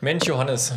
[0.00, 0.74] Mensch, Johannes,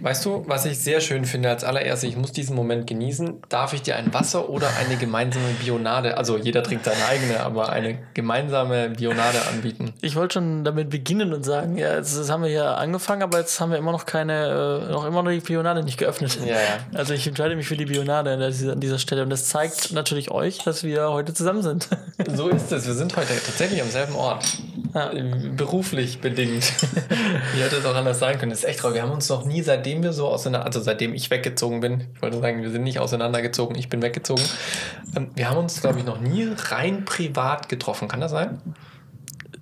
[0.00, 3.42] weißt du, was ich sehr schön finde als allererstes, ich muss diesen Moment genießen.
[3.48, 7.70] Darf ich dir ein Wasser oder eine gemeinsame Bionade, also jeder trinkt seine eigene, aber
[7.70, 9.92] eine gemeinsame Bionade anbieten?
[10.00, 13.38] Ich wollte schon damit beginnen und sagen, ja, jetzt, jetzt haben wir hier angefangen, aber
[13.38, 16.38] jetzt haben wir immer noch keine, äh, noch immer noch die Bionade nicht geöffnet.
[16.44, 16.78] Ja, ja.
[16.94, 19.92] Also ich entscheide mich für die Bionade an dieser, an dieser Stelle und das zeigt
[19.92, 21.88] natürlich euch, dass wir heute zusammen sind.
[22.34, 22.86] So ist es.
[22.86, 24.44] Wir sind heute tatsächlich am selben Ort.
[24.94, 25.10] Ja.
[25.56, 26.72] Beruflich bedingt.
[27.54, 28.50] Wie hätte es auch anders sein können?
[28.50, 28.94] Das ist echt traurig.
[28.94, 32.22] Wir haben uns noch nie, seitdem wir so auseinander, also seitdem ich weggezogen bin, ich
[32.22, 34.44] wollte sagen, wir sind nicht auseinandergezogen, ich bin weggezogen.
[35.16, 38.06] Ähm, Wir haben uns, glaube ich, noch nie rein privat getroffen.
[38.06, 38.60] Kann das sein?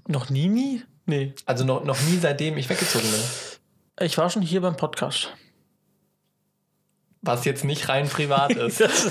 [0.07, 0.83] Noch nie, nie?
[1.07, 1.35] Nee.
[1.47, 4.07] Also noch, noch nie, seitdem ich weggezogen bin.
[4.07, 5.33] Ich war schon hier beim Podcast.
[7.23, 8.81] Was jetzt nicht rein privat ist.
[8.81, 9.11] Das,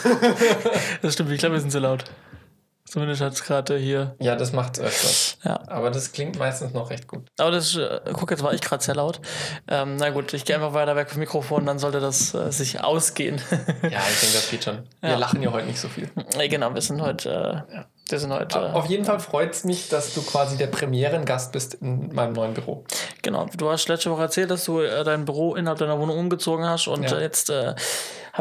[1.01, 2.03] das stimmt, ich glaube, wir sind zu laut.
[2.91, 4.15] Zumindest hat es gerade hier.
[4.19, 5.37] Ja, das macht öfters.
[5.45, 5.61] Ja.
[5.67, 7.25] Aber das klingt meistens noch recht gut.
[7.39, 9.21] Aber das, äh, guck, jetzt war ich gerade sehr laut.
[9.69, 12.83] Ähm, na gut, ich gehe einfach weiter weg vom Mikrofon, dann sollte das äh, sich
[12.83, 13.37] ausgehen.
[13.83, 14.79] Ja, ich denke, das geht schon.
[14.99, 15.17] Wir Ja.
[15.17, 16.09] lachen ja heute nicht so viel.
[16.37, 17.65] Äh, genau, wir sind heute.
[17.71, 18.59] Äh, wir sind heute.
[18.59, 22.33] Äh, Auf jeden Fall freut es mich, dass du quasi der Premierengast bist in meinem
[22.33, 22.83] neuen Büro.
[23.21, 26.89] Genau, du hast letzte Woche erzählt, dass du dein Büro innerhalb deiner Wohnung umgezogen hast
[26.89, 27.19] und Ja.
[27.21, 27.49] jetzt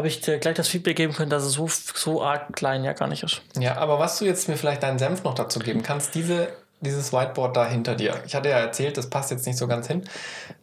[0.01, 2.93] habe ich dir gleich das Feedback geben können, dass es so, so arg klein ja
[2.93, 3.43] gar nicht ist.
[3.59, 6.47] Ja, aber was du jetzt mir vielleicht deinen Senf noch dazu geben kannst, diese,
[6.79, 8.15] dieses Whiteboard da hinter dir.
[8.25, 10.03] Ich hatte ja erzählt, das passt jetzt nicht so ganz hin.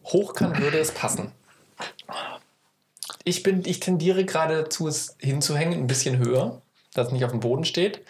[0.03, 1.31] Hochkant würde es passen.
[3.23, 6.61] Ich, bin, ich tendiere gerade dazu, es hinzuhängen, ein bisschen höher,
[6.93, 8.01] dass es nicht auf dem Boden steht.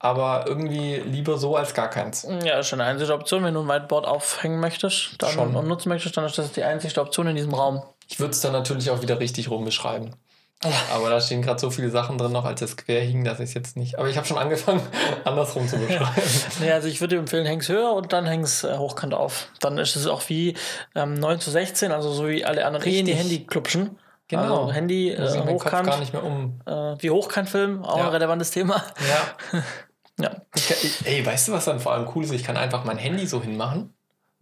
[0.00, 2.28] Aber irgendwie lieber so als gar keins.
[2.44, 3.42] Ja, ist schon eine einzige Option.
[3.42, 5.56] Wenn du ein Whiteboard aufhängen möchtest dann Schon.
[5.56, 7.82] und nutzen möchtest, dann ist das die einzige Option in diesem Raum.
[8.10, 10.14] Ich würde es dann natürlich auch wieder richtig rum beschreiben.
[10.94, 13.50] Aber da stehen gerade so viele Sachen drin noch, als es quer hing, dass ich
[13.50, 13.98] es jetzt nicht.
[13.98, 14.80] Aber ich habe schon angefangen,
[15.24, 16.22] andersrum zu beschreiben.
[16.60, 19.48] Nee, also ich würde dir empfehlen, häng's höher und dann häng's äh, hochkant auf.
[19.60, 20.54] Dann ist es auch wie
[20.94, 23.18] ähm, 9 zu 16, also so wie alle anderen in die Richtig.
[23.18, 23.98] Handy-Klupschen.
[24.28, 24.62] Genau.
[24.62, 25.46] Also Handy, äh, Kopf gar
[25.82, 26.58] hochkant, nicht mehr um.
[26.64, 28.04] äh, wie Hochkantfilm, auch Ja.
[28.04, 28.82] ein relevantes Thema.
[29.52, 29.60] Ja.
[30.16, 30.30] Ja.
[30.54, 32.30] Ich, ich, ey, weißt du, was dann vor allem cool ist?
[32.32, 33.92] Ich kann einfach mein Handy so hinmachen,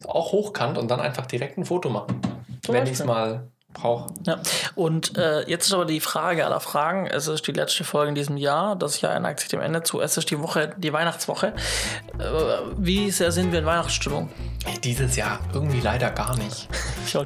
[0.04, 2.20] auch hochkant und dann einfach direkt ein Foto machen.
[2.62, 4.12] Zum wenn ich es mal brauche.
[4.26, 4.38] Ja,
[4.74, 7.06] und äh, jetzt ist aber die Frage aller Fragen.
[7.06, 8.76] Es ist die letzte Folge in diesem Jahr.
[8.76, 10.00] Das Jahr neigt sich dem Ende zu.
[10.00, 11.48] Es ist die Woche, die Weihnachtswoche.
[12.18, 12.22] Äh,
[12.76, 14.28] wie sehr sind wir in Weihnachtsstimmung?
[14.84, 16.68] Dieses Jahr irgendwie leider gar nicht.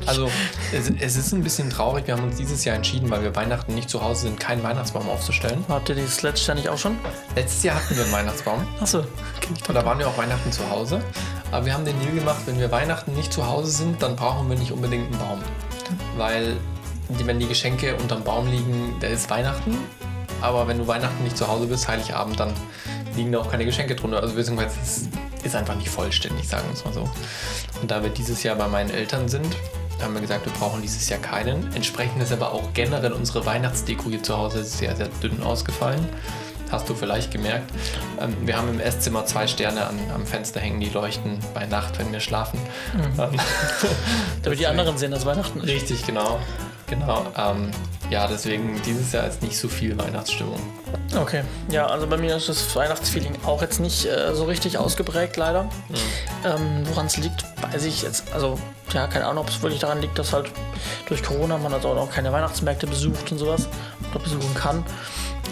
[0.07, 0.31] Also
[0.73, 2.07] es, es ist ein bisschen traurig.
[2.07, 5.09] Wir haben uns dieses Jahr entschieden, weil wir Weihnachten nicht zu Hause sind, keinen Weihnachtsbaum
[5.09, 5.65] aufzustellen.
[5.69, 6.99] habt ihr das letzte Jahr nicht auch schon?
[7.37, 8.67] Letztes Jahr hatten wir einen Weihnachtsbaum.
[8.81, 9.01] Achso.
[9.69, 11.03] Und da waren wir auch Weihnachten zu Hause.
[11.53, 14.49] Aber wir haben den Deal gemacht, wenn wir Weihnachten nicht zu Hause sind, dann brauchen
[14.49, 15.43] wir nicht unbedingt einen Baum.
[16.17, 16.57] Weil
[17.09, 19.77] wenn die Geschenke unterm Baum liegen, da ist Weihnachten.
[20.41, 22.53] Aber wenn du Weihnachten nicht zu Hause bist, Heiligabend, dann
[23.17, 24.21] liegen da auch keine Geschenke drunter.
[24.21, 25.09] Also beziehungsweise es
[25.45, 27.09] ist einfach nicht vollständig, sagen wir es mal so.
[27.81, 29.57] Und da wir dieses Jahr bei meinen Eltern sind,
[30.03, 31.73] haben wir gesagt, wir brauchen dieses Jahr keinen.
[31.75, 36.07] Entsprechend ist aber auch generell unsere Weihnachtsdeko hier zu Hause sehr, sehr dünn ausgefallen.
[36.71, 37.71] Hast du vielleicht gemerkt.
[38.21, 41.99] Ähm, wir haben im Esszimmer zwei Sterne an, am Fenster hängen, die leuchten bei Nacht,
[41.99, 42.59] wenn wir schlafen.
[42.95, 43.39] Ähm,
[44.43, 45.67] Damit die anderen sehen, dass Weihnachten ist.
[45.67, 46.41] Richtig, genau.
[46.89, 47.27] Genau.
[47.37, 47.71] Ähm,
[48.11, 50.61] ja, deswegen dieses Jahr ist nicht so viel Weihnachtsstimmung.
[51.17, 51.43] Okay.
[51.71, 55.69] Ja, also bei mir ist das Weihnachtsfeeling auch jetzt nicht äh, so richtig ausgeprägt, leider.
[56.45, 58.33] Ähm, Woran es liegt, weiß ich jetzt.
[58.33, 58.59] Also,
[58.93, 60.51] ja, keine Ahnung, ob es wirklich daran liegt, dass halt
[61.09, 63.69] durch Corona man also auch keine Weihnachtsmärkte besucht und sowas
[64.13, 64.85] oder besuchen kann.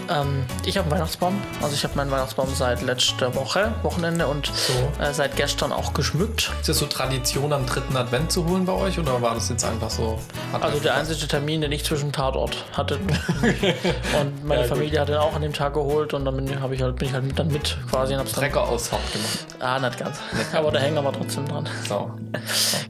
[0.08, 1.40] Ähm, ich habe einen Weihnachtsbaum.
[1.62, 5.02] Also ich habe meinen Weihnachtsbaum seit letzter Woche, Wochenende und So.
[5.02, 6.52] äh, seit gestern auch geschmückt.
[6.60, 9.64] Ist das so Tradition, am dritten Advent zu holen bei euch oder war das jetzt
[9.64, 10.18] einfach so?
[10.60, 12.96] Also der einzige Termin, den ich zwischen Tatort hatte.
[14.20, 14.76] und meine Ja, gut.
[14.76, 17.14] Familie hat den auch an dem Tag geholt und dann bin, ich halt, bin ich
[17.14, 19.46] halt mit, dann mit quasi und hab's dann Trecker aus Haupt gemacht.
[19.60, 20.18] Ah, nicht ganz.
[20.52, 21.68] Aber der Hänger war trotzdem dran.
[21.88, 22.10] So.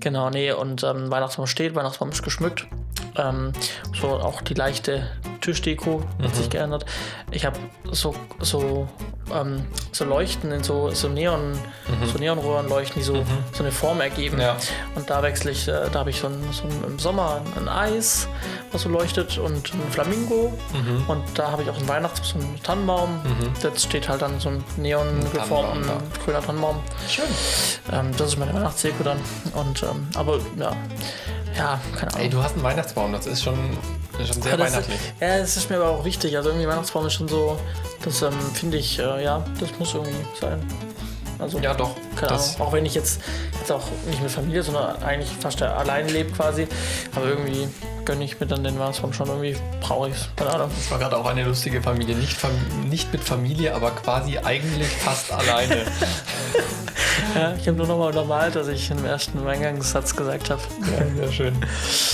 [0.01, 2.67] Genau, nee, und ähm, Weihnachtsbaum steht, Weihnachtsbaum ist geschmückt.
[3.17, 3.53] Ähm,
[3.99, 5.07] so auch die leichte
[5.45, 6.87] Tischdeko hat sich geändert.
[7.31, 7.59] Ich habe
[7.93, 8.89] so, so,
[9.33, 11.53] ähm, so Leuchten in so, so Neon,
[12.07, 14.41] so Neonröhrenleuchten, die so, so eine Form ergeben.
[14.41, 14.57] Ja.
[14.95, 17.69] Und da wechsle ich, äh, da habe ich so, ein, so ein, im Sommer ein
[17.69, 18.29] Eis,
[18.73, 20.53] was so leuchtet und ein Flamingo.
[21.09, 23.21] Und da habe ich auch einen Weihnachts-, so einen Tannenbaum.
[23.63, 26.77] Jetzt steht halt dann so ein neon geformten Tannenbaum grüner Tannenbaum.
[27.09, 27.25] Schön.
[27.93, 29.19] Ähm, das ist meine Weihnachtsdeko dann.
[29.55, 30.73] Und, ähm, aber ja,
[31.57, 32.21] ja, keine Ahnung.
[32.21, 33.55] Ey, du hast einen Weihnachtsbaum, das ist schon,
[34.19, 34.99] ist schon sehr das, weihnachtlich.
[35.21, 36.37] ja, das ist mir aber auch wichtig.
[36.37, 37.59] Also irgendwie Weihnachtsbaum ist schon so,
[38.05, 40.61] das ähm, finde ich, äh, ja, das muss irgendwie sein.
[41.39, 41.97] Also, Ja, doch.
[42.61, 43.21] Auch wenn ich jetzt,
[43.59, 46.67] jetzt auch nicht mit Familie, sondern eigentlich fast allein lebe quasi.
[47.15, 47.69] Aber irgendwie,
[48.05, 50.29] gönne ich mir dann den Weihnachtsbaum schon irgendwie, brauche ich es.
[50.37, 50.71] Keine Ahnung.
[50.75, 52.17] Das war gerade auch eine lustige Familie.
[52.17, 52.51] Nicht, Fam
[52.89, 55.85] nicht mit Familie, aber quasi eigentlich fast alleine.
[57.35, 60.63] ja, ich habe nur nochmal untermalt, dass ich im ersten Eingangssatz gesagt habe.
[60.99, 61.67] Ja, sehr schön.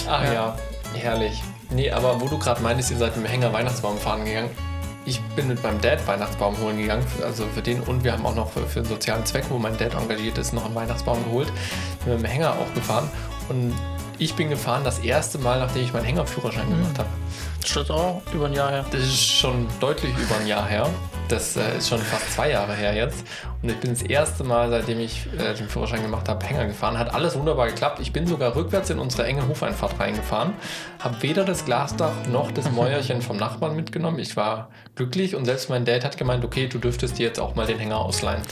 [0.09, 0.57] Ach ja, ja
[0.95, 1.43] herrlich.
[1.71, 4.51] Nee, aber wo du gerade meinst, ihr seid mit dem Hänger Weihnachtsbaum fahren gegangen.
[5.07, 8.35] Ich bin mit meinem Dad Weihnachtsbaum holen gegangen, also für den und wir haben auch
[8.35, 11.51] noch für, für einen sozialen Zweck, wo mein Dad engagiert ist, noch einen Weihnachtsbaum geholt.
[12.05, 13.11] Bin mit dem Hänger auch gefahren
[13.49, 13.73] und
[14.21, 16.83] ich bin gefahren das erste Mal, nachdem ich meinen Hängerführerschein mhm.
[16.83, 17.09] gemacht habe.
[17.63, 18.85] Das ist auch über ein Jahr her.
[18.91, 20.89] Das ist schon deutlich über ein Jahr her.
[21.31, 23.25] Das äh, ist schon fast zwei Jahre her jetzt.
[23.63, 26.99] Und ich bin das erste Mal, seitdem ich äh, den Führerschein gemacht habe, Hänger gefahren.
[26.99, 28.01] Hat alles wunderbar geklappt.
[28.01, 30.55] Ich bin sogar rückwärts in unsere enge Hofeinfahrt reingefahren.
[30.99, 34.19] Habe weder das Glasdach noch das Mäuerchen vom Nachbarn mitgenommen.
[34.19, 37.55] Ich war glücklich und selbst mein Dad hat gemeint, okay, du dürftest dir jetzt auch
[37.55, 38.43] mal den Hänger ausleihen.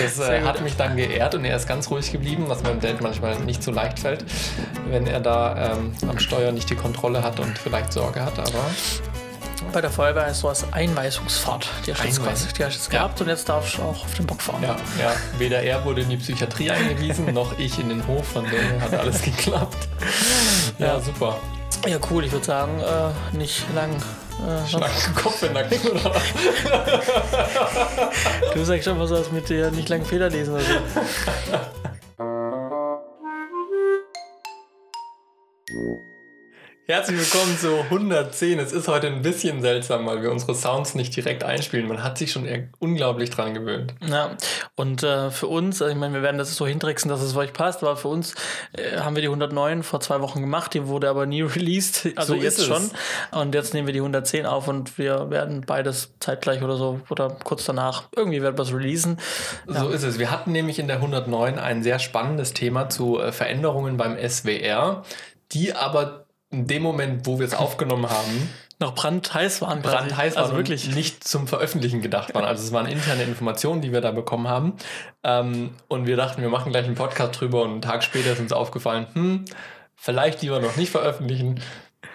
[0.00, 3.00] Das äh, hat mich dann geehrt und er ist ganz ruhig geblieben, was meinem Dad
[3.00, 4.24] manchmal nicht so leicht fällt,
[4.88, 8.38] wenn er da ähm, am Steuer nicht die Kontrolle hat und vielleicht Sorge hat.
[8.38, 8.64] Aber
[9.72, 11.68] bei der Feuerwehr ist sowas Einweisungsfahrt.
[11.86, 13.24] Die hast du jetzt, jetzt gehabt ja.
[13.24, 14.62] und jetzt darfst du auch auf den Bock fahren.
[14.62, 15.14] Ja, ja.
[15.38, 18.94] Weder er wurde in die Psychiatrie eingewiesen, noch ich in den Hof, von dem hat
[18.94, 19.88] alles geklappt.
[20.78, 21.38] Ja, ja, super.
[21.86, 22.24] Ja, cool.
[22.24, 23.94] Ich würde sagen, äh, nicht lang.
[23.94, 26.14] Äh, Schlanken Kopf in Nacken, oder?
[28.54, 30.54] du sagst schon was aus mit dir nicht lang Fehler lesen.
[30.54, 30.72] Also.
[36.86, 38.58] Herzlich willkommen zu 110.
[38.58, 41.86] Es ist heute ein bisschen seltsam, weil wir unsere Sounds nicht direkt einspielen.
[41.86, 42.48] Man hat sich schon
[42.80, 43.94] unglaublich dran gewöhnt.
[44.04, 44.36] Ja,
[44.74, 47.38] und äh, für uns, also ich meine, wir werden das so hintricksen, dass es für
[47.38, 48.34] euch passt, aber für uns
[48.72, 52.34] äh, haben wir die 109 vor zwei Wochen gemacht, die wurde aber nie released, also
[52.34, 52.90] so jetzt schon.
[53.30, 57.28] Und jetzt nehmen wir die 110 auf und wir werden beides zeitgleich oder so oder
[57.44, 59.20] kurz danach irgendwie werden wir es releasen.
[59.68, 59.82] Ja.
[59.82, 60.18] So ist es.
[60.18, 65.04] Wir hatten nämlich in der 109 ein sehr spannendes Thema zu äh, Veränderungen beim SWR,
[65.52, 69.80] die aber in dem Moment, wo wir es aufgenommen haben, noch brandheiß waren.
[69.80, 72.44] Brandheiß waren also wirklich nicht zum Veröffentlichen gedacht waren.
[72.44, 74.74] Also es waren interne Informationen, die wir da bekommen haben.
[75.22, 78.40] Ähm, und wir dachten, wir machen gleich einen Podcast drüber und einen Tag später ist
[78.40, 79.44] uns aufgefallen, hm,
[79.96, 81.60] vielleicht lieber noch nicht veröffentlichen.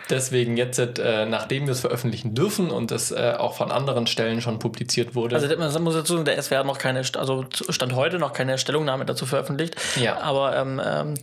[0.10, 4.42] Deswegen jetzt, äh, nachdem wir es veröffentlichen dürfen und es äh, auch von anderen Stellen
[4.42, 5.36] schon publiziert wurde.
[5.36, 8.58] Also man muss dazu sagen, der SWR hat noch keine, also Stand heute noch keine
[8.58, 9.76] Stellungnahme dazu veröffentlicht.
[10.00, 10.22] Ja.
[10.22, 11.14] Aber ähm, ähm,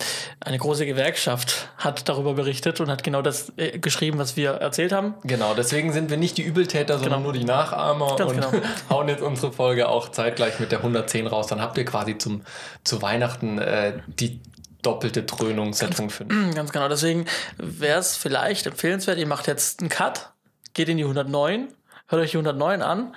[0.40, 4.92] eine große Gewerkschaft hat darüber berichtet und hat genau das äh, geschrieben, was wir erzählt
[4.92, 5.14] haben.
[5.24, 7.24] Genau, deswegen sind wir nicht die Übeltäter, sondern genau.
[7.24, 8.52] nur die Nachahmer Ganz und genau.
[8.90, 11.46] hauen jetzt unsere Folge auch zeitgleich mit der 110 raus.
[11.46, 12.42] Dann habt ihr quasi zum,
[12.84, 14.40] zu Weihnachten äh, die
[14.84, 16.54] doppelte Dröhnung-Setting finden.
[16.54, 17.26] Ganz genau, deswegen
[17.58, 20.30] wäre es vielleicht empfehlenswert, ihr macht jetzt einen Cut,
[20.74, 21.68] geht in die 109,
[22.06, 23.14] hört euch die 109 an und,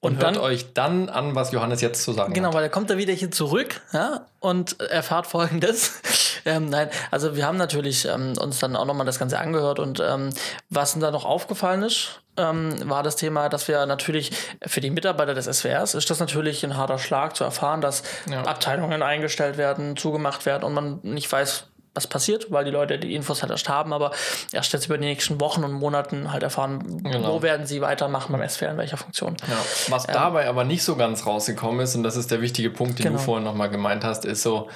[0.00, 2.52] und hört dann, euch dann an, was Johannes jetzt zu sagen genau, hat.
[2.52, 6.00] Genau, weil er kommt da wieder hier zurück ja, und erfahrt folgendes.
[6.44, 10.00] Ähm, nein, also wir haben natürlich ähm, uns dann auch nochmal das Ganze angehört und
[10.00, 10.30] ähm,
[10.70, 14.32] was da noch aufgefallen ist, ähm, war das Thema, dass wir natürlich
[14.64, 18.42] für die Mitarbeiter des SWRs ist das natürlich ein harter Schlag zu erfahren, dass ja.
[18.42, 23.14] Abteilungen eingestellt werden, zugemacht werden und man nicht weiß, was passiert, weil die Leute die
[23.14, 24.12] Infos halt erst haben, aber
[24.52, 27.34] erst jetzt über die nächsten Wochen und Monaten halt erfahren, genau.
[27.34, 29.36] wo werden sie weitermachen beim SWR, in welcher Funktion.
[29.46, 29.56] Ja.
[29.88, 32.98] Was ähm, dabei aber nicht so ganz rausgekommen ist, und das ist der wichtige Punkt,
[32.98, 33.18] den genau.
[33.18, 34.70] du vorhin nochmal gemeint hast, ist so,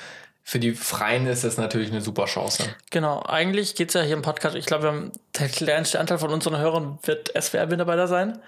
[0.48, 2.68] für die Freien ist es natürlich eine super Chance.
[2.90, 6.56] Genau, eigentlich geht es ja hier im Podcast, ich glaube, der kleinste Anteil von unseren
[6.56, 8.38] Hörern wird SWR-Mitarbeiter sein.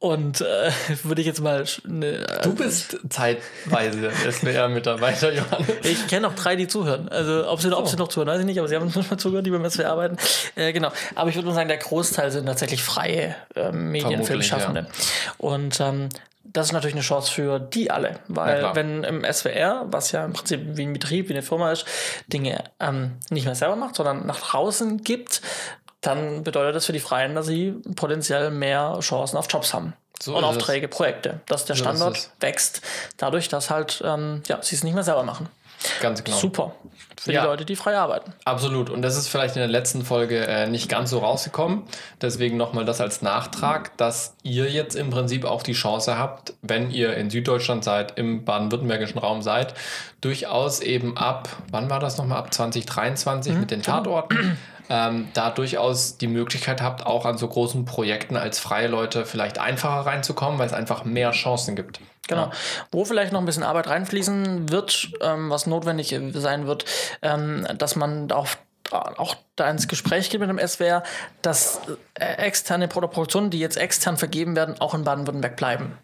[0.00, 0.72] Und äh,
[1.04, 1.64] würde ich jetzt mal.
[1.86, 5.68] Ne, du bist zeitweise SWR-Mitarbeiter, Johannes.
[5.84, 7.08] Ich kenne noch drei, die zuhören.
[7.08, 7.78] Also, ob sie, so.
[7.78, 9.70] ob sie noch zuhören, weiß ich nicht, aber sie haben uns manchmal zugehört, die beim
[9.70, 10.16] SWR arbeiten.
[10.56, 10.90] Äh, genau.
[11.14, 14.80] Aber ich würde nur sagen, der Großteil sind tatsächlich freie äh, Medienfilmschaffende.
[14.80, 15.34] Ja.
[15.38, 16.08] Und ähm,
[16.52, 20.24] das ist natürlich eine Chance für die alle, weil ja, wenn im SWR, was ja
[20.24, 21.84] im Prinzip wie ein Betrieb, wie eine Firma ist,
[22.26, 25.42] Dinge ähm, nicht mehr selber macht, sondern nach draußen gibt,
[26.00, 29.92] dann bedeutet das für die Freien, dass sie potenziell mehr Chancen auf Jobs haben.
[30.22, 30.96] So und Aufträge, es.
[30.96, 32.82] Projekte, dass der Standort so wächst,
[33.16, 35.48] dadurch, dass halt ähm, ja, sie es nicht mehr selber machen.
[36.00, 36.36] Ganz genau.
[36.36, 36.74] Super.
[37.18, 37.42] Für ja.
[37.42, 38.32] die Leute, die frei arbeiten.
[38.44, 38.88] Absolut.
[38.88, 41.82] Und das ist vielleicht in der letzten Folge äh, nicht ganz so rausgekommen.
[42.22, 46.90] Deswegen nochmal das als Nachtrag, dass ihr jetzt im Prinzip auch die Chance habt, wenn
[46.90, 49.74] ihr in Süddeutschland seid, im baden-württembergischen Raum seid,
[50.22, 53.60] durchaus eben ab, wann war das nochmal, ab 2023 mhm.
[53.60, 54.56] mit den Tatorten,
[54.90, 59.58] ähm, da durchaus die Möglichkeit habt, auch an so großen Projekten als freie Leute vielleicht
[59.58, 62.00] einfacher reinzukommen, weil es einfach mehr Chancen gibt.
[62.26, 62.42] Genau.
[62.42, 62.50] Ja.
[62.90, 66.84] Wo vielleicht noch ein bisschen Arbeit reinfließen wird, ähm, was notwendig sein wird,
[67.22, 68.48] ähm, dass man auch
[68.92, 71.04] auch da ins Gespräch geht mit dem SWR,
[71.42, 71.80] dass
[72.14, 75.96] äh, externe Produktionen, die jetzt extern vergeben werden, auch in Baden-Württemberg bleiben.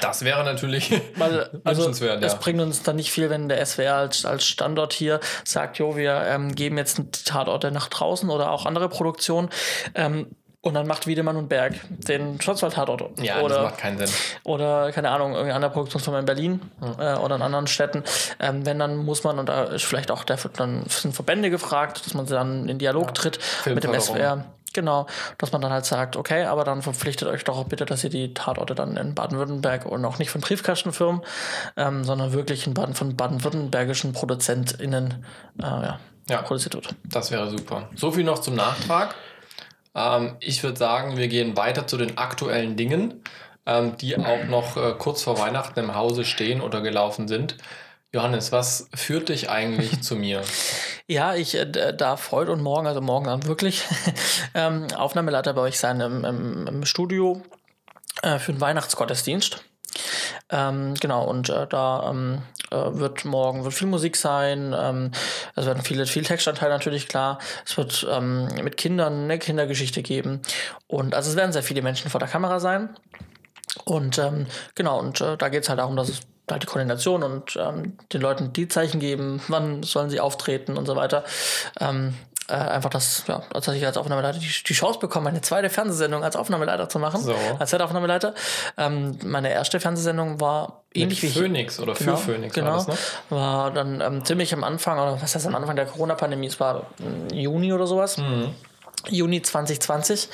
[0.00, 2.38] Das wäre natürlich Weil, also, wünschenswert, es ja.
[2.38, 6.22] bringt uns dann nicht viel, wenn der SWR als, als Standort hier sagt, jo, wir
[6.26, 9.50] ähm, geben jetzt die Tatorte nach draußen oder auch andere Produktionen.
[9.94, 10.26] Ähm,
[10.62, 13.18] und dann macht Wiedemann und Berg den Schwarzwald-Tatort.
[13.22, 14.10] Ja, das oder, macht keinen Sinn.
[14.44, 16.60] oder, keine Ahnung, irgendeine andere Produktionsfirma in Berlin
[16.98, 18.04] äh, oder in anderen Städten.
[18.38, 22.04] Ähm, wenn, dann muss man, und da ist vielleicht auch der, dann sind Verbände gefragt,
[22.04, 23.98] dass man dann in Dialog tritt mit dem.
[23.98, 24.44] SWR.
[24.72, 25.06] Genau,
[25.38, 28.10] dass man dann halt sagt, okay, aber dann verpflichtet euch doch auch bitte, dass ihr
[28.10, 31.22] die Tatorte dann in Baden-Württemberg und auch nicht von Briefkastenfirmen,
[31.76, 35.24] ähm, sondern wirklich in Baden von baden-württembergischen ProduzentInnen
[35.58, 35.98] äh, ja,
[36.28, 36.42] Ja.
[36.42, 36.94] produziert wird.
[37.04, 37.88] Das wäre super.
[37.96, 39.16] So viel noch zum Nachtrag.
[39.94, 43.24] Ähm, ich würde sagen, wir gehen weiter zu den aktuellen Dingen,
[43.66, 47.56] ähm, die auch noch äh, kurz vor Weihnachten im Hause stehen oder gelaufen sind.
[48.12, 50.42] Johannes, was führt dich eigentlich zu mir?
[51.06, 53.84] Ja, ich äh, darf heute und morgen, also morgen dann wirklich,
[54.54, 57.42] ähm, Aufnahmeleiter bei euch sein im, im, im Studio
[58.22, 59.64] äh, für den Weihnachtsgottesdienst.
[60.50, 64.74] Ähm, genau, und äh, da ähm, äh, wird morgen wird viel Musik sein.
[64.76, 65.12] Ähm,
[65.54, 67.38] es werden viele, viel Textanteil natürlich klar.
[67.64, 70.42] Es wird ähm, mit Kindern eine Kindergeschichte geben.
[70.88, 72.90] Und also es werden sehr viele Menschen vor der Kamera sein.
[73.84, 77.22] Und ähm, genau, und äh, da geht es halt darum, dass es halt die Koordination
[77.22, 81.24] und ähm, den Leuten die Zeichen geben, wann sollen sie auftreten und so weiter.
[81.80, 82.14] Ähm,
[82.50, 86.24] äh, einfach, dass, ja, dass ich als Aufnahmeleiter die, die Chance bekomme, eine zweite Fernsehsendung
[86.24, 87.22] als Aufnahmeleiter zu machen.
[87.22, 87.34] So.
[87.58, 88.34] Als Zeitaufnahmeleiter.
[88.76, 91.42] Ähm, meine erste Fernsehsendung war ähnlich wie Mit hier.
[91.42, 92.70] Phoenix oder Genau, für Phoenix genau.
[92.70, 92.96] war das, ne?
[93.30, 96.86] War dann ähm, ziemlich am Anfang, oder was heißt am Anfang der Corona-Pandemie, es war
[96.98, 98.18] im Juni oder sowas.
[98.18, 98.52] Mhm.
[99.08, 100.28] Juni 2020.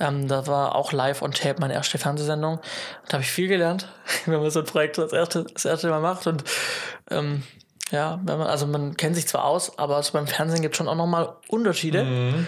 [0.00, 2.60] Ähm, da war auch live on tape meine erste Fernsehsendung.
[3.06, 3.88] Da habe ich viel gelernt,
[4.26, 6.26] wenn man so ein Projekt das erste, das erste Mal macht.
[6.26, 6.44] Und
[7.10, 7.42] ähm,
[7.90, 10.88] ja, man, also man kennt sich zwar aus, aber so beim Fernsehen gibt es schon
[10.88, 12.04] auch nochmal Unterschiede.
[12.04, 12.46] Mhm.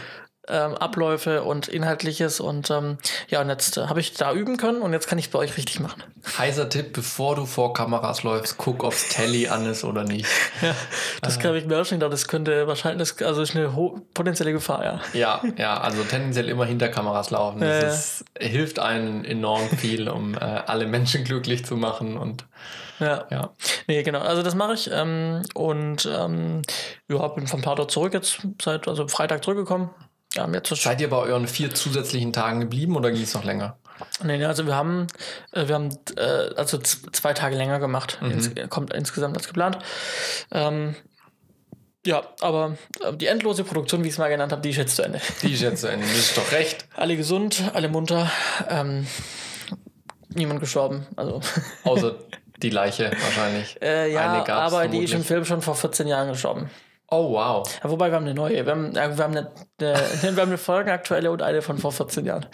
[0.51, 4.83] Ähm, Abläufe und Inhaltliches und ähm, ja, und jetzt äh, habe ich da üben können
[4.83, 6.03] und jetzt kann ich es bei euch richtig machen.
[6.39, 10.27] Heißer Tipp, bevor du vor Kameras läufst, guck, ob's Telly an ist oder nicht.
[10.63, 10.75] Ja,
[11.23, 13.69] das kann ich mir auch schon gedacht, das könnte wahrscheinlich, das, also ist eine
[14.13, 15.01] potenzielle Gefahr, ja.
[15.15, 17.61] Ja, ja, also tendenziell immer hinter Kameras laufen.
[17.61, 17.89] Das ja.
[17.89, 22.45] ist, hilft einem enorm viel, um äh, alle Menschen glücklich zu machen und
[22.99, 23.27] Ja.
[23.31, 23.51] ja.
[23.87, 24.21] Nee, genau.
[24.21, 24.91] Also das mache ich.
[24.93, 26.63] Ähm, und ähm,
[27.09, 29.91] ja, bin vom Tatort zurück jetzt seit, also Freitag zurückgekommen.
[30.35, 33.45] Ja, jetzt ist Seid ihr bei euren vier zusätzlichen Tagen geblieben oder ging es noch
[33.45, 33.79] länger?
[34.23, 35.07] Nee, nee, also wir haben,
[35.53, 38.19] äh, wir haben äh, also zwei Tage länger gemacht.
[38.23, 39.79] Ins, kommt insgesamt als geplant.
[40.53, 40.95] Ähm,
[42.07, 44.97] ja, aber äh, die endlose Produktion, wie ich es mal genannt habe, die ist jetzt
[44.97, 45.21] zu Ende.
[45.43, 46.07] Die ist jetzt zu Ende.
[46.07, 46.87] Das ist doch recht.
[46.97, 48.31] Alle gesund, alle munter.
[48.69, 49.07] Ähm,
[50.31, 51.07] niemand gestorben.
[51.17, 51.41] Also,
[51.85, 52.15] Außer
[52.63, 53.77] die Leiche wahrscheinlich.
[53.83, 55.25] äh, ja, aber die ist im.
[55.25, 56.71] Film schon vor 14 Jahren gestorben.
[57.13, 57.69] Oh, wow.
[57.83, 58.65] Ja, wobei wir haben eine neue.
[58.65, 59.51] Wir haben, ja, wir haben eine,
[59.81, 62.47] eine, wir haben eine folgenaktuelle und eine von vor 14 Jahren.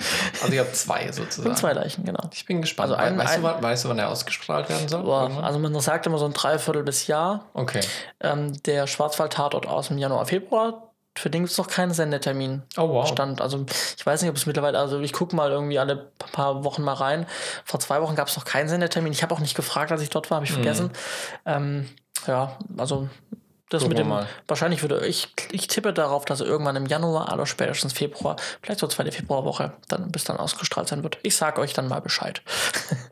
[0.43, 1.51] Also ihr habt zwei sozusagen.
[1.51, 2.23] Und zwei Leichen, genau.
[2.33, 2.91] Ich bin gespannt.
[2.93, 5.03] Also ein- weißt, du, ein- wann, weißt du, wann er ausgestrahlt werden soll?
[5.03, 7.47] Boah, also man sagt immer so ein Dreiviertel bis Jahr.
[7.53, 7.81] Okay.
[8.21, 10.83] Ähm, der Schwarzwald-Tatort aus dem Januar, Februar.
[11.19, 12.63] Für den gibt es noch keinen Sendetermin.
[12.77, 13.09] Oh, wow.
[13.09, 13.41] Stand.
[13.41, 13.65] Also
[13.97, 15.97] ich weiß nicht, ob es mittlerweile, also ich gucke mal irgendwie alle
[16.33, 17.27] paar Wochen mal rein.
[17.65, 19.13] Vor zwei Wochen gab es noch keinen Sendetermin.
[19.13, 20.91] Ich habe auch nicht gefragt, als ich dort war, habe ich vergessen.
[21.47, 21.89] Ähm,
[22.27, 23.09] ja, also
[23.69, 24.27] das Gucken mit wir dem, mal.
[24.47, 28.79] wahrscheinlich würde ich, ich tippe darauf, dass er irgendwann im Januar oder spätestens Februar, vielleicht
[28.81, 31.19] so zweite Februarwoche, dann bis dann ausgestrahlt sein wird.
[31.23, 32.43] Ich sag euch dann mal Bescheid.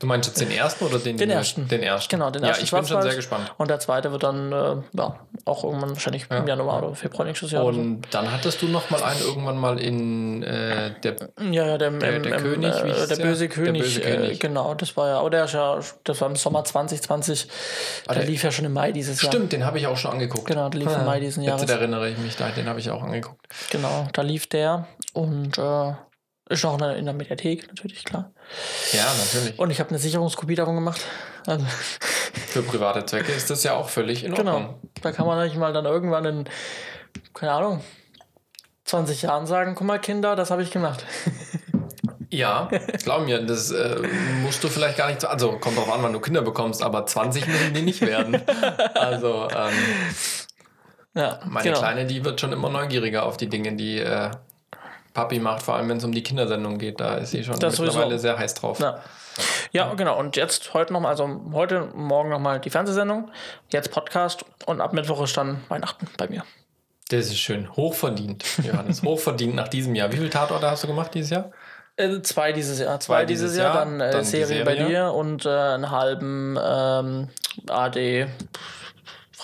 [0.01, 1.67] Du meinst jetzt den ersten oder den Den ersten.
[1.67, 2.11] Den ersten.
[2.11, 3.55] Genau, den ja, ersten ich bin schon sehr gespannt.
[3.57, 7.53] Und der zweite wird dann, äh, ja, auch irgendwann wahrscheinlich im Januar oder Februar nächstes
[7.53, 7.65] Jahr.
[7.65, 7.81] oder so.
[7.81, 11.91] Und dann hattest du noch mal einen irgendwann mal in äh, der Ja, ja, der,
[11.91, 13.17] Der- ähm, der ähm, König, äh, der der?
[13.25, 14.41] böse Der König, böse äh, König.
[14.41, 17.49] genau, das war ja, aber der ist ja, das war im Sommer 2020,
[18.07, 19.33] der der- lief ja schon im Mai dieses Jahr.
[19.33, 20.44] Stimmt, den habe ich auch schon angeguckt.
[20.45, 21.63] Genau, der lief im Mai diesen Jahres.
[21.63, 23.47] Jetzt erinnere ich mich, da, den habe ich auch angeguckt.
[23.71, 25.93] Genau, da lief der und äh,
[26.49, 28.33] ist noch in der, Mediathek, natürlich, klar.
[28.93, 29.59] Ja, natürlich.
[29.59, 31.01] Und ich habe eine Sicherungskopie davon gemacht.
[31.47, 34.81] Also, Für private Zwecke ist das ja auch völlig in genau, Ordnung.
[35.03, 36.45] da kann man nicht mal dann irgendwann in,
[37.33, 37.81] keine Ahnung,
[38.85, 41.05] 20 Jahren sagen, guck mal Kinder, das habe ich gemacht.
[42.35, 42.69] Ja,
[43.03, 43.97] glaub mir, das äh,
[44.43, 47.07] musst du vielleicht gar nicht, so- also kommt drauf an, wann du Kinder bekommst, aber
[47.07, 48.43] 20 müssen die nicht werden.
[48.95, 49.73] Also ähm,
[51.15, 51.79] Ja, meine genau.
[51.79, 54.31] Kleine, die wird schon immer neugieriger auf die Dinge, die äh,
[55.13, 56.99] Papi macht, vor allem wenn es um die Kindersendung geht.
[57.01, 58.19] Da ist sie schon Das mittlerweile sowieso.
[58.23, 58.81] sehr heiß drauf.
[58.81, 58.99] Ja.
[59.71, 60.19] ja, genau.
[60.19, 63.31] Und jetzt heute nochmal, also heute, morgen nochmal die Fernsehsendung,
[63.71, 66.43] jetzt Podcast und ab Mittwoch ist dann Weihnachten bei mir.
[67.11, 67.71] Das ist schön.
[67.77, 69.03] Hochverdient, Johannes.
[69.05, 70.11] Hochverdient nach diesem Jahr.
[70.11, 71.51] Wie viele Tatorte hast du gemacht dieses Jahr?
[71.97, 75.49] Äh, zwei dieses Jahr, zwei, dieses Jahr, dann, äh, dann Serie, bei dir und äh,
[75.49, 77.29] einen halben ähm,
[77.69, 78.27] AD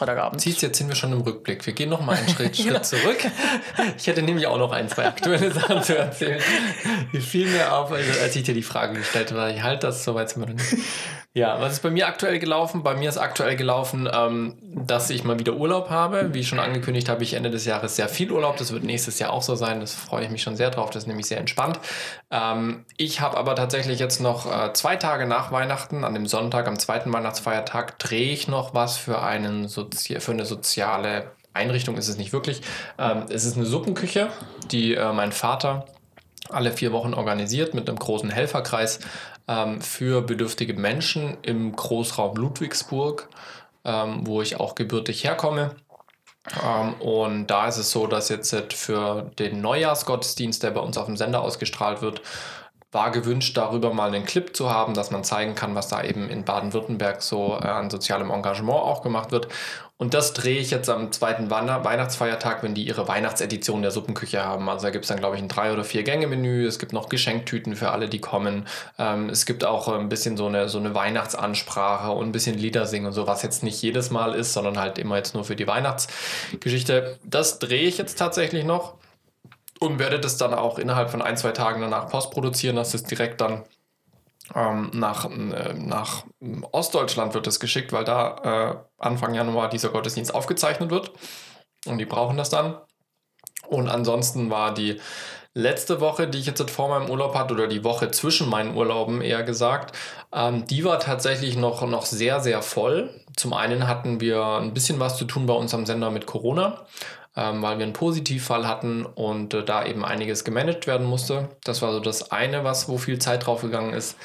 [0.00, 0.40] Freitagabend.
[0.40, 1.66] Siehst, jetzt sind wir schon im Rückblick.
[1.66, 2.80] Wir gehen noch mal einen Schritt, Schritt genau.
[2.80, 3.18] zurück.
[3.98, 6.40] Ich hätte nämlich auch noch ein, zwei aktuelle Sachen zu erzählen.
[7.12, 10.02] Wie fiel mir auf, also als ich dir die Frage gestellt habe, ich halte das,
[10.02, 10.76] soweit wir noch nicht.
[11.32, 12.82] Ja, was ist bei mir aktuell gelaufen?
[12.82, 16.34] Bei mir ist aktuell gelaufen, ähm, dass ich mal wieder Urlaub habe.
[16.34, 18.56] Wie schon angekündigt habe ich Ende des Jahres sehr viel Urlaub.
[18.56, 19.78] Das wird nächstes Jahr auch so sein.
[19.78, 20.90] Das freue ich mich schon sehr drauf.
[20.90, 21.78] Das ist nämlich sehr entspannt.
[22.32, 26.66] Ähm, ich habe aber tatsächlich jetzt noch äh, zwei Tage nach Weihnachten, an dem Sonntag,
[26.66, 31.96] am zweiten Weihnachtsfeiertag, drehe ich noch was für, einen Sozi für eine soziale Einrichtung.
[31.96, 32.60] Ist es nicht wirklich.
[32.98, 34.30] Ähm, es ist eine Suppenküche,
[34.72, 35.86] die äh, mein Vater
[36.52, 39.00] alle vier Wochen organisiert mit einem großen Helferkreis
[39.50, 43.28] ähm, für bedürftige Menschen im Großraum Ludwigsburg,
[43.84, 45.74] ähm, wo ich auch gebürtig herkomme.
[46.64, 51.06] Ähm, und da ist es so, dass jetzt für den Neujahrsgottesdienst, der bei uns auf
[51.06, 52.22] dem Sender ausgestrahlt wird,
[52.92, 56.28] war gewünscht, darüber mal einen Clip zu haben, dass man zeigen kann, was da eben
[56.28, 59.48] in Baden-Württemberg so äh, an sozialem Engagement auch gemacht wird.
[60.00, 64.66] Und das drehe ich jetzt am zweiten Weihnachtsfeiertag, wenn die ihre Weihnachtsedition der Suppenküche haben.
[64.70, 66.64] Also da gibt es dann, glaube ich, ein drei- oder vier Gänge-Menü.
[66.64, 68.66] Es gibt noch Geschenktüten für alle, die kommen.
[68.98, 72.86] Ähm, es gibt auch ein bisschen so eine, so eine Weihnachtsansprache und ein bisschen Lieder
[72.86, 75.54] singen und so, was jetzt nicht jedes Mal ist, sondern halt immer jetzt nur für
[75.54, 77.18] die Weihnachtsgeschichte.
[77.22, 78.94] Das drehe ich jetzt tatsächlich noch
[79.80, 83.42] und werde das dann auch innerhalb von ein, zwei Tagen danach postproduzieren, dass es direkt
[83.42, 83.64] dann
[84.54, 86.24] ähm, nach, äh, nach
[86.72, 88.36] Ostdeutschland wird es geschickt, weil da
[88.70, 91.12] äh, Anfang Januar dieser Gottesdienst aufgezeichnet wird
[91.86, 92.78] und die brauchen das dann.
[93.68, 95.00] Und ansonsten war die
[95.54, 99.20] letzte Woche, die ich jetzt vor meinem Urlaub hatte, oder die Woche zwischen meinen Urlauben
[99.20, 99.96] eher gesagt,
[100.32, 103.10] ähm, die war tatsächlich noch, noch sehr, sehr voll.
[103.36, 106.86] Zum einen hatten wir ein bisschen was zu tun bei uns am Sender mit Corona
[107.36, 111.48] ähm, weil wir einen Positivfall hatten und äh, da eben einiges gemanagt werden musste.
[111.64, 114.16] Das war so das eine, was wo viel Zeit drauf gegangen ist.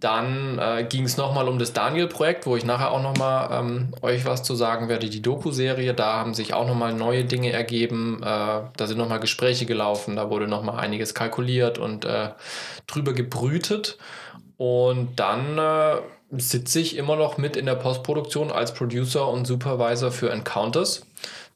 [0.00, 4.26] Dann äh, ging es nochmal um das Daniel-Projekt, wo ich nachher auch nochmal ähm, euch
[4.26, 5.94] was zu sagen werde, die Doku-Serie.
[5.94, 8.20] Da haben sich auch nochmal neue Dinge ergeben.
[8.22, 12.30] Äh, da sind nochmal Gespräche gelaufen, da wurde nochmal einiges kalkuliert und äh,
[12.86, 13.96] drüber gebrütet.
[14.56, 16.00] Und dann äh,
[16.36, 21.06] sitze ich immer noch mit in der Postproduktion als Producer und Supervisor für Encounters.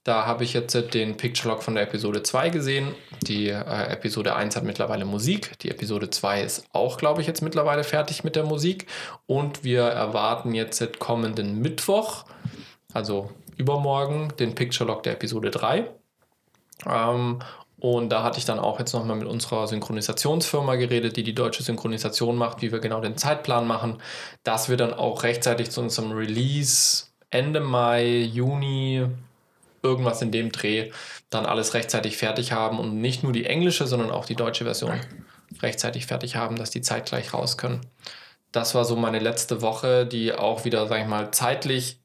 [0.09, 2.95] Da habe ich jetzt den Picture Log von der Episode 2 gesehen.
[3.25, 5.59] Die äh, Episode 1 hat mittlerweile Musik.
[5.59, 8.87] Die Episode 2 ist auch, glaube ich, jetzt mittlerweile fertig mit der Musik.
[9.27, 12.25] Und wir erwarten jetzt kommenden Mittwoch,
[12.95, 15.91] also übermorgen, den Picture Log der Episode 3.
[16.87, 17.41] Ähm,
[17.79, 21.63] und da hatte ich dann auch jetzt nochmal mit unserer Synchronisationsfirma geredet, die die deutsche
[21.63, 24.01] Synchronisation macht, wie wir genau den Zeitplan machen,
[24.43, 29.07] dass wir dann auch rechtzeitig zu unserem Release Ende Mai, Juni,
[29.83, 30.91] irgendwas in dem Dreh
[31.31, 35.01] dann alles rechtzeitig fertig haben und nicht nur die englische, sondern auch die deutsche Version
[35.63, 37.81] rechtzeitig fertig haben, dass die zeitgleich raus können.
[38.53, 42.01] Das war so meine letzte Woche, die auch wieder, sag ich mal, zeitlich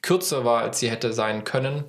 [0.00, 1.84] kürzer war, als sie hätte sein können,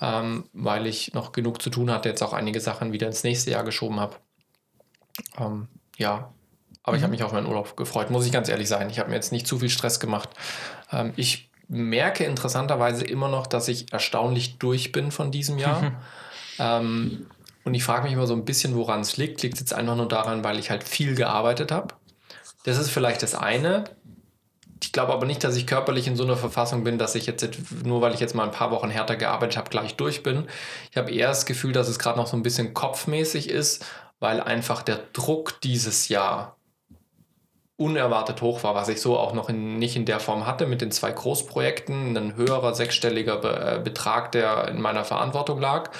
[0.00, 3.50] ähm, weil ich noch genug zu tun hatte, jetzt auch einige Sachen wieder ins nächste
[3.50, 4.16] Jahr geschoben habe.
[5.38, 6.32] Ähm, ja,
[6.82, 6.96] aber mhm.
[6.96, 8.88] ich habe mich auf meinen Urlaub gefreut, muss ich ganz ehrlich sein.
[8.88, 10.30] Ich habe mir jetzt nicht zu viel Stress gemacht.
[10.90, 15.92] Ähm, ich merke interessanterweise immer noch, dass ich erstaunlich durch bin von diesem Jahr.
[16.58, 17.26] ähm,
[17.64, 19.42] und ich frage mich immer so ein bisschen, woran es liegt.
[19.42, 21.94] Liegt es jetzt einfach nur daran, weil ich halt viel gearbeitet habe?
[22.64, 23.84] Das ist vielleicht das eine.
[24.82, 27.48] Ich glaube aber nicht, dass ich körperlich in so einer Verfassung bin, dass ich jetzt,
[27.84, 30.46] nur weil ich jetzt mal ein paar Wochen härter gearbeitet habe, gleich durch bin.
[30.90, 33.84] Ich habe eher das Gefühl, dass es gerade noch so ein bisschen kopfmäßig ist,
[34.20, 36.55] weil einfach der Druck dieses Jahr
[37.76, 40.80] unerwartet hoch war, was ich so auch noch in, nicht in der Form hatte mit
[40.80, 45.90] den zwei Großprojekten, ein höherer sechsstelliger Be äh, Betrag, der in meiner Verantwortung lag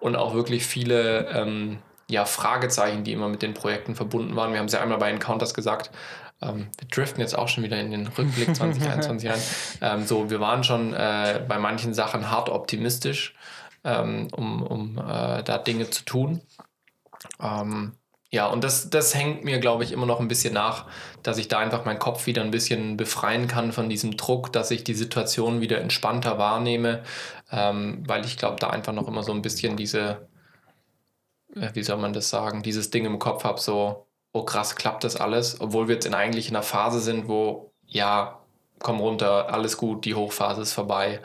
[0.00, 4.52] und auch wirklich viele ähm, ja, Fragezeichen, die immer mit den Projekten verbunden waren.
[4.52, 5.90] Wir haben es ja einmal bei Encounters gesagt,
[6.40, 9.40] ähm, wir driften jetzt auch schon wieder in den Rückblick 2021 rein.
[9.82, 13.34] Ähm, so, wir waren schon äh, bei manchen Sachen hart optimistisch,
[13.84, 16.40] ähm, um, um äh, da Dinge zu tun.
[17.42, 17.92] Ähm,
[18.30, 20.86] ja, und das, das hängt mir, glaube ich, immer noch ein bisschen nach,
[21.22, 24.70] dass ich da einfach meinen Kopf wieder ein bisschen befreien kann von diesem Druck, dass
[24.70, 27.02] ich die Situation wieder entspannter wahrnehme,
[27.50, 30.28] ähm, weil ich glaube, da einfach noch immer so ein bisschen diese,
[31.54, 35.04] äh, wie soll man das sagen, dieses Ding im Kopf habe, so, oh krass, klappt
[35.04, 38.40] das alles, obwohl wir jetzt in eigentlich in einer Phase sind, wo, ja,
[38.78, 41.20] komm runter, alles gut, die Hochphase ist vorbei,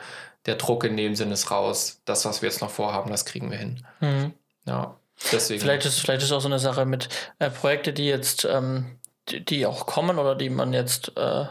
[0.46, 3.50] der Druck in dem Sinne ist raus, das, was wir jetzt noch vorhaben, das kriegen
[3.50, 3.86] wir hin.
[4.00, 4.32] Mhm.
[4.66, 4.96] Ja.
[5.32, 5.60] Deswegen.
[5.60, 8.98] Vielleicht ist vielleicht ist auch so eine Sache mit äh, Projekte, die jetzt, ähm,
[9.28, 11.46] die, die, auch kommen oder die man jetzt äh,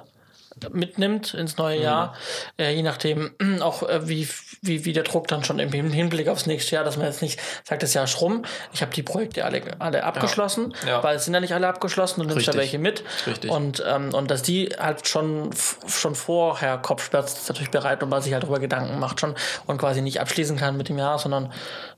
[0.71, 1.83] mitnimmt ins neue mhm.
[1.83, 2.15] Jahr,
[2.57, 4.27] äh, je nachdem auch äh, wie,
[4.61, 7.39] wie, wie der Druck dann schon im Hinblick aufs nächste Jahr, dass man jetzt nicht
[7.63, 10.89] sagt, das Jahr ist rum, ich habe die Projekte alle, alle abgeschlossen, ja.
[10.89, 11.03] Ja.
[11.03, 13.03] weil es sind ja nicht alle abgeschlossen und nimmst da welche mit.
[13.25, 13.49] Richtig.
[13.49, 15.49] Und, ähm, und dass die halt schon,
[15.87, 20.01] schon vorher Kopfschmerzen natürlich bereit und man sich halt darüber Gedanken macht schon und quasi
[20.01, 21.51] nicht abschließen kann mit dem Jahr, sondern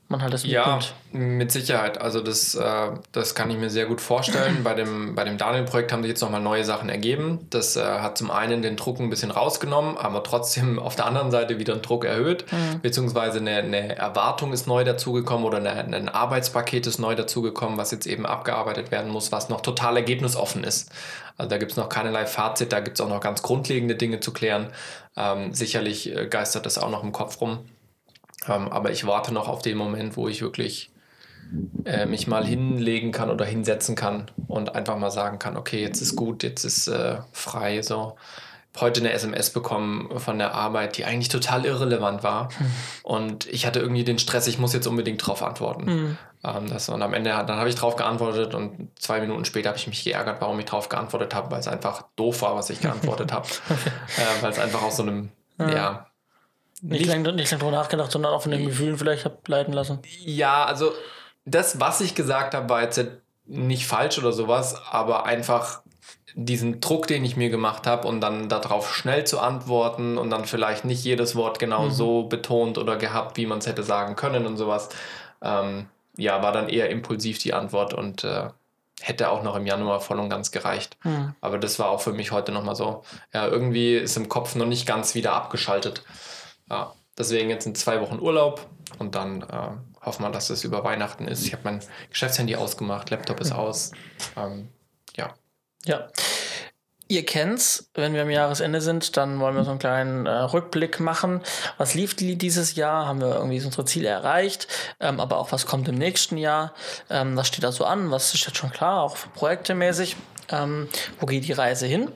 [0.08, 0.78] man halt das Ja,
[1.12, 2.00] mit Sicherheit.
[2.00, 4.62] Also das, äh, das kann ich mir sehr gut vorstellen.
[4.62, 7.46] bei dem, bei dem Daniel-Projekt haben sich jetzt nochmal neue Sachen ergeben.
[7.50, 11.30] Das äh, hat zum einen den Druck ein bisschen rausgenommen, aber trotzdem auf der anderen
[11.30, 12.44] Seite wieder den Druck erhöht.
[12.52, 12.80] Mhm.
[12.80, 17.90] Beziehungsweise eine, eine Erwartung ist neu dazugekommen oder eine, ein Arbeitspaket ist neu dazugekommen, was
[17.90, 20.90] jetzt eben abgearbeitet werden muss, was noch total ergebnisoffen ist.
[21.36, 24.20] Also da gibt es noch keinerlei Fazit, da gibt es auch noch ganz grundlegende Dinge
[24.20, 24.68] zu klären.
[25.16, 27.58] Ähm, sicherlich äh, geistert das auch noch im Kopf rum.
[28.48, 30.90] Ähm, aber ich warte noch auf den Moment, wo ich wirklich
[31.84, 36.00] äh, mich mal hinlegen kann oder hinsetzen kann und einfach mal sagen kann, okay, jetzt
[36.00, 37.82] ist gut, jetzt ist äh, frei.
[37.82, 38.16] So
[38.80, 42.50] heute eine SMS bekommen von der Arbeit, die eigentlich total irrelevant war.
[42.58, 42.66] Hm.
[43.02, 45.86] Und ich hatte irgendwie den Stress, ich muss jetzt unbedingt drauf antworten.
[45.86, 46.18] Hm.
[46.44, 49.78] Ähm, das, und am Ende dann habe ich drauf geantwortet und zwei Minuten später habe
[49.78, 52.80] ich mich geärgert, warum ich drauf geantwortet habe, weil es einfach doof war, was ich
[52.80, 53.46] geantwortet habe.
[53.70, 56.06] äh, weil es einfach aus so einem, ja, ja
[56.88, 60.00] nicht lange nicht lang drüber nachgedacht, sondern auch von den Gefühlen vielleicht leiten lassen.
[60.24, 60.92] Ja, also
[61.44, 63.04] das, was ich gesagt habe, war jetzt
[63.46, 65.82] nicht falsch oder sowas, aber einfach
[66.34, 70.44] diesen Druck, den ich mir gemacht habe und dann darauf schnell zu antworten und dann
[70.44, 71.90] vielleicht nicht jedes Wort genau mhm.
[71.90, 74.90] so betont oder gehabt, wie man es hätte sagen können und sowas,
[75.40, 78.50] ähm, ja, war dann eher impulsiv die Antwort und äh,
[79.00, 80.98] hätte auch noch im Januar voll und ganz gereicht.
[81.04, 81.34] Mhm.
[81.40, 83.02] Aber das war auch für mich heute nochmal so.
[83.32, 86.02] Ja, irgendwie ist im Kopf noch nicht ganz wieder abgeschaltet.
[86.70, 88.66] Ja, deswegen jetzt in zwei Wochen Urlaub
[88.98, 91.44] und dann äh, hoffen wir, dass es über Weihnachten ist.
[91.46, 93.92] Ich habe mein Geschäftshandy ausgemacht, Laptop ist aus.
[94.36, 94.68] Ähm,
[95.16, 95.34] ja.
[95.84, 96.08] Ja.
[97.08, 100.98] Ihr kennt's, wenn wir am Jahresende sind, dann wollen wir so einen kleinen äh, Rückblick
[100.98, 101.40] machen.
[101.78, 103.06] Was lief dieses Jahr?
[103.06, 104.66] Haben wir irgendwie unsere Ziele erreicht?
[104.98, 106.74] Ähm, aber auch was kommt im nächsten Jahr?
[107.08, 108.10] Ähm, was steht da so an?
[108.10, 110.16] Was ist jetzt schon klar, auch projektemäßig?
[110.50, 110.88] Ähm,
[111.20, 112.10] wo geht die Reise hin?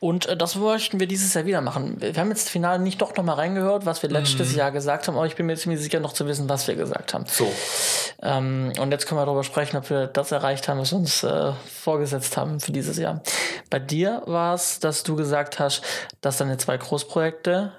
[0.00, 2.00] Und äh, das möchten wir dieses Jahr wieder machen.
[2.00, 4.58] Wir haben jetzt final nicht doch noch mal reingehört, was wir letztes mhm.
[4.58, 7.14] Jahr gesagt haben, aber ich bin mir ziemlich sicher, noch zu wissen, was wir gesagt
[7.14, 7.24] haben.
[7.26, 7.50] So.
[8.22, 11.22] Ähm, und jetzt können wir darüber sprechen, ob wir das erreicht haben, was wir uns
[11.22, 13.22] äh, vorgesetzt haben für dieses Jahr.
[13.70, 15.82] Bei dir war es, dass du gesagt hast,
[16.20, 17.72] dass deine zwei Großprojekte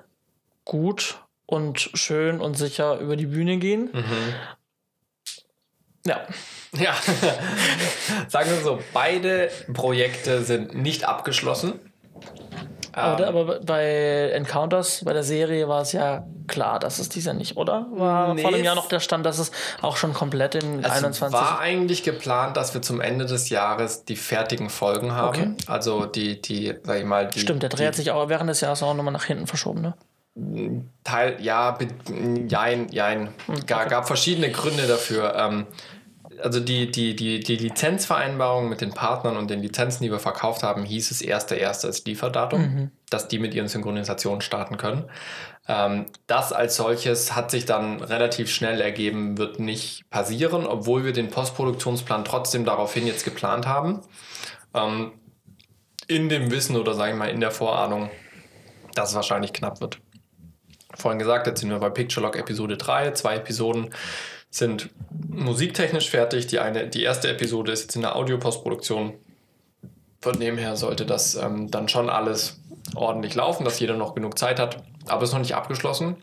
[0.66, 3.90] gut und schön und sicher über die Bühne gehen.
[3.92, 4.34] Mhm.
[6.06, 6.22] Ja.
[6.78, 6.94] Ja,
[8.28, 11.80] sagen wir so, beide Projekte sind nicht abgeschlossen.
[12.92, 17.34] Oder, ähm, aber bei Encounters, bei der Serie war es ja klar, dass es dieser
[17.34, 17.88] nicht, oder?
[17.92, 20.90] War nee, vor einem Jahr noch der Stand, dass es auch schon komplett in es
[20.90, 21.26] 21...
[21.28, 25.28] Es war eigentlich geplant, dass wir zum Ende des Jahres die fertigen Folgen haben.
[25.28, 25.54] Okay.
[25.68, 27.28] Also die, die, sag ich mal...
[27.28, 29.82] Die, Stimmt, der Dreh hat sich auch während des Jahres auch nochmal nach hinten verschoben,
[29.82, 29.94] ne?
[31.04, 31.78] Teil, ja,
[32.48, 33.30] jein, jein.
[33.48, 33.62] Okay.
[33.66, 35.36] Gab, gab verschiedene Gründe dafür.
[35.36, 35.68] Ähm,
[36.42, 40.64] also die, die, die, die Lizenzvereinbarung mit den Partnern und den Lizenzen, die wir verkauft
[40.64, 41.86] haben, hieß es 1.1.
[41.86, 42.92] als Lieferdatum, mhm.
[43.10, 45.10] dass die mit ihren Synchronisationen starten können.
[45.68, 51.14] Ähm, das als solches hat sich dann relativ schnell ergeben, wird nicht passieren, obwohl wir
[51.14, 54.02] den Postproduktionsplan trotzdem daraufhin jetzt geplant haben.
[54.74, 55.14] Ähm,
[56.08, 58.10] in dem Wissen oder sagen wir mal in der Vorahnung,
[58.96, 60.00] dass es wahrscheinlich knapp wird.
[61.00, 63.90] Vorhin gesagt, jetzt sind wir bei Picture Episode 3, zwei Episoden
[64.52, 64.90] sind
[65.30, 66.48] musiktechnisch fertig.
[66.48, 69.14] Die, eine, die erste Episode ist jetzt in der Audio-Postproduktion.
[70.22, 72.60] Von dem her sollte das ähm, dann schon alles
[72.96, 74.84] ordentlich laufen, dass jeder noch genug Zeit hat.
[75.08, 76.18] Aber es ist noch nicht abgeschlossen.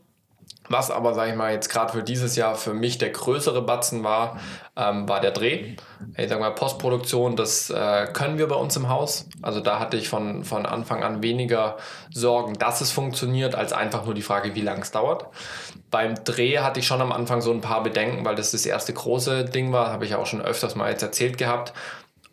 [0.68, 4.02] Was aber, sage ich mal, jetzt gerade für dieses Jahr für mich der größere Batzen
[4.02, 4.40] war,
[4.76, 5.76] ähm, war der Dreh.
[6.16, 9.28] Ich sage mal, Postproduktion, das äh, können wir bei uns im Haus.
[9.42, 11.76] Also da hatte ich von, von Anfang an weniger
[12.12, 15.26] Sorgen, dass es funktioniert, als einfach nur die Frage, wie lange es dauert.
[15.90, 18.92] Beim Dreh hatte ich schon am Anfang so ein paar Bedenken, weil das das erste
[18.92, 21.72] große Ding war, habe ich auch schon öfters mal jetzt erzählt gehabt,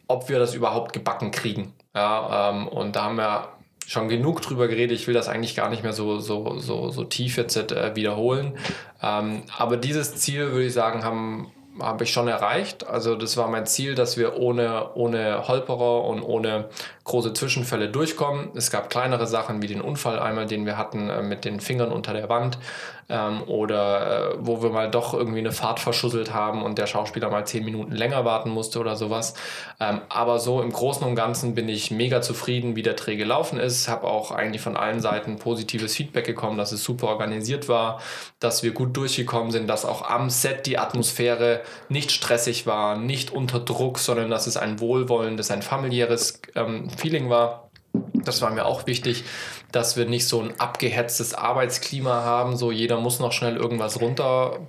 [0.07, 1.73] ob wir das überhaupt gebacken kriegen.
[1.95, 3.49] Ja, ähm, und da haben wir
[3.87, 4.97] schon genug drüber geredet.
[4.97, 8.57] Ich will das eigentlich gar nicht mehr so, so, so, so tief jetzt äh, wiederholen.
[9.01, 12.85] Ähm, aber dieses Ziel, würde ich sagen, haben habe ich schon erreicht.
[12.87, 16.69] Also das war mein Ziel, dass wir ohne, ohne Holperer und ohne
[17.03, 18.51] große Zwischenfälle durchkommen.
[18.55, 21.91] Es gab kleinere Sachen wie den Unfall einmal, den wir hatten äh, mit den Fingern
[21.91, 22.57] unter der Wand
[23.13, 27.29] ähm, oder äh, wo wir mal doch irgendwie eine Fahrt verschusselt haben und der Schauspieler
[27.29, 29.35] mal zehn Minuten länger warten musste oder sowas.
[29.79, 33.59] Ähm, aber so im Großen und Ganzen bin ich mega zufrieden, wie der Dreh gelaufen
[33.59, 33.87] ist.
[33.87, 38.01] Habe auch eigentlich von allen Seiten positives Feedback bekommen, dass es super organisiert war,
[38.39, 43.31] dass wir gut durchgekommen sind, dass auch am Set die Atmosphäre nicht stressig war, nicht
[43.31, 47.69] unter Druck, sondern dass es ein wohlwollendes, ein familiäres ähm, Feeling war.
[48.23, 49.23] Das war mir auch wichtig,
[49.71, 54.59] dass wir nicht so ein abgehetztes Arbeitsklima haben, so jeder muss noch schnell irgendwas runter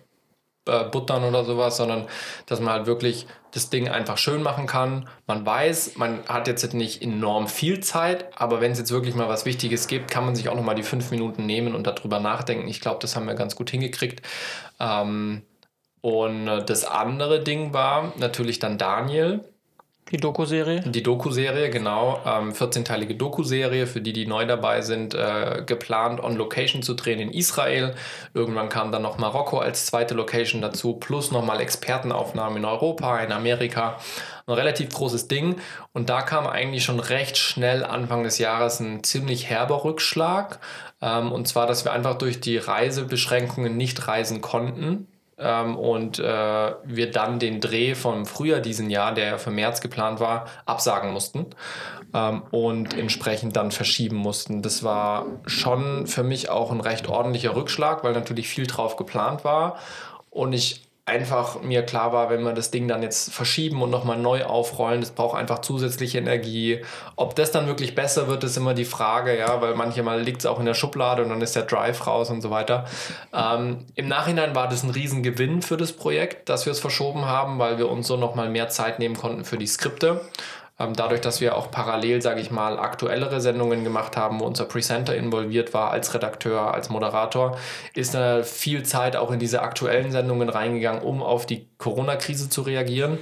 [0.66, 2.06] äh, buttern oder sowas, sondern
[2.46, 5.08] dass man halt wirklich das Ding einfach schön machen kann.
[5.26, 9.28] Man weiß, man hat jetzt nicht enorm viel Zeit, aber wenn es jetzt wirklich mal
[9.28, 12.18] was Wichtiges gibt, kann man sich auch noch mal die fünf Minuten nehmen und darüber
[12.18, 12.66] nachdenken.
[12.66, 14.22] Ich glaube, das haben wir ganz gut hingekriegt.
[14.80, 15.42] Ähm,
[16.00, 19.44] und äh, das andere Ding war natürlich dann Daniel,
[20.12, 20.82] die Doku-Serie?
[20.82, 22.20] Die Doku-Serie, genau.
[22.26, 27.20] Ähm, 14-teilige Doku-Serie, für die, die neu dabei sind, äh, geplant on Location zu drehen
[27.20, 27.94] in Israel.
[28.34, 33.32] Irgendwann kam dann noch Marokko als zweite Location dazu, plus nochmal Expertenaufnahmen in Europa, in
[33.32, 33.98] Amerika.
[34.46, 35.56] Ein relativ großes Ding.
[35.94, 40.60] Und da kam eigentlich schon recht schnell Anfang des Jahres ein ziemlich herber Rückschlag.
[41.00, 45.08] Ähm, und zwar, dass wir einfach durch die Reisebeschränkungen nicht reisen konnten
[45.38, 46.22] ähm, und äh,
[46.84, 51.12] wir dann den Dreh vom Frühjahr diesen Jahr, der ja für März geplant war, absagen
[51.12, 51.46] mussten
[52.12, 54.62] ähm, und entsprechend dann verschieben mussten.
[54.62, 59.44] Das war schon für mich auch ein recht ordentlicher Rückschlag, weil natürlich viel drauf geplant
[59.44, 59.78] war
[60.30, 64.16] und ich einfach mir klar war, wenn wir das Ding dann jetzt verschieben und nochmal
[64.16, 66.80] neu aufrollen, das braucht einfach zusätzliche Energie.
[67.16, 70.46] Ob das dann wirklich besser wird, ist immer die Frage, ja, weil manchmal liegt es
[70.46, 72.86] auch in der Schublade und dann ist der Drive raus und so weiter.
[73.34, 77.58] Ähm, Im Nachhinein war das ein Riesengewinn für das Projekt, dass wir es verschoben haben,
[77.58, 80.22] weil wir uns so nochmal mehr Zeit nehmen konnten für die Skripte.
[80.78, 84.64] Ähm, dadurch, dass wir auch parallel, sage ich mal, aktuellere Sendungen gemacht haben, wo unser
[84.64, 87.56] Presenter involviert war als Redakteur, als Moderator,
[87.94, 92.62] ist da viel Zeit auch in diese aktuellen Sendungen reingegangen, um auf die Corona-Krise zu
[92.62, 93.18] reagieren.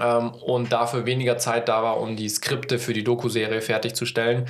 [0.00, 4.46] Ähm, und dafür weniger Zeit da war, um die Skripte für die Doku-Serie fertigzustellen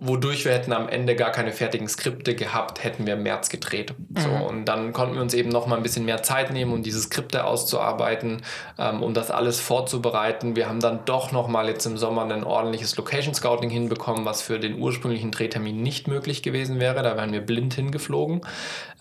[0.00, 3.94] wodurch wir hätten am Ende gar keine fertigen Skripte gehabt, hätten wir im März gedreht.
[4.08, 4.20] Mhm.
[4.20, 6.82] So, und dann konnten wir uns eben noch mal ein bisschen mehr Zeit nehmen, um
[6.82, 8.42] diese Skripte auszuarbeiten,
[8.78, 10.56] ähm, um das alles vorzubereiten.
[10.56, 14.40] Wir haben dann doch noch mal jetzt im Sommer ein ordentliches Location Scouting hinbekommen, was
[14.40, 17.02] für den ursprünglichen Drehtermin nicht möglich gewesen wäre.
[17.02, 18.40] Da wären wir blind hingeflogen.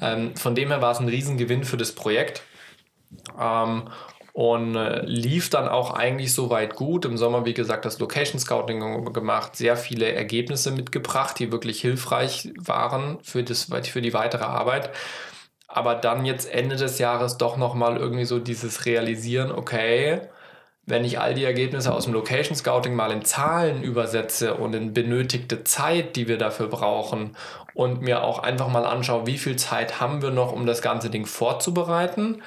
[0.01, 2.43] Ähm, von dem her war es ein Riesengewinn für das Projekt.
[3.39, 3.83] Ähm,
[4.39, 7.03] und äh, lief dann auch eigentlich soweit gut.
[7.03, 12.53] Im Sommer, wie gesagt, das Location Scouting gemacht, sehr viele Ergebnisse mitgebracht, die wirklich hilfreich
[12.57, 14.91] waren für, das, für die weitere Arbeit.
[15.67, 20.21] Aber dann jetzt Ende des Jahres doch nochmal irgendwie so dieses Realisieren, okay,
[20.85, 24.93] wenn ich all die Ergebnisse aus dem Location Scouting mal in Zahlen übersetze und in
[24.93, 27.35] benötigte Zeit, die wir dafür brauchen
[27.73, 31.09] und mir auch einfach mal anschaue, wie viel Zeit haben wir noch, um das ganze
[31.09, 32.41] Ding vorzubereiten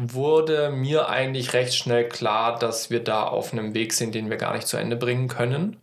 [0.00, 4.36] wurde mir eigentlich recht schnell klar, dass wir da auf einem Weg sind, den wir
[4.36, 5.76] gar nicht zu Ende bringen können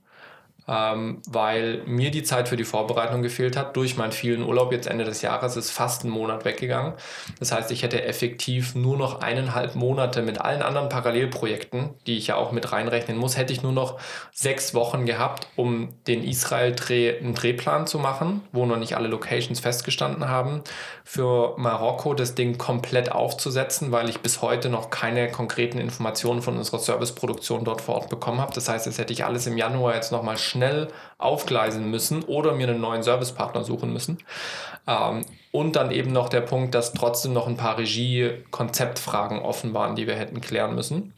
[0.67, 3.77] ähm, weil mir die Zeit für die Vorbereitung gefehlt hat.
[3.77, 6.93] Durch meinen vielen Urlaub jetzt Ende des Jahres ist fast ein Monat weggegangen.
[7.39, 12.27] Das heißt, ich hätte effektiv nur noch eineinhalb Monate mit allen anderen Parallelprojekten, die ich
[12.27, 13.97] ja auch mit reinrechnen muss, hätte ich nur noch
[14.33, 19.59] sechs Wochen gehabt, um den Israel-Dreh einen Drehplan zu machen, wo noch nicht alle Locations
[19.59, 20.63] festgestanden haben.
[21.05, 26.57] Für Marokko das Ding komplett aufzusetzen, weil ich bis heute noch keine konkreten Informationen von
[26.57, 28.53] unserer Serviceproduktion dort vor Ort bekommen habe.
[28.53, 32.53] Das heißt, das hätte ich alles im Januar jetzt nochmal schnell schnell aufgleisen müssen oder
[32.53, 34.17] mir einen neuen Servicepartner suchen müssen.
[34.87, 39.95] Ähm, und dann eben noch der Punkt, dass trotzdem noch ein paar Regie-Konzeptfragen offen waren,
[39.95, 41.13] die wir hätten klären müssen.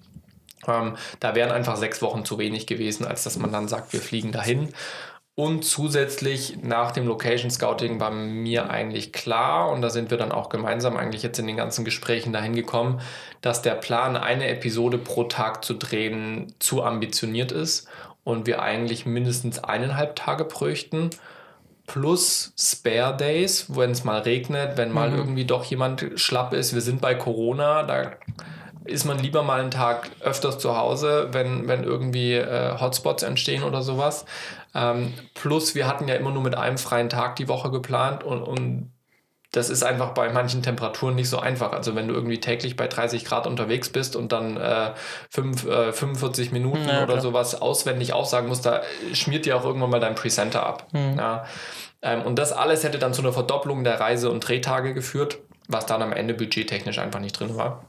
[0.68, 4.02] Ähm, da wären einfach sechs Wochen zu wenig gewesen, als dass man dann sagt, wir
[4.02, 4.70] fliegen dahin.
[5.36, 10.34] Und zusätzlich nach dem Location Scouting war mir eigentlich klar, und da sind wir dann
[10.34, 13.00] auch gemeinsam eigentlich jetzt in den ganzen Gesprächen dahin gekommen,
[13.40, 17.88] dass der Plan, eine Episode pro Tag zu drehen, zu ambitioniert ist
[18.24, 21.10] und wir eigentlich mindestens eineinhalb Tage bräuchten.
[21.88, 25.18] Plus Spare Days, wenn es mal regnet, wenn mal mhm.
[25.18, 26.74] irgendwie doch jemand schlapp ist.
[26.74, 28.12] Wir sind bei Corona, da
[28.86, 33.64] ist man lieber mal einen Tag öfters zu Hause, wenn, wenn irgendwie äh, Hotspots entstehen
[33.64, 34.26] oder sowas.
[34.76, 38.44] Ähm, plus, wir hatten ja immer nur mit einem freien Tag die Woche geplant und,
[38.44, 38.92] und
[39.52, 41.72] das ist einfach bei manchen Temperaturen nicht so einfach.
[41.72, 44.92] Also wenn du irgendwie täglich bei 30 Grad unterwegs bist und dann äh,
[45.30, 48.82] fünf, äh, 45 Minuten ja, oder sowas auswendig aussagen musst, da
[49.14, 50.88] schmiert dir auch irgendwann mal dein Presenter ab.
[50.92, 51.18] Mhm.
[51.18, 51.46] Ja.
[52.02, 55.86] Ähm, und das alles hätte dann zu einer Verdopplung der Reise- und Drehtage geführt, was
[55.88, 57.86] dann am Ende budgettechnisch einfach nicht drin war.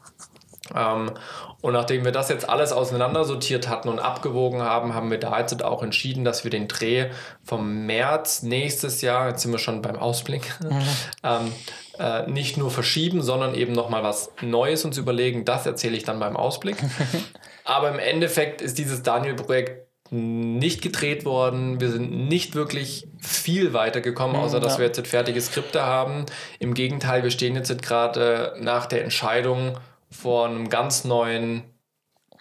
[0.74, 1.12] Ähm,
[1.60, 5.62] und nachdem wir das jetzt alles auseinandersortiert hatten und abgewogen haben, haben wir da jetzt
[5.62, 7.10] auch entschieden, dass wir den Dreh
[7.44, 10.82] vom März nächstes Jahr, jetzt sind wir schon beim Ausblick, mhm.
[11.22, 11.52] ähm,
[11.98, 15.44] äh, nicht nur verschieben, sondern eben nochmal was Neues uns überlegen.
[15.44, 16.76] Das erzähle ich dann beim Ausblick.
[17.64, 21.80] Aber im Endeffekt ist dieses Daniel-Projekt nicht gedreht worden.
[21.80, 24.78] Wir sind nicht wirklich viel weitergekommen, außer dass ja.
[24.80, 26.26] wir jetzt fertige Skripte haben.
[26.58, 29.78] Im Gegenteil, wir stehen jetzt gerade nach der Entscheidung,
[30.10, 31.64] vor einem ganz neuen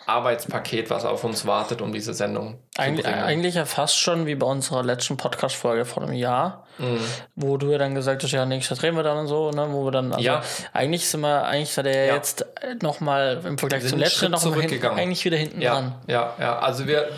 [0.05, 3.23] Arbeitspaket, was auf uns wartet, um diese Sendung eigentlich, zu bringen.
[3.23, 6.99] eigentlich ja fast schon wie bei unserer letzten Podcast-Folge vor einem Jahr, Mhm.
[7.35, 9.83] wo du ja dann gesagt hast, ja, nächstes drehen wir dann und so, ne, wo
[9.85, 10.41] wir dann, also Ja.
[10.73, 12.15] eigentlich sind wir, eigentlich seid ihr Ja.
[12.15, 12.45] jetzt
[12.81, 14.97] nochmal im Vergleich zum letzten Schritt noch mal hinten, zurückgegangen.
[14.99, 15.95] eigentlich wieder hinten Ja, dran.
[16.07, 16.59] ja, ja.
[16.59, 17.09] Also wir,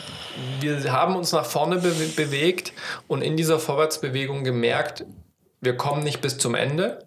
[0.59, 2.73] wir haben uns nach vorne be bewegt
[3.07, 5.05] und in dieser Vorwärtsbewegung gemerkt,
[5.61, 7.05] wir kommen nicht bis zum Ende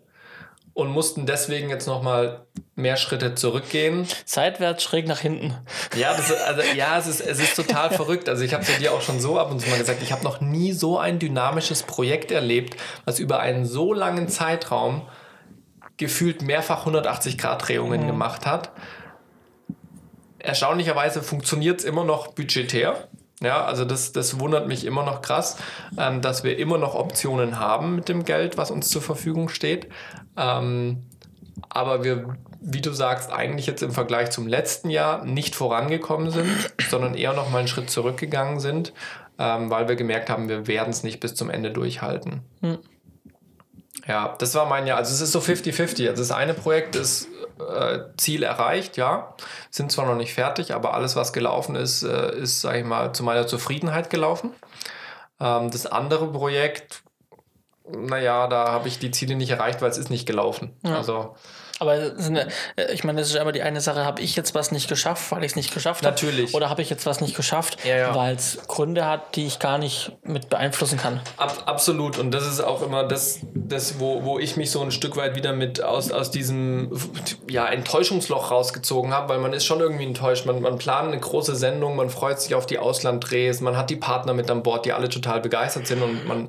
[0.75, 4.07] und mussten deswegen jetzt nochmal mehr Schritte zurückgehen.
[4.25, 5.55] Seitwärts schräg nach hinten.
[5.97, 8.29] Ja, das, also, ja es, ist, es ist total verrückt.
[8.29, 10.13] Also ich habe es ja dir auch schon so ab und zu mal gesagt, ich
[10.13, 15.09] habe noch nie so ein dynamisches Projekt erlebt, was über einen so langen Zeitraum
[15.97, 18.73] gefühlt mehrfach 180-Grad-Drehungen gemacht hat.
[20.41, 23.09] Erstaunlicherweise funktioniert es immer noch budgetär.
[23.41, 25.57] Ja, also das, das wundert mich immer noch krass,
[25.99, 29.89] ähm, dass wir immer noch Optionen haben mit dem Geld, was uns zur Verfügung steht.
[30.37, 31.03] Ähm,
[31.68, 36.49] aber wir, wie du sagst, eigentlich jetzt im Vergleich zum letzten Jahr nicht vorangekommen sind,
[36.90, 38.92] sondern eher noch mal einen Schritt zurückgegangen sind,
[39.38, 42.42] ähm, weil wir gemerkt haben, wir werden es nicht bis zum Ende durchhalten.
[44.07, 44.99] Ja, das war mein Jahr.
[44.99, 46.09] Also es ist so 50-50.
[46.09, 49.35] Also das eine Projekt ist äh, Ziel erreicht, ja.
[49.70, 53.12] Sind zwar noch nicht fertig, aber alles, was gelaufen ist, äh, ist, sage ich mal,
[53.12, 54.51] zu meiner Zufriedenheit gelaufen.
[55.40, 57.03] Ähm, das andere Projekt,
[57.90, 60.77] naja, da habe ich die Ziele nicht erreicht, weil es ist nicht gelaufen.
[60.94, 61.35] Also
[61.85, 64.88] Aber äh, ich meine, das ist aber die eine Sache, habe ich jetzt was nicht
[64.88, 66.14] geschafft, weil ich es nicht geschafft habe?
[66.14, 66.55] Natürlich.
[66.55, 68.14] Oder habe ich jetzt was nicht geschafft, Ja, ja.
[68.14, 71.20] weil es Gründe hat, die ich gar nicht mit beeinflussen kann?
[71.37, 72.18] Ab, absolut.
[72.18, 75.37] Und das ist auch immer das, das wo, wo ich mich so ein Stück weit
[75.37, 76.90] wieder mit aus, aus diesem
[77.49, 80.47] ja, Enttäuschungsloch rausgezogen habe, weil man ist schon irgendwie enttäuscht.
[80.47, 83.97] Man, man plant eine große Sendung, man freut sich auf die Auslanddrehs, man hat die
[83.97, 86.49] Partner mit an Bord, die alle total begeistert sind und man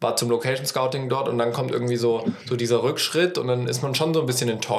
[0.00, 3.66] war zum Location Scouting dort und dann kommt irgendwie so, so dieser Rückschritt und dann
[3.66, 4.75] ist man schon so ein bisschen enttäuscht.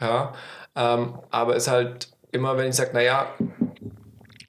[0.00, 0.32] Ja.
[0.76, 3.28] Ähm, aber ist halt immer, wenn ich sage, naja,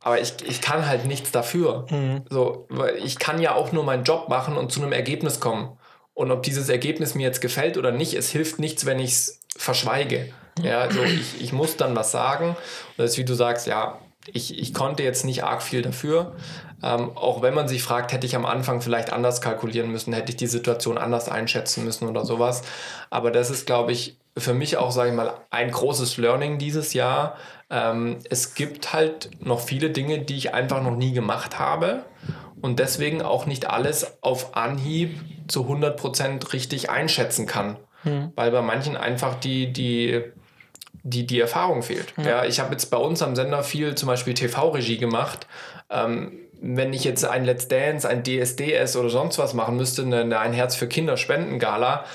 [0.01, 1.85] aber ich, ich kann halt nichts dafür.
[2.29, 5.77] So, weil ich kann ja auch nur meinen Job machen und zu einem Ergebnis kommen.
[6.13, 9.39] Und ob dieses Ergebnis mir jetzt gefällt oder nicht, es hilft nichts, wenn ich es
[9.57, 10.31] verschweige.
[10.61, 12.49] Ja, also ich, ich muss dann was sagen.
[12.49, 12.57] Und
[12.97, 16.35] das ist, wie du sagst, ja, ich, ich konnte jetzt nicht arg viel dafür.
[16.83, 20.31] Ähm, auch wenn man sich fragt, hätte ich am Anfang vielleicht anders kalkulieren müssen, hätte
[20.31, 22.61] ich die Situation anders einschätzen müssen oder sowas.
[23.09, 26.93] Aber das ist, glaube ich, für mich auch, sage ich mal, ein großes Learning dieses
[26.93, 27.37] Jahr.
[27.69, 32.03] Ähm, es gibt halt noch viele Dinge, die ich einfach noch nie gemacht habe
[32.61, 37.77] und deswegen auch nicht alles auf Anhieb zu 100% richtig einschätzen kann.
[38.35, 40.21] Weil bei manchen einfach die, die,
[41.01, 42.13] die, die Erfahrung fehlt.
[42.23, 42.45] Ja.
[42.45, 45.47] ich habe jetzt bei uns am Sender viel zum Beispiel TV-Regie gemacht.
[45.89, 50.21] Ähm, wenn ich jetzt ein Let's Dance, ein DSDS oder sonst was machen müsste, eine,
[50.21, 52.05] eine Ein Herz für Kinder Spendengala,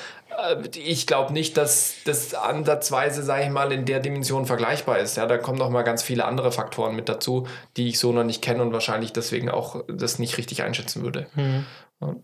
[0.75, 5.17] ich glaube nicht, dass das ansatzweise, sage ich mal, in der Dimension vergleichbar ist.
[5.17, 8.25] Ja, da kommen noch mal ganz viele andere Faktoren mit dazu, die ich so noch
[8.25, 11.27] nicht kenne und wahrscheinlich deswegen auch das nicht richtig einschätzen würde.
[12.01, 12.17] Ja.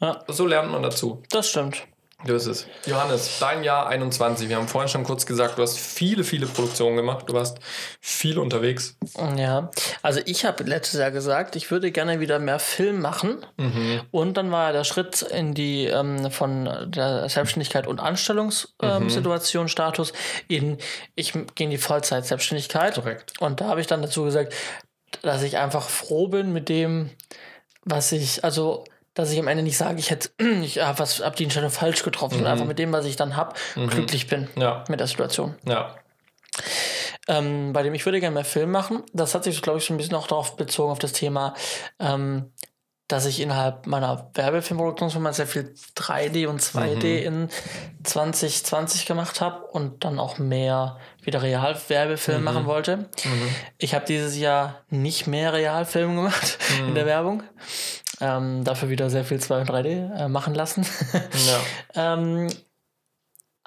[0.00, 0.24] Ja.
[0.28, 1.22] So lernt man dazu.
[1.30, 1.86] Das stimmt.
[2.26, 2.66] So ist es.
[2.84, 4.48] Johannes, dein Jahr 21.
[4.48, 7.28] Wir haben vorhin schon kurz gesagt, du hast viele, viele Produktionen gemacht.
[7.28, 7.58] Du warst
[8.00, 8.96] viel unterwegs.
[9.36, 9.70] Ja,
[10.02, 13.46] also ich habe letztes Jahr gesagt, ich würde gerne wieder mehr Film machen.
[14.10, 19.68] Und dann war der Schritt in die ähm, von der Selbstständigkeit und Anstellungssituation ähm, Situation,
[19.68, 20.12] Status
[20.48, 20.78] in
[21.14, 22.94] ich gehe in die Vollzeit-Selbstständigkeit.
[22.94, 23.40] Korrekt.
[23.40, 24.54] Und da habe ich dann dazu gesagt,
[25.22, 27.10] dass ich einfach froh bin mit dem,
[27.84, 28.84] was ich, also
[29.18, 30.30] dass ich am Ende nicht sage, ich hätte,
[30.62, 33.36] ich habe was, hab die Entscheidung falsch getroffen, und einfach mit dem, was ich dann
[33.36, 34.84] habe, glücklich bin Ja.
[34.88, 35.96] mit der Situation Ja.
[37.26, 39.02] ähm, bei dem ich würde gerne mehr Film machen.
[39.12, 41.54] Das hat sich, glaube ich, so ein bisschen auch darauf bezogen, auf das Thema,
[41.98, 42.52] ähm,
[43.08, 47.48] dass ich innerhalb meiner Werbefilmproduktionsfirma sehr viel 3D und 2D in
[48.04, 53.08] 2020 gemacht habe und dann auch mehr wieder Realwerbefilm machen wollte.
[53.78, 57.42] Ich habe dieses Jahr nicht mehr Realfilm gemacht in der Werbung.
[58.20, 60.86] Ähm, dafür wieder sehr viel 2 und 3D äh, machen lassen.
[61.12, 61.60] Ja.
[61.94, 62.48] Ähm,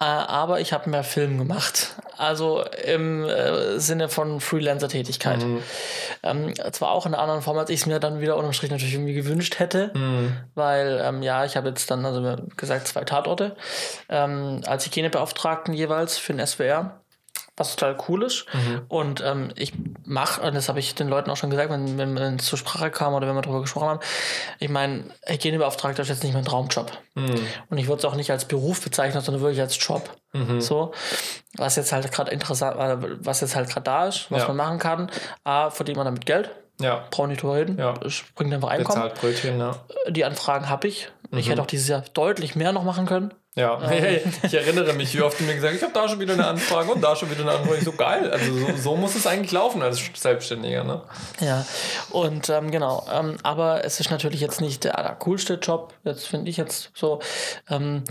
[0.01, 1.95] äh, aber ich habe mehr Film gemacht.
[2.17, 5.43] Also im äh, Sinne von Freelancer-Tätigkeit.
[6.23, 8.71] Ähm, zwar auch in einer anderen Form, als ich es mir dann wieder unterm Strich
[8.71, 9.91] natürlich irgendwie gewünscht hätte.
[10.55, 13.55] Weil, ähm, ja, ich habe jetzt dann, also gesagt, zwei Tatorte
[14.09, 17.00] ähm, als Hygienebeauftragten jeweils für den SWR.
[17.61, 18.45] Was total cool ist.
[18.87, 22.13] Und ähm, ich mache, und das habe ich den Leuten auch schon gesagt, wenn, wenn
[22.15, 23.99] man zur Sprache kam oder wenn wir darüber gesprochen haben,
[24.59, 26.91] ich meine, Hygienebeauftragter ist jetzt nicht mein Traumjob.
[27.69, 30.09] Und ich würde es auch nicht als Beruf bezeichnen, sondern wirklich als Job.
[30.59, 30.91] So,
[31.57, 34.47] was jetzt halt gerade interessant, äh, was jetzt halt gerade da ist, was Ja.
[34.47, 35.11] man machen kann.
[35.43, 37.03] A, verdient man damit Geld, Ja.
[37.11, 37.77] braucht nicht drüber reden.
[37.77, 37.93] Ja.
[38.05, 39.11] Es bringt einfach Einkommen.
[39.19, 39.75] Brötchen, ja.
[40.09, 41.11] Die Anfragen habe ich.
[41.29, 41.37] Mhm.
[41.37, 43.33] Ich hätte auch dieses Jahr deutlich mehr noch machen können.
[43.55, 46.33] Ja, hey, ich erinnere mich, wie oft du mir gesagt ich habe da schon wieder
[46.33, 47.79] eine Anfrage und da schon wieder eine Anfrage.
[47.79, 48.31] Ich so geil.
[48.31, 51.01] Also so, so muss es eigentlich laufen als Selbstständiger, ne?
[51.41, 51.65] Ja,
[52.11, 53.05] und ähm, genau.
[53.11, 57.19] Ähm, aber es ist natürlich jetzt nicht der allercoolste Job, jetzt finde ich jetzt so.
[57.69, 58.05] Ähm,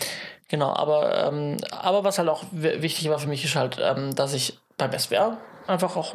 [0.49, 4.35] genau, aber, ähm, aber was halt auch wichtig war für mich, ist halt, ähm, dass
[4.35, 6.15] ich beim SWR einfach auch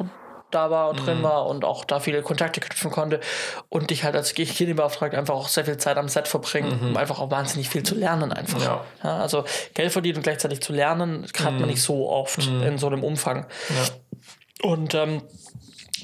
[0.56, 1.04] da war und mhm.
[1.04, 3.20] drin war und auch da viele Kontakte knüpfen konnte
[3.68, 6.88] und ich halt als Kirchenbeauftragter einfach auch sehr viel Zeit am Set verbringen, mhm.
[6.88, 8.62] um einfach auch wahnsinnig viel zu lernen einfach.
[8.62, 8.84] Ja.
[9.04, 9.44] Ja, also
[9.74, 11.60] Geld verdienen und gleichzeitig zu lernen, hat mhm.
[11.60, 12.62] man nicht so oft mhm.
[12.62, 13.46] in so einem Umfang.
[13.68, 14.70] Ja.
[14.70, 15.22] Und ähm,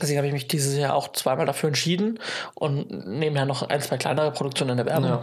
[0.00, 2.18] Deswegen habe ich mich dieses Jahr auch zweimal dafür entschieden
[2.54, 5.10] und nebenher noch ein, zwei kleinere Produktionen in der Werbung.
[5.10, 5.22] Ja.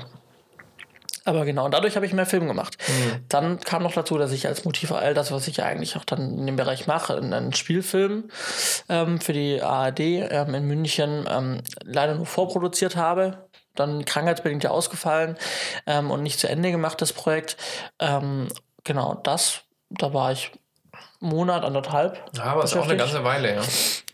[1.26, 2.78] Aber genau, und dadurch habe ich mehr Film gemacht.
[2.88, 3.26] Mhm.
[3.30, 6.06] Dann kam noch dazu, dass ich als Motiv all das, was ich ja eigentlich auch
[6.06, 8.30] dann in dem Bereich mache, einen Spielfilm
[8.88, 13.50] ähm, für die ARD ähm, in München ähm, leider nur vorproduziert habe.
[13.76, 15.38] Dann krankheitsbedingt ja ausgefallen
[15.86, 17.58] ähm, und nicht zu Ende gemacht, das Projekt.
[18.00, 18.48] Ähm,
[18.84, 20.52] genau, das, da war ich
[21.20, 22.18] Monat, anderthalb.
[22.36, 23.62] Ja, aber ist auch eine ganze Weile, ja.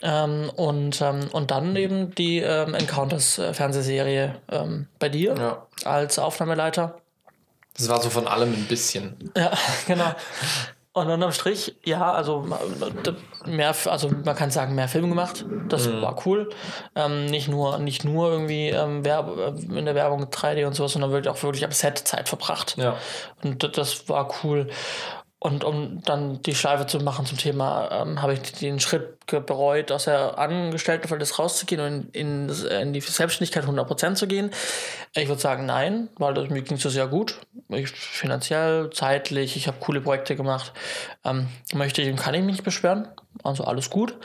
[0.02, 5.66] Ähm, und, ähm, und dann eben die ähm, Encounters-Fernsehserie äh, ähm, bei dir ja.
[5.84, 6.98] als Aufnahmeleiter.
[7.78, 9.32] Das war so von allem ein bisschen.
[9.36, 9.52] Ja,
[9.88, 10.14] genau.
[10.96, 12.48] Und unterm Strich, ja, also
[13.46, 15.44] mehr, also man kann sagen, mehr Film gemacht.
[15.68, 16.02] Das mhm.
[16.02, 16.50] war cool.
[16.96, 21.12] Ähm, nicht nur, nicht nur irgendwie ähm, äh, in der Werbung 3D und sowas, sondern
[21.12, 22.78] wirklich auch wirklich am Set Zeit verbracht.
[22.78, 22.96] Ja.
[23.44, 24.70] Und das war cool.
[25.46, 29.92] Und um dann die Schleife zu machen zum Thema, ähm, habe ich den Schritt bereut,
[29.92, 34.50] aus der Angestelltenverhältnis rauszugehen und in, in, die Selbstständigkeit 100% zu gehen.
[35.14, 37.42] Ich würde sagen, nein, weil das, mir ging es sehr gut.
[37.70, 40.74] Ich, finanziell, zeitlich, ich habe coole Projekte gemacht.
[41.24, 43.08] Ähm, möchte ich und kann ich mich nicht beschweren.
[43.44, 44.18] Also alles gut.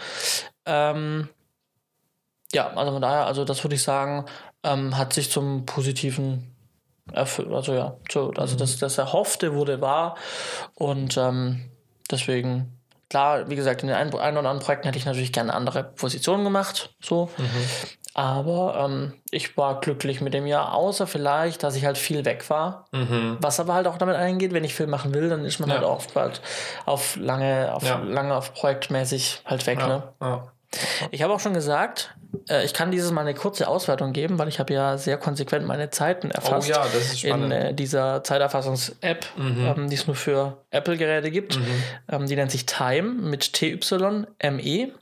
[0.64, 1.29] Ähm,
[2.55, 4.25] ja, also von daher, also das würde ich sagen,
[4.62, 6.57] ähm, hat sich zum Positiven.
[7.15, 8.59] Also ja, so, also mhm.
[8.59, 10.17] das, das Erhoffte wurde wahr
[10.75, 11.71] und ähm,
[12.11, 15.85] deswegen, klar, wie gesagt, in den ein, oder anderen Projekten hätte ich natürlich gerne andere
[15.85, 17.31] Positionen gemacht, so.
[17.37, 17.45] Mhm.
[18.13, 22.51] Aber ähm, ich war glücklich mit dem Jahr, außer vielleicht, dass ich halt viel weg
[22.51, 22.87] war.
[22.91, 23.37] Mhm.
[23.41, 25.77] Was aber halt auch damit eingeht, wenn ich Film machen will, dann ist man ja.
[25.77, 26.43] halt oft halt
[26.87, 27.99] auf lange, auf ja.
[27.99, 29.79] lange auf projektmäßig halt weg.
[29.79, 29.87] Ja.
[29.89, 30.03] Ne?
[31.11, 32.14] Ich habe auch schon gesagt,
[32.49, 35.66] äh, ich kann dieses Mal eine kurze Auswertung geben, weil ich habe ja sehr konsequent
[35.66, 36.68] meine Zeiten erfasst.
[36.68, 37.53] Oh ja, das ist spannend.
[37.53, 39.66] In äh, dieser Zeiterfassungs-App, mhm.
[39.66, 41.59] ähm, die es nur für Apple-Geräte gibt.
[41.59, 41.83] Mhm.
[42.11, 44.93] Ähm, die nennt sich Time mit TYME.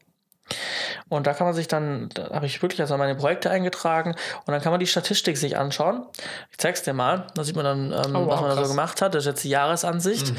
[1.08, 4.14] Und da kann man sich dann, da habe ich wirklich also meine Projekte eingetragen
[4.46, 6.04] und dann kann man die Statistik sich anschauen.
[6.50, 7.26] Ich zeig's dir mal.
[7.34, 9.14] Da sieht man dann, ähm, oh, wow, was man da so gemacht hat.
[9.14, 10.30] Das ist jetzt die Jahresansicht.
[10.30, 10.36] Mhm.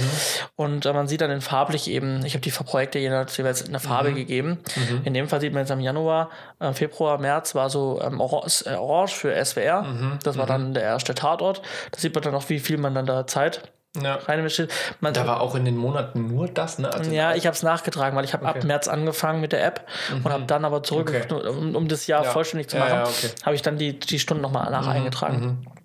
[0.56, 4.12] Und äh, man sieht dann in farblich eben, ich habe die Projekte jeweils eine Farbe
[4.12, 4.16] mhm.
[4.16, 4.60] gegeben.
[4.76, 5.02] Mhm.
[5.06, 6.30] In dem Fall sieht man jetzt am Januar,
[6.60, 9.84] äh, Februar, März war so ähm, orange, äh, orange für SWR.
[9.84, 10.20] Mhm.
[10.24, 10.50] Das war mhm.
[10.50, 11.62] dann der erste Tatort.
[11.92, 13.72] Da sieht man dann auch, wie viel man dann da Zeit
[14.04, 14.16] ja.
[14.16, 14.72] rein investiert.
[15.00, 16.92] Man, da war auch in den Monaten nur das, ne?
[16.92, 18.60] Also ja, ich habe es nachgetragen, weil ich habe okay.
[18.60, 20.26] ab März angefangen mit der App mhm.
[20.26, 21.50] und habe dann aber zurück, okay.
[21.50, 22.30] um, um, das Jahr ja.
[22.30, 23.30] vollständig zu machen, ja, okay.
[23.44, 24.92] habe ich dann die, die Stunden nochmal nach mhm.
[24.92, 25.40] eingetragen.
[25.40, 25.79] Mhm.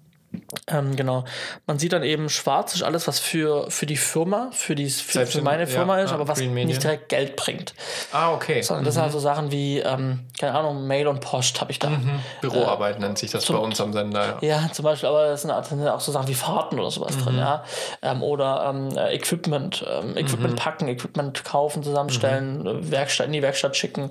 [0.67, 1.25] Ähm, genau.
[1.67, 5.27] Man sieht dann eben schwarz ist alles, was für, für die Firma, für, die, für,
[5.27, 7.75] für meine Firma ja, ist, ja, aber was nicht direkt Geld bringt.
[8.13, 8.63] Ah, okay.
[8.63, 11.91] Sondern das sind also Sachen wie, ähm, keine Ahnung, Mail und Post habe ich da.
[11.91, 12.21] Mhm.
[12.41, 14.39] Büroarbeit äh, nennt sich das zum, bei uns am Sender.
[14.41, 14.63] Ja.
[14.63, 17.23] ja, zum Beispiel, aber es sind, sind auch so Sachen wie Fahrten oder sowas mhm.
[17.23, 17.65] drin, ja.
[18.01, 20.59] Ähm, oder ähm, äh, Equipment, ähm, Equipment mhm.
[20.59, 22.91] packen, Equipment kaufen, zusammenstellen, mhm.
[22.91, 24.11] Werkstatt, in die Werkstatt schicken.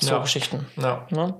[0.00, 0.66] So Geschichten.
[0.76, 1.06] Ja.
[1.10, 1.34] Ne?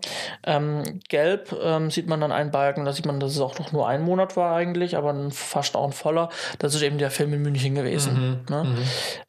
[0.44, 1.56] Ähm, gelb
[1.88, 4.33] sieht man dann einen Balken, da sieht man, dass es auch noch nur ein Monat
[4.36, 6.28] war eigentlich, aber fast auch ein voller.
[6.58, 8.40] Das ist eben der Film in München gewesen.
[8.48, 8.54] Mhm.
[8.54, 8.64] Ne?
[8.64, 8.78] Mhm.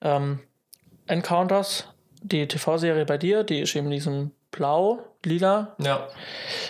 [0.02, 0.40] Ähm,
[1.08, 1.88] Encounters,
[2.22, 5.76] die TV-Serie bei dir, die ist eben diesen blau, lila.
[5.80, 6.08] Ja.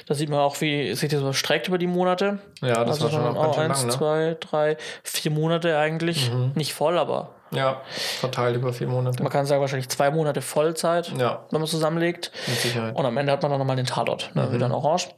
[0.08, 2.40] Da sieht man auch, wie sich das so streckt über die Monate.
[2.62, 3.94] Ja, das also war schon auch ganz eins, lang, ne?
[3.94, 6.32] zwei, drei, vier Monate eigentlich.
[6.32, 6.52] Mhm.
[6.56, 7.32] Nicht voll, aber.
[7.52, 7.82] Ja,
[8.20, 9.22] verteilt über vier Monate.
[9.22, 11.46] Man kann sagen, wahrscheinlich zwei Monate Vollzeit, ja.
[11.52, 12.32] wenn man es zusammenlegt.
[12.48, 12.96] Mit Sicherheit.
[12.96, 14.44] Und am Ende hat man dann nochmal den Tatort, ne?
[14.44, 14.52] Mhm.
[14.52, 15.10] wird dann orange.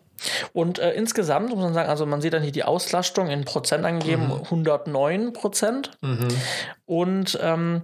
[0.53, 3.85] Und äh, insgesamt muss man sagen, also man sieht dann hier die Auslastung in Prozent
[3.85, 4.43] angegeben, mhm.
[4.43, 5.91] 109 Prozent.
[6.01, 6.27] Mhm.
[6.85, 7.83] Und ähm,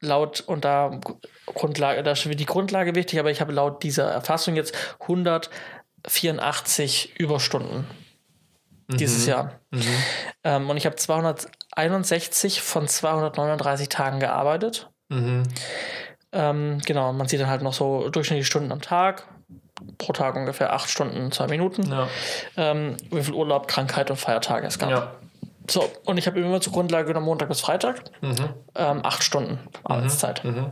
[0.00, 1.00] laut, und da
[1.46, 7.86] Grundlage, da ist die Grundlage wichtig, aber ich habe laut dieser Erfassung jetzt 184 Überstunden
[8.88, 8.96] mhm.
[8.96, 9.52] dieses Jahr.
[9.70, 9.82] Mhm.
[10.44, 14.90] Ähm, und ich habe 261 von 239 Tagen gearbeitet.
[15.08, 15.44] Mhm.
[16.32, 19.26] Ähm, genau, man sieht dann halt noch so durchschnittliche Stunden am Tag,
[19.98, 21.90] pro Tag ungefähr acht Stunden, zwei Minuten.
[21.90, 22.08] Ja.
[22.56, 24.90] Ähm, wie viel Urlaub, Krankheit und Feiertage es gab.
[24.90, 25.12] Ja.
[25.70, 28.02] So, und ich habe immer zur Grundlage genommen Montag bis Freitag.
[28.20, 28.50] Mhm.
[28.74, 30.44] Ähm, acht Stunden Arbeitszeit.
[30.44, 30.50] Mhm.
[30.50, 30.70] mhm.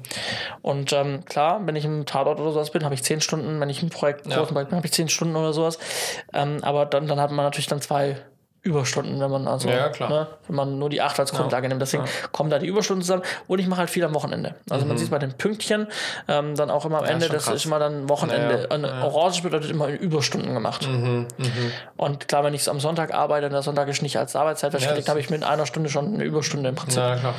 [0.60, 3.58] Und ähm, klar, wenn ich im Tatort oder sowas bin, habe ich zehn Stunden.
[3.58, 4.42] Wenn ich im Projekt, ja.
[4.44, 5.78] Projekt bin, habe ich zehn Stunden oder sowas.
[6.34, 8.16] Ähm, aber dann, dann hat man natürlich dann zwei
[8.64, 9.90] Überstunden, wenn man also, Ja.
[10.08, 11.82] Ne, wenn man nur die 8 als Grundlage nimmt.
[11.82, 13.22] Deswegen kommen da die Überstunden zusammen.
[13.48, 14.54] Und ich mache halt viel am Wochenende.
[14.70, 15.88] Also man sieht bei den Pünktchen
[16.28, 17.32] ähm, dann auch immer am Ende, Mhm.
[17.32, 17.54] das krass.
[17.56, 18.68] ist immer dann Wochenende.
[18.70, 20.88] Ja, ja, Orange bedeutet immer in Überstunden gemacht.
[21.96, 24.86] Und klar, wenn ich am Sonntag arbeite und der Sonntag ist nicht als Arbeitszeit das-
[25.08, 27.02] habe ich mit einer Stunde schon eine Überstunde im Prinzip.
[27.02, 27.34] Klar.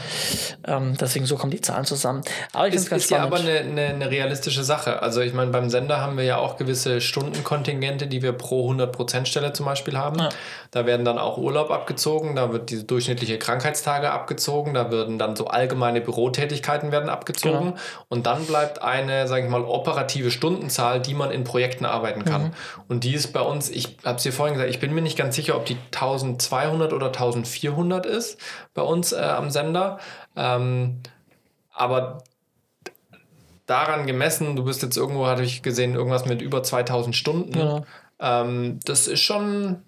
[0.67, 2.21] Ähm, deswegen so kommen die Zahlen zusammen.
[2.51, 3.33] Aber ich finde es Ist, ganz ist ja spannend.
[3.33, 5.01] aber eine, eine, eine realistische Sache.
[5.01, 9.25] Also ich meine, beim Sender haben wir ja auch gewisse Stundenkontingente, die wir pro 100%
[9.25, 10.19] Stelle zum Beispiel haben.
[10.19, 10.29] Ja.
[10.71, 15.35] Da werden dann auch Urlaub abgezogen, da wird diese durchschnittliche Krankheitstage abgezogen, da werden dann
[15.35, 17.77] so allgemeine Bürotätigkeiten werden abgezogen Genau.
[18.09, 22.43] und dann bleibt eine, sage ich mal, operative Stundenzahl, die man in Projekten arbeiten kann.
[22.43, 22.51] Mhm.
[22.87, 25.17] Und die ist bei uns, ich habe es dir vorhin gesagt, ich bin mir nicht
[25.17, 28.39] ganz sicher, ob die 1200 oder 1400 ist
[28.73, 29.99] bei uns äh, am Sender.
[30.35, 31.01] Ähm,
[31.73, 32.23] aber
[33.65, 37.51] daran gemessen, du bist jetzt irgendwo, hatte ich gesehen, irgendwas mit über 2000 Stunden.
[37.51, 37.85] Genau.
[38.19, 39.81] Ähm, das ist schon,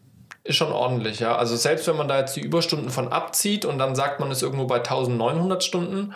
[0.45, 1.35] ist schon ordentlich, ja.
[1.35, 4.41] Also selbst wenn man da jetzt die Überstunden von abzieht und dann sagt man ist
[4.41, 6.13] irgendwo bei 1900 Stunden,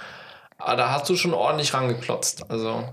[0.59, 2.43] ah, da hast du schon ordentlich rangeklotzt.
[2.49, 2.84] Also,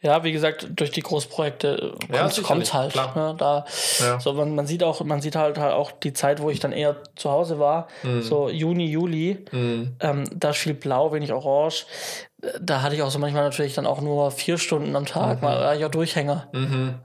[0.00, 2.92] Ja, wie gesagt, durch die Großprojekte Ja, kommt sicherlich, es halt.
[2.92, 3.12] klar.
[3.14, 3.64] Ne, da,
[4.00, 4.20] Ja.
[4.20, 6.72] so, man, man sieht auch, man sieht halt, halt auch die Zeit, wo ich dann
[6.72, 8.22] eher zu Hause war, Mhm.
[8.22, 11.84] so Juni, Juli, ähm, da ist viel blau, wenig orange.
[12.60, 15.58] Da hatte ich auch so manchmal natürlich dann auch nur vier Stunden am Tag, mal
[15.58, 16.48] war ich auch Durchhänger.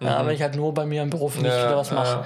[0.02, 2.18] Ja, wenn ich halt nur bei mir im Büro für mich wieder was mache.
[2.18, 2.24] Mhm.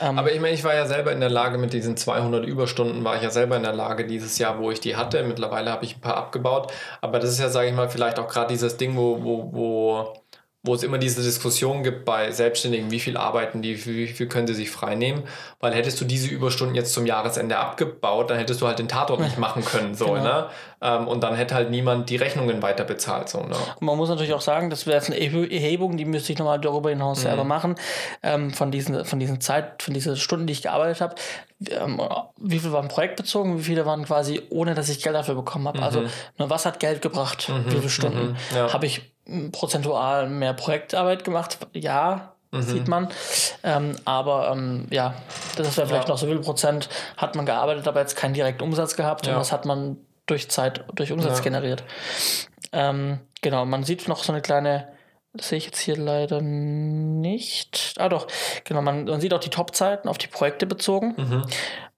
[0.00, 0.18] ja, ja.
[0.18, 3.16] Aber ich meine, ich war ja selber in der Lage, mit diesen 200 Überstunden war
[3.16, 5.22] ich ja selber in der Lage dieses Jahr, wo ich die hatte.
[5.22, 6.70] Mittlerweile habe ich ein paar abgebaut.
[7.00, 10.12] Aber das ist ja, sage ich mal, vielleicht auch gerade dieses Ding, wo, wo, wo,
[10.64, 14.48] wo es immer diese Diskussion gibt bei Selbstständigen, wie viel arbeiten die, wie viel können
[14.48, 15.22] sie sich frei nehmen.
[15.60, 19.20] Weil hättest du diese Überstunden jetzt zum Jahresende abgebaut, dann hättest du halt den Tatort
[19.20, 19.94] nicht machen können.
[19.94, 20.22] So, Genau.
[20.24, 20.46] ne?
[20.80, 23.28] Ähm, und dann hätte halt niemand die Rechnungen weiter bezahlt.
[23.28, 23.56] So, ne?
[23.80, 26.60] Und man muss natürlich auch sagen, das wäre jetzt eine Erhebung, die müsste ich nochmal
[26.60, 27.76] darüber hinaus selber machen,
[28.22, 31.14] ähm, von diesen, von diesen Zeit, von diesen Stunden, die ich gearbeitet habe.
[31.70, 32.00] Ähm,
[32.36, 35.82] wie viel waren projektbezogen, wie viele waren quasi, ohne dass ich Geld dafür bekommen habe.
[35.82, 36.08] Also, ne,
[36.50, 37.50] was hat Geld gebracht?
[37.66, 38.36] wie viele Stunden?
[38.54, 38.72] ja.
[38.72, 39.12] Habe ich
[39.52, 41.58] prozentual mehr Projektarbeit gemacht?
[41.72, 42.32] Ja.
[42.50, 43.08] Sieht man.
[43.62, 45.14] Ähm, aber ähm, ja,
[45.56, 46.14] das wäre vielleicht Ja.
[46.14, 49.34] noch so viel Prozent hat man gearbeitet, aber jetzt keinen direkten Umsatz gehabt Ja.
[49.34, 51.44] und das hat man durch Zeit, durch Umsatz Ja.
[51.44, 51.84] generiert.
[52.72, 54.88] Ähm, genau, man sieht noch so eine kleine,
[55.34, 57.94] das sehe ich jetzt hier leider nicht.
[57.98, 58.26] Ah doch,
[58.64, 61.14] genau, man, man sieht auch die Top-Zeiten auf die Projekte bezogen.
[61.18, 61.44] Mhm.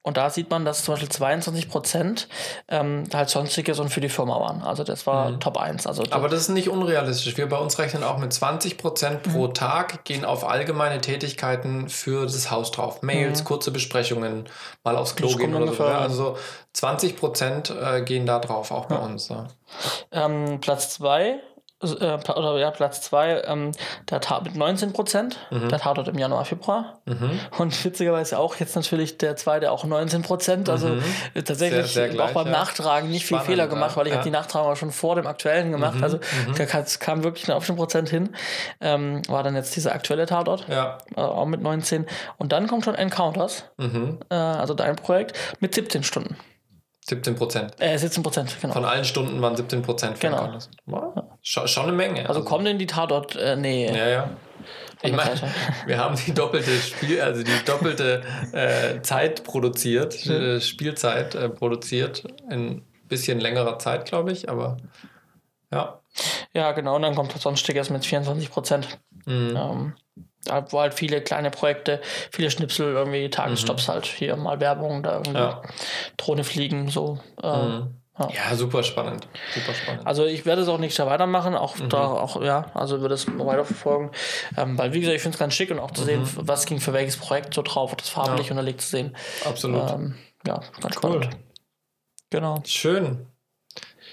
[0.02, 2.26] Und da sieht man, dass zum Beispiel 22 Prozent
[2.68, 4.62] ähm, halt sonstiges und für die Firma waren.
[4.62, 5.86] Also das war Top 1.
[5.86, 6.12] Also Mhm.
[6.12, 7.36] Aber das ist nicht unrealistisch.
[7.36, 9.54] Wir bei uns rechnen auch mit 20% pro Mhm.
[9.54, 13.02] Tag, gehen auf allgemeine Tätigkeiten für das Haus drauf.
[13.02, 14.48] Mails, kurze Besprechungen,
[14.84, 15.36] mal aufs Klo Mhm.
[15.36, 15.70] Gehen oder so.
[15.72, 16.36] ungefähr- Ja, Also
[16.72, 19.28] 20% äh, gehen da drauf, auch bei uns.
[19.28, 19.48] Ja.
[20.12, 21.40] ähm, Platz 2
[21.82, 23.72] äh, oder ja, Platz 2, ähm,
[24.10, 25.68] der Tat mit 19 Prozent, Mhm.
[25.68, 26.98] der Tatort im Januar, Februar.
[27.58, 30.68] Und witzigerweise auch jetzt natürlich der zweite auch 19 Prozent.
[30.68, 30.96] Also
[31.34, 31.86] äh, tatsächlich Mhm.
[31.86, 32.52] Sehr, sehr auch gleich, beim ja.
[32.52, 33.70] Nachtragen nicht viel Spannend, Fehler ja.
[33.70, 34.16] gemacht, weil ich Ja.
[34.16, 36.02] Mhm, habe die Nachtragung auch schon vor dem aktuellen gemacht.
[36.02, 36.18] Also
[36.56, 38.30] da kam- es kam wirklich auf den Prozent hin.
[38.80, 40.66] Ähm, war dann jetzt dieser aktuelle Tatort.
[40.68, 40.98] ja.
[41.16, 42.06] äh, auch mit 19.
[42.38, 44.18] Und dann kommt schon Encounters, Mhm.
[44.30, 46.36] äh, also dein Projekt, mit 17 Stunden.
[47.08, 47.80] 17%.
[47.80, 48.74] Äh, 17 Prozent, genau.
[48.74, 50.58] Von allen Stunden waren 17% für Genau.
[50.86, 51.24] Wow.
[51.42, 52.28] Schon, schon eine Menge.
[52.28, 54.30] also kommen denn die Tatort, äh, nee, Ja, ja.
[55.02, 55.40] Ich der meine,
[55.86, 58.22] wir haben die doppelte Spiel, also die doppelte
[58.52, 64.76] äh, Zeit produziert, äh, Spielzeit äh, produziert in bisschen längerer Zeit, glaube ich, aber
[65.72, 66.00] ja.
[66.54, 68.98] Ja, genau, und dann kommt das Sonstiges mit 24 Prozent.
[69.26, 69.56] Mhm.
[69.56, 69.94] Ähm,
[70.44, 72.00] da wo halt viele kleine Projekte,
[72.32, 75.36] viele Schnipsel, irgendwie Tagesstops halt, hier mal Werbung, da irgendwie Mhm.
[75.36, 75.62] Ja.
[76.16, 77.18] Drohne fliegen, so.
[77.42, 79.26] Ähm, Ja, super spannend.
[79.54, 80.06] Super spannend.
[80.06, 81.88] Also ich werde es auch nächstes Jahr weitermachen, auch Mhm.
[81.88, 84.10] da auch, ja, also würde es weiterverfolgen.
[84.58, 86.28] Ähm, weil wie gesagt, ich finde es ganz schick und auch zu sehen, Mhm.
[86.36, 89.16] was ging für welches Projekt so drauf, das farblich unterlegt zu sehen.
[89.46, 89.90] Absolut.
[89.90, 90.16] Ähm,
[90.46, 91.22] ja, ganz Cool.
[91.22, 91.36] spannend.
[92.28, 92.62] Genau.
[92.66, 93.26] Schön.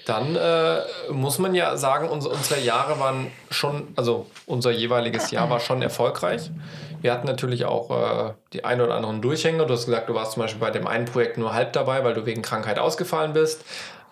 [0.08, 0.80] Dann äh,
[1.12, 5.82] muss man ja sagen, uns, unsere Jahre waren schon, also unser jeweiliges Jahr war schon
[5.82, 6.50] erfolgreich.
[7.02, 9.66] Wir hatten natürlich auch äh, die ein oder anderen Durchhänger.
[9.66, 12.14] Du hast gesagt, du warst zum Beispiel bei dem einen Projekt nur halb dabei, weil
[12.14, 13.66] du wegen Krankheit ausgefallen bist.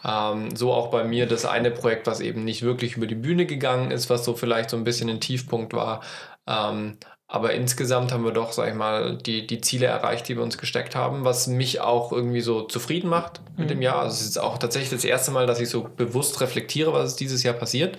[0.05, 3.47] Ähm, so auch bei mir das eine Projekt, was eben nicht wirklich über die Bühne
[3.47, 6.03] gegangen ist, was so vielleicht so ein bisschen ein Tiefpunkt war.
[6.47, 6.99] Ähm,
[7.37, 10.59] aber insgesamt haben wir doch, sag ich mal, die, die Ziele erreicht, die wir uns
[10.59, 14.01] gesteckt haben, was mich auch irgendwie so zufrieden macht mit dem Jahr.
[14.01, 17.21] Also es ist auch tatsächlich das erste Mal, dass ich so bewusst reflektiere, was ist
[17.21, 17.99] dieses Jahr passiert.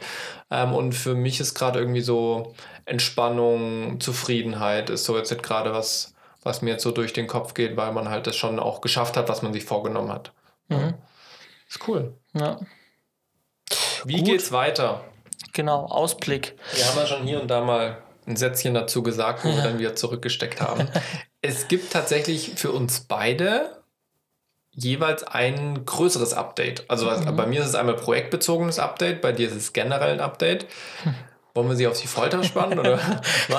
[0.51, 2.53] Ähm, und für mich ist gerade irgendwie so
[2.85, 6.13] Entspannung, Zufriedenheit ist so jetzt nicht gerade was,
[6.43, 9.15] was mir jetzt so durch den Kopf geht, weil man halt das schon auch geschafft
[9.17, 10.33] hat, was man sich vorgenommen hat.
[10.67, 10.95] Mhm.
[11.69, 12.13] Ist cool.
[12.33, 12.59] Ja,
[14.03, 14.25] Wie Gut.
[14.25, 15.03] geht's weiter?
[15.53, 16.55] genau, Ausblick.
[16.75, 19.79] Wir haben ja schon hier und da mal ein Sätzchen dazu gesagt, wo wir dann
[19.79, 20.87] wieder zurückgesteckt haben.
[21.39, 23.83] Es gibt tatsächlich für uns beide
[24.71, 26.83] jeweils ein größeres Update.
[26.89, 27.35] Also mhm.
[27.35, 30.65] bei mir ist es einmal projektbezogenes Update, bei dir ist es generell ein Update.
[31.57, 32.77] Wollen wir sie auf die Folter spannen?
[32.77, 32.99] oder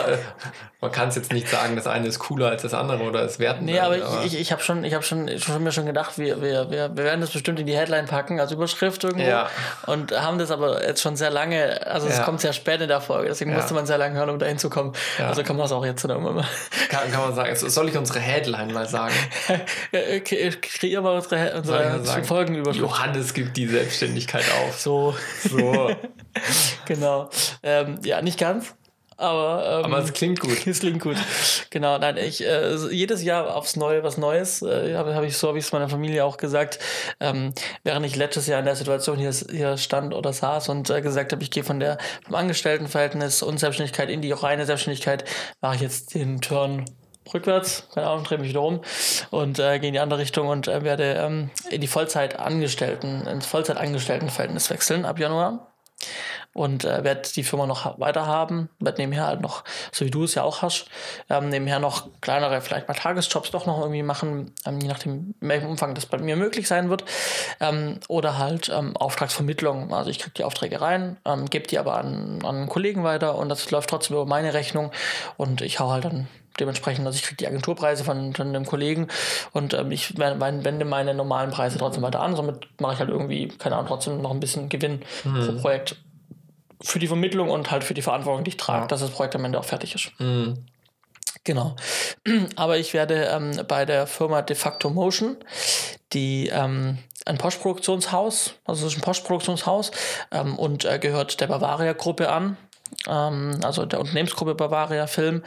[0.81, 3.41] man kann es jetzt nicht sagen, das eine ist cooler als das andere oder es
[3.41, 3.65] werden.
[3.65, 6.41] Nee, aber, aber ich, ich habe schon, ich hab schon, schon mir schon gedacht, wir,
[6.41, 9.27] wir, wir, wir werden das bestimmt in die Headline packen, als Überschrift irgendwo.
[9.27, 9.49] Ja.
[9.87, 12.23] Und haben das aber jetzt schon sehr lange, also es ja.
[12.23, 13.57] kommt sehr spät in der Folge, deswegen ja.
[13.57, 14.93] musste man sehr lange hören, um da hinzukommen.
[15.19, 15.31] Ja.
[15.31, 16.49] Also kann man es auch jetzt dann irgendwann mal.
[16.91, 17.57] Kann, kann man sagen.
[17.57, 19.15] Soll ich unsere Headline mal sagen?
[19.93, 22.79] okay, kreier mal unsere, unsere Folgenüberschrift.
[22.79, 24.79] Johannes gibt die Selbstständigkeit auf.
[24.79, 25.17] So.
[25.51, 25.91] So.
[26.87, 27.29] genau.
[27.63, 28.75] Ähm, ja, nicht ganz.
[29.19, 30.57] Aber, ähm, aber es klingt gut.
[30.67, 31.17] Es klingt gut.
[31.71, 35.49] Genau, nein, ich äh, jedes Jahr aufs Neue was Neues, äh, habe hab ich so
[35.49, 36.79] habe ich es meiner Familie auch gesagt,
[37.19, 41.03] ähm, während ich letztes Jahr in der Situation hier, hier stand oder saß und äh,
[41.03, 45.25] gesagt habe, ich gehe von der vom Angestelltenverhältnis und Selbstständigkeit in die reine Selbstständigkeit,
[45.61, 46.85] mache ich jetzt den Turn
[47.35, 48.83] rückwärts, keine Ahnung, drehe mich wieder um
[49.31, 53.47] und äh, gehe in die andere Richtung und äh, werde ähm, in die Vollzeitangestellten, ins
[53.47, 55.69] Vollzeitangestelltenverhältnis wechseln ab Januar
[56.53, 60.25] und äh, werde die Firma noch weiter haben, werde nebenher halt noch, so wie du
[60.25, 60.87] es ja auch hast,
[61.31, 65.49] ähm, nebenher noch kleinere, vielleicht mal Tagesjobs doch noch irgendwie machen, ähm, je nachdem, in
[65.49, 67.05] welchem Umfang das bei mir möglich sein wird.
[67.61, 69.93] Ähm, oder halt ähm, Auftragsvermittlung.
[69.95, 73.37] Also ich kriege die Aufträge rein, ähm, gebe die aber an, an einen Kollegen weiter
[73.37, 74.91] und das läuft trotzdem über meine Rechnung
[75.37, 76.29] und ich hau halt dann
[76.61, 79.09] dementsprechend, also ich kriege die Agenturpreise von, von dem Kollegen
[79.53, 82.37] und ähm, ich wende meine normalen Preise trotzdem weiter an.
[82.37, 85.47] Somit mache ich halt irgendwie, keine Ahnung, trotzdem noch ein bisschen Gewinn mhm.
[85.47, 85.97] pro Projekt
[86.81, 88.87] für die Vermittlung und halt für die Verantwortung, die ich trage, ja.
[88.87, 90.13] dass das Projekt am Ende auch fertig ist.
[90.19, 90.65] Mhm.
[91.45, 91.77] Genau.
[92.57, 95.37] Aber ich werde ähm, bei der Firma De facto Motion,
[96.13, 99.91] die ähm, ein Postproduktionshaus, also es ist ein Postproduktionshaus
[100.31, 102.57] ähm, und äh, gehört der Bavaria-Gruppe an.
[103.07, 105.43] Ähm, also der Unternehmensgruppe Bavaria Film.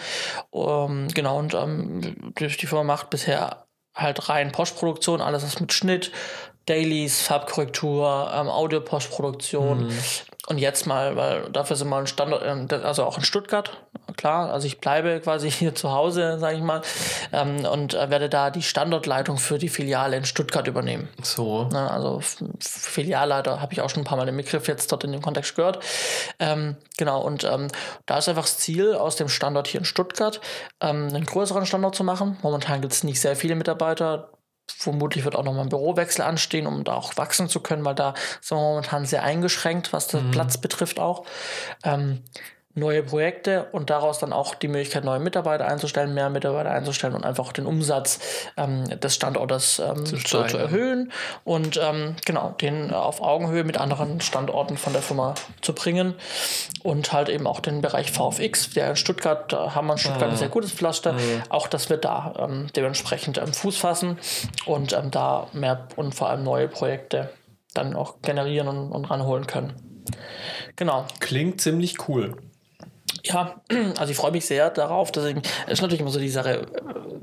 [0.53, 6.11] Ähm, genau, und ähm, die, Firma macht bisher halt rein Postproduktion, alles was mit Schnitt,
[6.65, 9.99] Dailies, Farbkorrektur, ähm, Audio-Postproduktion, mhm.
[10.47, 13.77] Und jetzt mal, weil dafür sind wir ein Standort, ähm, also auch in Stuttgart,
[14.17, 14.51] klar.
[14.51, 16.81] Also ich bleibe quasi hier zu Hause, sage ich mal,
[17.31, 21.09] ähm, und äh, werde da die Standortleitung für die Filiale in Stuttgart übernehmen.
[21.21, 21.69] So.
[21.71, 22.21] also
[22.59, 25.55] Filialleiter habe ich auch schon ein paar Mal den Begriff jetzt dort in dem Kontext
[25.55, 25.83] gehört.
[26.39, 27.67] Ähm, genau, und ähm,
[28.07, 30.41] da ist einfach das Ziel, aus dem Standort hier in Stuttgart
[30.79, 32.37] ähm, einen größeren Standort zu machen.
[32.41, 34.29] Momentan gibt es nicht sehr viele Mitarbeiter
[34.77, 38.13] vermutlich wird auch nochmal ein Bürowechsel anstehen, um da auch wachsen zu können, weil da
[38.41, 40.31] sind wir momentan sehr eingeschränkt, was den mhm.
[40.31, 41.25] Platz betrifft auch.
[41.83, 42.23] Ähm,
[42.73, 47.25] neue Projekte und daraus dann auch die Möglichkeit, neue Mitarbeiter einzustellen, mehr Mitarbeiter einzustellen und
[47.25, 48.19] einfach den Umsatz
[48.57, 51.11] ähm, des Standortes ähm, zu, zu, zu, erhöhen
[51.43, 56.15] und ähm, genau, den auf Augenhöhe mit anderen Standorten von der Firma zu bringen
[56.83, 60.27] und halt eben auch den Bereich VFX, der in Stuttgart, da haben wir in Stuttgart
[60.27, 60.31] mhm.
[60.31, 61.43] ein sehr gutes Pflaster, mhm.
[61.49, 64.17] auch dass wir da ähm, dementsprechend ähm, Fuß fassen
[64.65, 67.29] und ähm, da mehr und vor allem neue Projekte
[67.73, 69.73] dann auch generieren und, und ranholen können.
[70.75, 71.05] Genau.
[71.19, 72.35] Klingt ziemlich cool.
[73.23, 73.61] Ja,
[73.97, 75.35] also ich freue mich sehr darauf, es
[75.67, 76.65] ist natürlich immer so die Sache,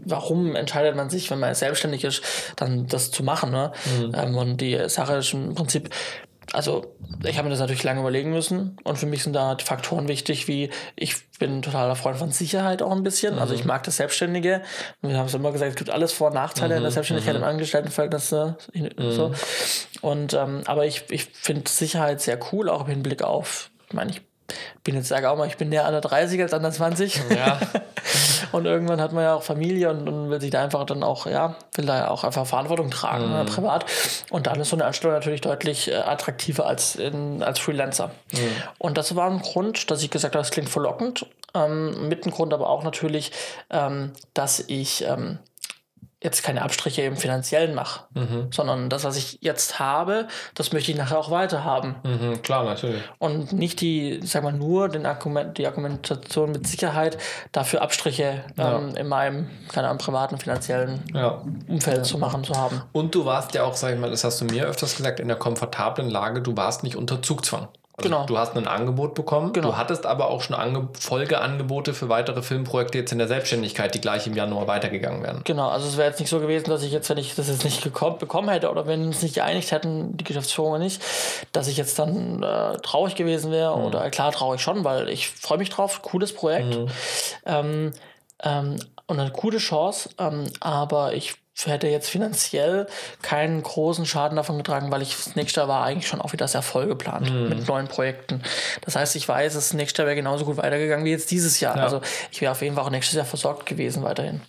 [0.05, 2.22] warum entscheidet man sich, wenn man selbstständig ist,
[2.57, 3.72] dann das zu machen, ne?
[3.99, 4.14] Mhm.
[4.14, 5.90] Ähm, und die Sache ist im Prinzip,
[6.53, 6.94] also
[7.24, 10.49] ich habe mir das natürlich lange überlegen müssen und für mich sind da Faktoren wichtig,
[10.49, 13.34] wie ich bin totaler Freund von Sicherheit auch ein bisschen.
[13.34, 13.40] Mhm.
[13.40, 13.68] Also ich mhm.
[13.68, 14.62] mag das Selbstständige.
[15.03, 16.78] Wir haben es immer gesagt, es gibt alles Vor- und Nachteile mhm.
[16.78, 16.94] in der mhm.
[16.94, 17.42] Selbstständigkeit mhm.
[17.42, 18.28] im Angestelltenverhältnis.
[18.28, 19.32] So.
[20.01, 24.11] Und ähm, aber ich, ich finde Sicherheit sehr cool, auch im Hinblick auf, ich meine,
[24.11, 24.22] ich
[24.84, 27.20] bin jetzt sage auch mal, ich bin näher an der 30 als an der 20.
[27.36, 27.59] Ja.
[28.53, 31.26] und irgendwann hat man ja auch Familie und, und, will sich da einfach dann auch,
[31.26, 33.32] ja, will da ja auch einfach Verantwortung tragen, mhm.
[33.32, 33.84] ne, privat.
[34.30, 38.11] Und dann ist so eine Anstellung natürlich deutlich äh, attraktiver als, in, als Freelancer.
[38.32, 38.38] Mhm.
[38.78, 41.26] Und das war ein Grund, dass ich gesagt habe, das klingt verlockend.
[41.55, 43.32] Ähm, mit ein Grund aber auch natürlich,
[43.70, 45.38] ähm, dass ich ähm,
[46.21, 48.49] jetzt keine Abstriche im Finanziellen mache, mhm.
[48.51, 51.95] sondern das, was ich jetzt habe, das möchte ich nachher auch weiter haben.
[52.03, 53.03] Mhm, klar, natürlich.
[53.19, 57.19] Und nicht die, sag mal, nur den Argument, die Argumentation mit Sicherheit
[57.53, 58.79] dafür Abstriche ja.
[58.79, 61.43] ähm, in meinem, keine Ahnung, privaten, finanziellen ja.
[61.69, 62.03] Umfeld ja.
[62.03, 62.83] zu machen, zu haben.
[62.93, 65.29] Und du warst ja auch, sag ich mal, das hast du mir öfters gesagt, in
[65.29, 67.69] der komfortablen Lage, du warst nicht unter Zugzwang.
[67.99, 68.26] Also genau.
[68.26, 69.53] Du hast ein Angebot bekommen.
[69.53, 69.68] Genau.
[69.68, 74.01] Du hattest aber auch schon Ange Folgeangebote für weitere Filmprojekte jetzt in der Selbstständigkeit, die
[74.01, 75.40] gleich im Januar weitergegangen wären.
[75.42, 77.64] Genau, also es wäre jetzt nicht so gewesen, dass ich jetzt, wenn ich das jetzt
[77.64, 81.03] nicht bekommen hätte oder wenn wir uns nicht geeinigt hätten, die Geschäftsführung nicht,
[81.53, 83.76] dass ich jetzt dann äh, traurig gewesen wäre.
[83.76, 83.84] Mhm.
[83.84, 86.76] Oder klar, traurig schon, weil ich freue mich drauf, cooles Projekt.
[86.76, 86.88] Mhm.
[87.46, 87.92] Ähm,
[88.44, 88.76] ähm,
[89.07, 91.34] und eine coole Chance, ähm, aber ich
[91.67, 92.87] hätte jetzt finanziell
[93.23, 96.47] keinen großen Schaden davon getragen, weil ich das nächste Jahr war eigentlich schon auch wieder
[96.47, 97.49] sehr voll geplant Mhm.
[97.49, 98.43] mit neuen Projekten.
[98.85, 101.77] Das heißt, ich weiß, das nächste Jahr wäre genauso gut weitergegangen wie jetzt dieses Jahr.
[101.77, 101.83] Ja.
[101.83, 102.01] Also
[102.31, 104.41] ich wäre auf jeden Fall auch nächstes Jahr versorgt gewesen weiterhin.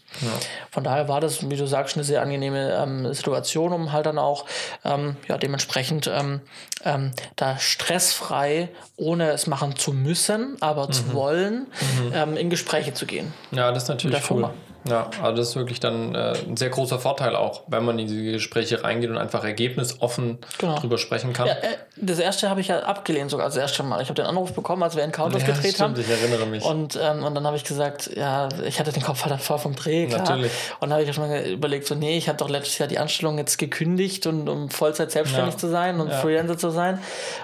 [0.71, 4.17] Von daher war das, wie du sagst, eine sehr angenehme ähm, Situation, um halt dann
[4.19, 4.45] auch
[4.85, 6.41] ähm, ja, dementsprechend ähm,
[6.83, 10.91] ähm, da stressfrei, ohne es machen zu müssen, aber Mhm.
[10.91, 11.67] zu wollen,
[12.13, 13.33] ähm, in Gespräche zu gehen.
[13.51, 14.21] Ja, das ist natürlich cool.
[14.41, 14.53] Firma.
[14.87, 18.07] Ja, also das ist wirklich dann äh, ein sehr großer Vorteil auch, wenn man in
[18.07, 20.75] diese Gespräche reingeht und einfach ergebnisoffen Genau.
[20.79, 21.47] drüber sprechen kann.
[21.47, 24.01] Ja, äh, das erste habe ich ja abgelehnt, sogar das erste Mal.
[24.01, 25.99] Ich habe den Anruf bekommen, als wir Encounters Ja, gedreht stimmt, haben.
[26.01, 26.63] ich erinnere mich.
[26.63, 29.75] Und, ähm, und dann habe ich gesagt, ja, ich hatte den Kopf halt voll vom
[29.75, 30.19] Dreh, klar.
[30.19, 30.51] Natürlich.
[30.79, 33.37] Und dann habe ich erstmal überlegt, so, nee, ich habe doch letztes Jahr die Anstellung
[33.37, 35.59] jetzt gekündigt, und, um Vollzeit selbstständig Ja.
[35.59, 36.17] zu sein und Ja.
[36.17, 36.99] Freelancer zu sein.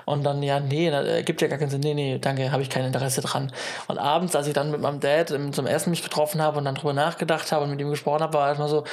[0.05, 1.81] Und dann, ja, nee, das äh, gibt ja gar keinen Sinn.
[1.81, 3.51] Nee, nee, danke, habe ich kein Interesse dran.
[3.87, 6.65] Und abends, als ich dann mit meinem Dad ähm, zum Essen mich getroffen habe und
[6.65, 8.83] dann drüber nachgedacht habe und mit ihm gesprochen habe, war erstmal so,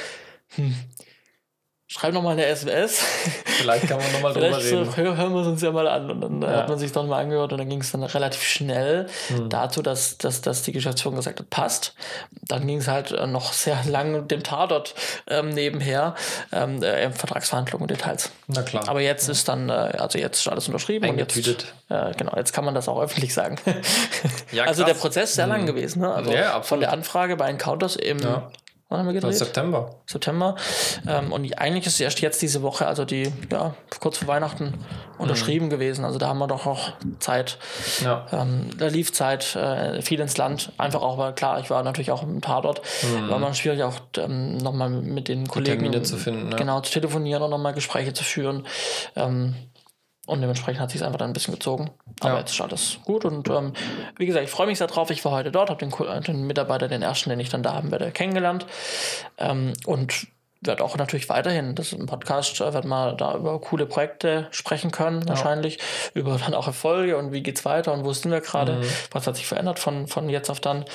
[0.55, 0.75] hm,
[1.93, 2.99] schreib noch mal eine SMS.
[3.45, 4.95] Vielleicht kann man nochmal drüber so, reden.
[4.97, 6.09] hör, hören wir es uns ja mal an.
[6.09, 6.57] Und dann äh, Ja.
[6.57, 9.05] hat man sich dann mal angehört und dann ging es dann relativ schnell
[9.49, 11.93] dazu, dass, dass, dass die Geschäftsführung gesagt hat, passt.
[12.41, 14.95] Dann ging es halt äh, noch sehr lang dem Tatort
[15.27, 16.15] ähm, nebenher,
[16.51, 18.31] ähm, äh, Vertragsverhandlungen und Details.
[18.47, 18.89] Na klar.
[18.89, 21.37] Aber jetzt ist dann, äh, also jetzt ist alles unterschrieben und jetzt,
[21.89, 23.57] äh, genau, jetzt kann man das auch öffentlich sagen.
[24.51, 26.01] Ja, also der Prozess ist sehr lang gewesen.
[26.01, 26.11] Ne?
[26.13, 28.49] Also Ja, von der Anfrage bei Encounters im, Ja.
[28.93, 29.35] Wann haben wir gedreht?
[29.35, 29.89] September.
[30.05, 30.55] September.
[31.07, 34.73] Ähm, und eigentlich ist erst jetzt diese Woche, also die, ja, kurz vor Weihnachten
[35.17, 36.05] unterschrieben gewesen.
[36.05, 37.57] Also da haben wir doch auch Zeit.
[38.03, 38.27] Ja.
[38.31, 40.71] Ähm, da lief Zeit äh, viel ins Land.
[40.77, 42.81] Einfach auch, weil klar, ich war natürlich auch im Tatort.
[43.27, 46.55] War mal schwierig auch ähm, nochmal mit den Kollegen Termine zu finden, ne?
[46.55, 48.67] Genau, zu telefonieren und nochmal Gespräche zu führen.
[49.15, 49.55] Ähm,
[50.25, 51.91] und dementsprechend hat sich einfach dann ein bisschen gezogen.
[52.21, 52.39] Aber Ja.
[52.39, 53.25] jetzt ist alles gut.
[53.25, 53.73] Und ähm,
[54.17, 55.09] wie gesagt, ich freue mich sehr drauf.
[55.09, 57.73] Ich war heute dort, habe den, äh, den Mitarbeiter, den ersten, den ich dann da
[57.73, 58.65] haben werde, kennengelernt.
[59.37, 60.27] Ähm, und
[60.61, 64.47] werde auch natürlich weiterhin, das ist ein Podcast, äh, wird mal da über coole Projekte
[64.51, 65.79] sprechen können, wahrscheinlich.
[66.13, 69.35] Über dann auch Erfolge und wie geht's weiter und wo sind wir gerade, was hat
[69.35, 70.85] sich verändert von, von jetzt auf dann.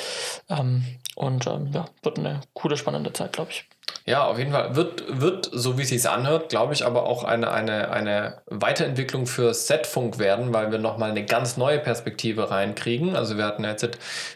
[0.49, 0.85] Ähm,
[1.17, 3.67] und ähm, ja, wird eine coole, spannende Zeit, glaube ich.
[4.05, 4.75] Ja, auf jeden Fall.
[4.75, 9.27] Wird, wird so wie es sich anhört, glaube ich, aber auch eine, eine, eine Weiterentwicklung
[9.27, 13.17] für Setfunk werden, weil wir nochmal eine ganz neue Perspektive reinkriegen.
[13.17, 13.87] Also wir hatten jetzt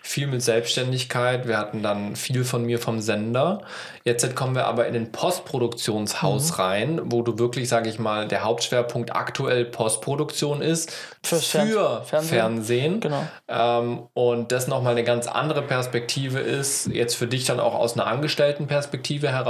[0.03, 3.63] viel mit Selbstständigkeit, wir hatten dann viel von mir vom Sender.
[4.05, 8.45] Jetzt kommen wir aber in den Postproduktionshaus rein, wo du wirklich, sage ich mal, der
[8.45, 10.93] Hauptschwerpunkt aktuell Postproduktion ist
[11.23, 11.69] für Fern-
[12.05, 12.29] Fernsehen.
[12.29, 13.01] Fernsehen.
[13.01, 13.25] Genau.
[13.49, 17.95] Ähm, und das nochmal eine ganz andere Perspektive ist, jetzt für dich dann auch aus
[17.95, 19.42] einer Angestelltenperspektive heraus.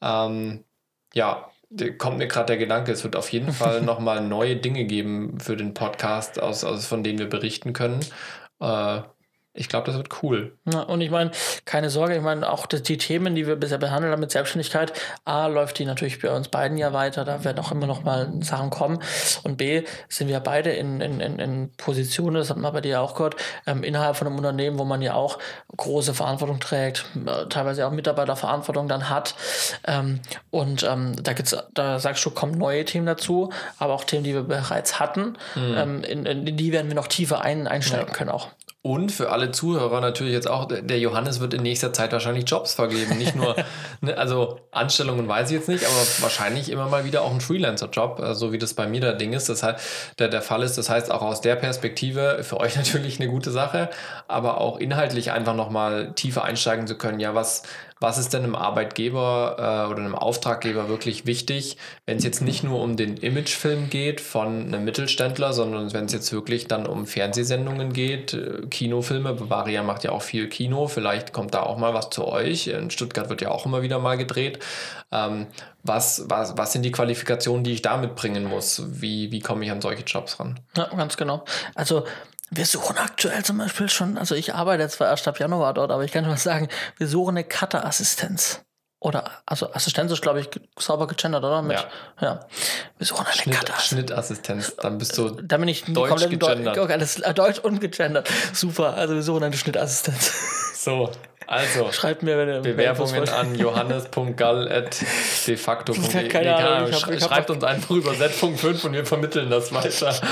[0.00, 0.64] Ähm,
[1.14, 1.50] ja,
[1.98, 5.56] kommt mir gerade der Gedanke, es wird auf jeden Fall nochmal neue Dinge geben für
[5.56, 8.00] den Podcast, aus, aus, von denen wir berichten können.
[8.60, 9.02] Äh,
[9.54, 10.56] ich glaube, das wird cool.
[10.64, 11.30] Ja, und ich meine,
[11.66, 14.92] keine Sorge, ich meine, auch die, die Themen, die wir bisher behandelt haben mit Selbstständigkeit,
[15.26, 18.32] A, läuft die natürlich bei uns beiden ja weiter, da werden auch immer noch mal
[18.40, 18.98] Sachen kommen.
[19.42, 22.92] Und B, sind wir beide in, in, in, in Positionen, das hat man bei dir
[22.92, 23.36] ja auch gehört,
[23.66, 25.38] ähm, innerhalb von einem Unternehmen, wo man ja auch
[25.76, 29.34] große Verantwortung trägt, äh, teilweise auch Mitarbeiterverantwortung dann hat.
[29.86, 34.24] Ähm, und ähm, da gibt's, da sagst du, kommen neue Themen dazu, aber auch Themen,
[34.24, 38.30] die wir bereits hatten, ähm, in, in die werden wir noch tiefer ein, einsteigen können
[38.30, 38.48] auch.
[38.84, 42.74] Und für alle Zuhörer natürlich jetzt auch, der Johannes wird in nächster Zeit wahrscheinlich Jobs
[42.74, 43.16] vergeben.
[43.16, 43.54] Nicht nur,
[44.00, 48.18] ne, also Anstellungen weiß ich jetzt nicht, aber wahrscheinlich immer mal wieder auch ein Freelancer-Job,
[48.18, 49.76] äh, so wie das bei mir der Ding ist, das halt
[50.18, 50.78] der, der Fall ist.
[50.78, 53.88] Das heißt auch aus der Perspektive für euch natürlich eine gute Sache,
[54.26, 57.20] aber auch inhaltlich einfach nochmal tiefer einsteigen zu können.
[57.20, 57.62] Ja, was,
[58.02, 62.64] was ist denn einem Arbeitgeber äh, oder einem Auftraggeber wirklich wichtig, wenn es jetzt nicht
[62.64, 67.06] nur um den Imagefilm geht von einem Mittelständler, sondern wenn es jetzt wirklich dann um
[67.06, 69.34] Fernsehsendungen geht, äh, Kinofilme.
[69.34, 72.66] Bavaria macht ja auch viel Kino, vielleicht kommt da auch mal was zu euch.
[72.66, 74.58] In Stuttgart wird ja auch immer wieder mal gedreht.
[75.12, 75.46] Ähm,
[75.84, 78.82] was, was, was sind die Qualifikationen, die ich da mitbringen muss?
[79.00, 80.58] Wie, wie komme ich an solche Jobs ran?
[80.76, 81.44] Ja, ganz genau.
[81.74, 82.04] Also
[82.54, 86.04] wir suchen aktuell zum Beispiel schon, also ich arbeite zwar erst ab Januar dort, aber
[86.04, 88.60] ich kann schon mal sagen, wir suchen eine Cutter-Assistenz.
[89.00, 90.48] Oder, also Assistenz ist, glaube ich,
[90.78, 91.60] sauber gegendert, oder?
[91.60, 91.88] Mit, Ja.
[92.20, 92.40] ja.
[92.98, 93.88] Wir suchen eine Schnitt, Cutter-Assistenz.
[93.88, 96.78] Schnittassistenz, dann bist du Da bin ich Deutsch komplett in Deu- gegendert.
[96.78, 98.30] Okay, alles, äh, Deutsch und gegendert.
[98.52, 100.32] Super, also wir suchen eine Schnittassistenz.
[100.84, 101.10] so.
[101.52, 106.28] Also, Schreibt mir, Bewerbungen an johannes.gall.defacto.de.
[106.28, 109.72] Keine Ahnung, ich hab- ich hab- Schreibt uns einfach über Set.5 und wir vermitteln das
[109.72, 109.88] weiter.
[109.88, 110.22] Das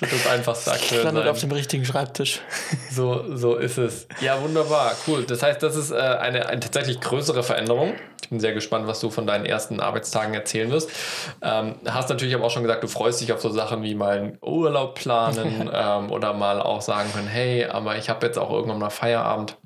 [0.00, 1.50] wird das einfachste aktuell Landet auf sein.
[1.50, 2.40] dem richtigen Schreibtisch.
[2.90, 4.06] So, so ist es.
[4.20, 5.24] Ja, wunderbar, cool.
[5.24, 7.94] Das heißt, das ist äh, eine, eine tatsächlich größere Veränderung.
[8.22, 10.90] Ich bin sehr gespannt, was du von deinen ersten Arbeitstagen erzählen wirst.
[11.42, 14.16] Ähm, hast natürlich aber auch schon gesagt, du freust dich auf so Sachen wie mal
[14.18, 18.50] einen Urlaub planen ähm, oder mal auch sagen können, hey, aber ich habe jetzt auch
[18.50, 19.56] irgendwann mal Feierabend.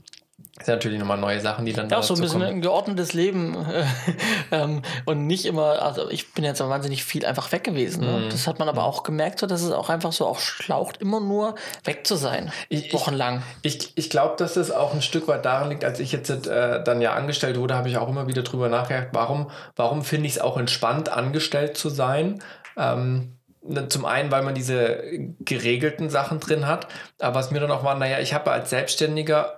[0.59, 2.57] Das sind natürlich nochmal neue Sachen, die dann ja, auch so ein bisschen kommen.
[2.57, 3.57] ein geordnetes Leben
[4.51, 8.05] ähm, und nicht immer, also ich bin jetzt wahnsinnig viel einfach weg gewesen.
[8.05, 8.27] Ne?
[8.27, 8.31] Mm.
[8.31, 11.21] Das hat man aber auch gemerkt, so, dass es auch einfach so auch schlaucht, immer
[11.21, 13.43] nur weg zu sein, ich, wochenlang.
[13.63, 16.29] Ich, ich, ich glaube, dass das auch ein Stück weit daran liegt, als ich jetzt
[16.31, 20.27] äh, dann ja angestellt wurde, habe ich auch immer wieder drüber nachgedacht, warum, warum finde
[20.27, 22.43] ich es auch entspannt, angestellt zu sein.
[22.77, 25.03] Ähm, Ne, zum einen, weil man diese
[25.41, 26.87] geregelten Sachen drin hat,
[27.21, 29.58] aber was mir dann auch war, naja, ich habe als Selbstständiger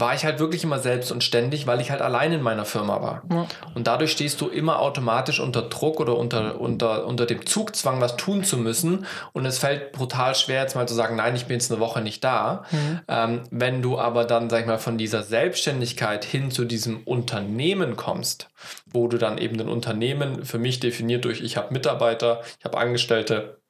[0.00, 3.02] war ich halt wirklich immer selbst und ständig, weil ich halt allein in meiner Firma
[3.02, 3.22] war.
[3.30, 3.46] Ja.
[3.74, 8.16] Und dadurch stehst du immer automatisch unter Druck oder unter, unter, unter dem Zugzwang, was
[8.16, 9.06] tun zu müssen.
[9.32, 12.00] Und es fällt brutal schwer, jetzt mal zu sagen, nein, ich bin jetzt eine Woche
[12.00, 12.64] nicht da.
[12.70, 13.00] Mhm.
[13.08, 17.96] Ähm, wenn du aber dann, sag ich mal, von dieser Selbstständigkeit hin zu diesem Unternehmen
[17.96, 18.48] kommst,
[18.86, 22.78] wo du dann eben ein Unternehmen für mich definiert durch, ich habe Mitarbeiter, ich habe
[22.78, 23.60] Angestellte,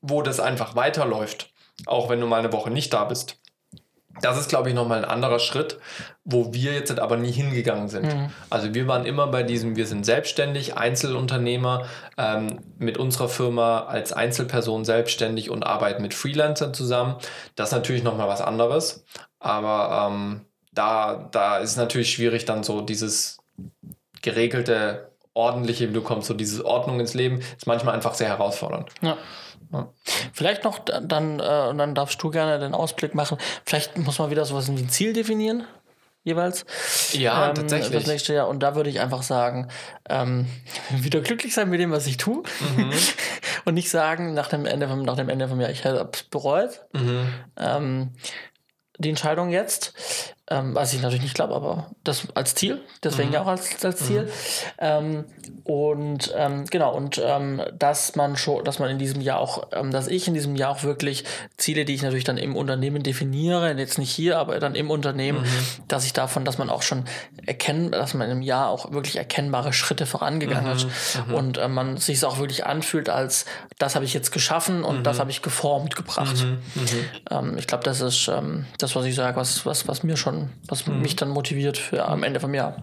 [0.00, 1.52] wo das einfach weiterläuft,
[1.86, 3.39] auch wenn du mal eine Woche nicht da bist
[4.20, 5.78] das ist, glaube ich, nochmal ein anderer Schritt,
[6.24, 8.06] wo wir jetzt aber nie hingegangen sind.
[8.06, 8.30] Mhm.
[8.50, 11.86] Also wir waren immer bei diesem, wir sind selbstständig, Einzelunternehmer,
[12.18, 17.16] ähm, mit unserer Firma als Einzelperson selbstständig und arbeiten mit Freelancern zusammen.
[17.56, 19.04] Das ist natürlich nochmal was anderes.
[19.38, 20.42] Aber ähm,
[20.72, 23.38] da, da ist es natürlich schwierig, dann so dieses
[24.22, 28.90] geregelte, ordentliche, wie du kommst, so diese Ordnung ins Leben, ist manchmal einfach sehr herausfordernd.
[29.00, 29.16] Ja.
[29.72, 29.88] Ja.
[30.32, 33.38] Vielleicht noch dann, äh, und dann darfst du gerne den Ausblick machen.
[33.64, 35.64] Vielleicht muss man wieder sowas wie ein Ziel definieren,
[36.24, 36.64] jeweils.
[37.12, 37.92] Ja, ähm, tatsächlich.
[37.92, 38.48] Das nächste Jahr.
[38.48, 39.68] Und da würde ich einfach sagen,
[40.08, 40.46] ähm,
[40.90, 42.42] wieder glücklich sein mit dem, was ich tue.
[42.76, 42.92] Mhm.
[43.64, 46.24] und nicht sagen, nach dem Ende vom, nach dem Ende vom Jahr, ich habe es
[46.24, 46.82] bereut.
[46.92, 47.28] Mhm.
[47.56, 48.12] Ähm,
[48.98, 49.94] die Entscheidung jetzt.
[50.52, 53.34] Ähm, was ich natürlich nicht glaube, aber das als Ziel, deswegen mhm.
[53.34, 54.22] ja auch als, als Ziel.
[54.22, 54.28] Mhm.
[54.78, 55.24] Ähm,
[55.62, 59.92] und ähm, genau, und ähm, dass man schon, dass man in diesem Jahr auch, ähm,
[59.92, 61.22] dass ich in diesem Jahr auch wirklich
[61.56, 65.42] Ziele, die ich natürlich dann im Unternehmen definiere, jetzt nicht hier, aber dann im Unternehmen,
[65.42, 65.84] mhm.
[65.86, 67.04] dass ich davon, dass man auch schon
[67.46, 71.28] erkennen, dass man im Jahr auch wirklich erkennbare Schritte vorangegangen ist mhm.
[71.28, 71.34] Mhm.
[71.34, 73.46] und äh, man sich es auch wirklich anfühlt, als
[73.78, 75.20] das habe ich jetzt geschaffen und das mhm.
[75.20, 76.44] habe ich geformt gebracht.
[77.30, 78.28] Ähm, ich glaube, das ist
[78.78, 81.02] das, was ich sage, was, was, was mir schon was mhm.
[81.02, 82.82] mich dann motiviert für am Ende vom Jahr.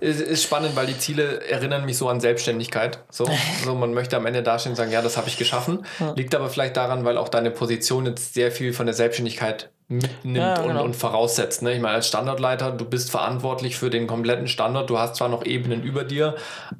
[0.00, 3.00] Es ist spannend, weil die Ziele erinnern mich so an Selbstständigkeit.
[3.10, 3.28] So,
[3.64, 5.84] so man möchte am Ende dastehen und sagen, ja, das habe ich geschaffen.
[5.98, 6.12] Ja.
[6.12, 10.36] Liegt aber vielleicht daran, weil auch deine Position jetzt sehr viel von der Selbstständigkeit mitnimmt
[10.36, 10.80] ja, genau.
[10.80, 11.62] und, und, voraussetzt.
[11.62, 11.74] Ne?
[11.74, 14.90] Ich meine, als Standortleiter, du bist verantwortlich für den kompletten Standort.
[14.90, 16.34] Du hast zwar noch Ebenen über dir,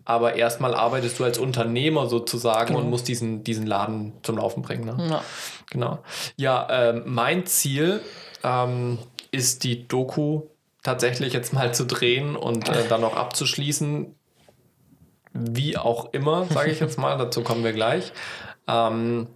[0.04, 2.80] aber erstmal arbeitest du als Unternehmer sozusagen genau.
[2.80, 4.84] und musst diesen, diesen Laden zum Laufen bringen.
[4.84, 5.08] Ne?
[5.08, 5.22] Ja.
[5.70, 5.98] Genau.
[6.36, 8.00] Ja, äh, mein Ziel
[8.42, 8.98] ähm,
[9.36, 10.42] ist die Doku
[10.82, 14.14] tatsächlich jetzt mal zu drehen und äh, dann noch abzuschließen.
[15.32, 18.12] Wie auch immer, sage ich jetzt mal, dazu kommen wir gleich.
[18.66, 19.26] Ähm,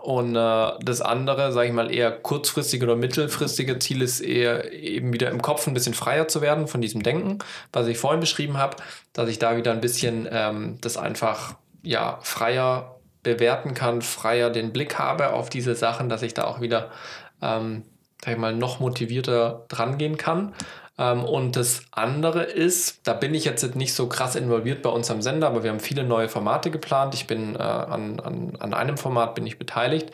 [0.00, 5.12] und äh, das andere, sage ich mal, eher kurzfristige oder mittelfristige Ziel ist eher eben
[5.12, 7.38] wieder im Kopf ein bisschen freier zu werden von diesem Denken,
[7.72, 8.76] was ich vorhin beschrieben habe,
[9.12, 14.72] dass ich da wieder ein bisschen ähm, das einfach ja freier bewerten kann, freier den
[14.72, 16.90] Blick habe auf diese Sachen, dass ich da auch wieder
[17.40, 17.84] ähm,
[18.24, 20.54] sag ich mal, noch motivierter drangehen kann.
[20.98, 25.10] Ähm, und das andere ist, da bin ich jetzt nicht so krass involviert bei uns
[25.10, 27.14] am Sender, aber wir haben viele neue Formate geplant.
[27.14, 30.10] Ich bin äh, an, an, an einem Format bin ich beteiligt,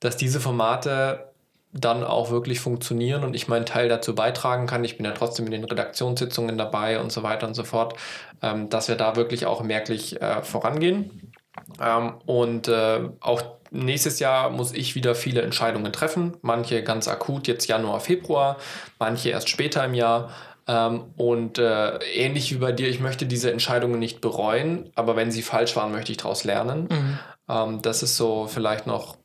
[0.00, 1.30] dass diese Formate
[1.72, 4.84] dann auch wirklich funktionieren und ich meinen Teil dazu beitragen kann.
[4.84, 7.94] Ich bin ja trotzdem in den Redaktionssitzungen dabei und so weiter und so fort,
[8.42, 11.32] ähm, dass wir da wirklich auch merklich äh, vorangehen.
[11.80, 13.42] Ähm, und äh, auch
[13.74, 16.36] nächstes Jahr muss ich wieder viele Entscheidungen treffen.
[16.42, 18.56] Manche ganz akut jetzt Januar, Februar,
[18.98, 20.30] manche erst später im Jahr.
[20.66, 25.30] Ähm, und äh, ähnlich wie bei dir, ich möchte diese Entscheidungen nicht bereuen, aber wenn
[25.30, 26.88] sie falsch waren, möchte ich daraus lernen.
[26.90, 27.18] Mhm.
[27.48, 29.16] Ähm, das ist so vielleicht noch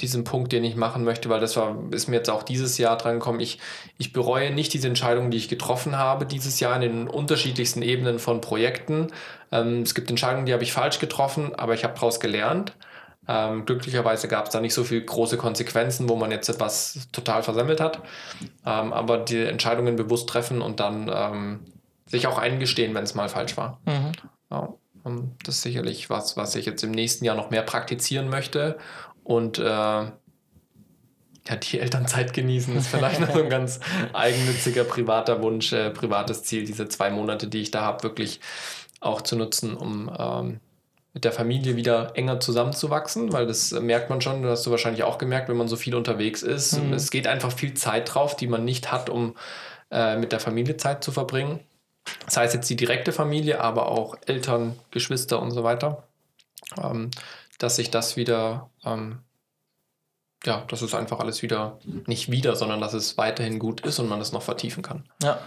[0.00, 2.96] diesen Punkt, den ich machen möchte, weil das war, ist mir jetzt auch dieses Jahr
[2.96, 3.40] dran gekommen.
[3.40, 3.58] Ich,
[3.98, 8.18] ich bereue nicht diese Entscheidungen, die ich getroffen habe dieses Jahr in den unterschiedlichsten Ebenen
[8.18, 9.08] von Projekten.
[9.52, 12.72] Ähm, es gibt Entscheidungen, die habe ich falsch getroffen, aber ich habe daraus gelernt.
[13.32, 17.44] Ähm, glücklicherweise gab es da nicht so viele große Konsequenzen, wo man jetzt etwas total
[17.44, 18.02] versammelt hat.
[18.66, 21.60] Ähm, aber die Entscheidungen bewusst treffen und dann ähm,
[22.06, 23.78] sich auch eingestehen, wenn es mal falsch war.
[23.86, 24.12] Mhm.
[24.50, 24.74] Ja,
[25.44, 28.78] das ist sicherlich was, was ich jetzt im nächsten Jahr noch mehr praktizieren möchte.
[29.22, 30.12] Und äh, ja,
[31.62, 33.78] die Elternzeit genießen ist vielleicht noch ein ganz
[34.12, 38.40] eigennütziger privater Wunsch, äh, privates Ziel, diese zwei Monate, die ich da habe, wirklich
[38.98, 40.60] auch zu nutzen, um ähm,
[41.12, 45.02] mit der Familie wieder enger zusammenzuwachsen, weil das merkt man schon, das hast du wahrscheinlich
[45.02, 46.80] auch gemerkt, wenn man so viel unterwegs ist.
[46.80, 46.92] Mhm.
[46.92, 49.34] Es geht einfach viel Zeit drauf, die man nicht hat, um
[49.90, 51.60] äh, mit der Familie Zeit zu verbringen.
[52.24, 56.04] Das heißt jetzt die direkte Familie, aber auch Eltern, Geschwister und so weiter.
[56.82, 57.10] Ähm,
[57.58, 59.18] dass sich das wieder ähm,
[60.44, 64.08] ja, dass es einfach alles wieder, nicht wieder, sondern dass es weiterhin gut ist und
[64.08, 65.04] man es noch vertiefen kann.
[65.22, 65.38] Ja.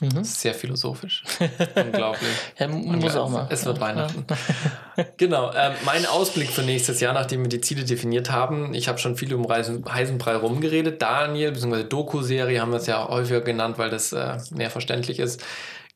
[0.00, 0.24] Mhm.
[0.24, 1.22] Sehr philosophisch.
[1.76, 2.28] Unglaublich.
[2.58, 3.46] ja, muss auch mal.
[3.50, 3.80] Es wird.
[3.80, 4.24] Weihnachten.
[5.16, 5.50] genau.
[5.52, 8.74] Äh, mein Ausblick für nächstes Jahr, nachdem wir die Ziele definiert haben.
[8.74, 11.00] Ich habe schon viel um Reisen, Heisenbrei rumgeredet.
[11.00, 15.44] Daniel, beziehungsweise Doku-Serie haben wir es ja häufiger genannt, weil das äh, mehr verständlich ist.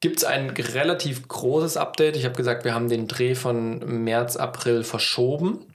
[0.00, 2.16] Gibt es ein relativ großes Update?
[2.16, 5.66] Ich habe gesagt, wir haben den Dreh von März, April verschoben.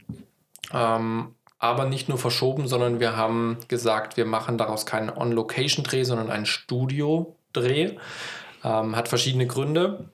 [0.74, 6.30] Ähm, aber nicht nur verschoben, sondern wir haben gesagt, wir machen daraus keinen On-Location-Dreh, sondern
[6.30, 6.46] einen
[7.54, 7.92] Studio-Dreh.
[8.64, 10.06] Ähm, hat verschiedene Gründe.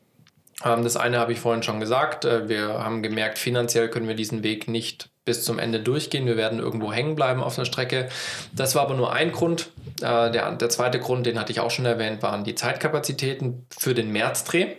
[0.63, 2.25] Ähm, das eine habe ich vorhin schon gesagt.
[2.25, 6.25] Äh, wir haben gemerkt, finanziell können wir diesen Weg nicht bis zum Ende durchgehen.
[6.25, 8.09] Wir werden irgendwo hängen bleiben auf der Strecke.
[8.53, 9.69] Das war aber nur ein Grund.
[10.01, 13.93] Äh, der, der zweite Grund, den hatte ich auch schon erwähnt, waren die Zeitkapazitäten für
[13.93, 14.75] den Märzdreh.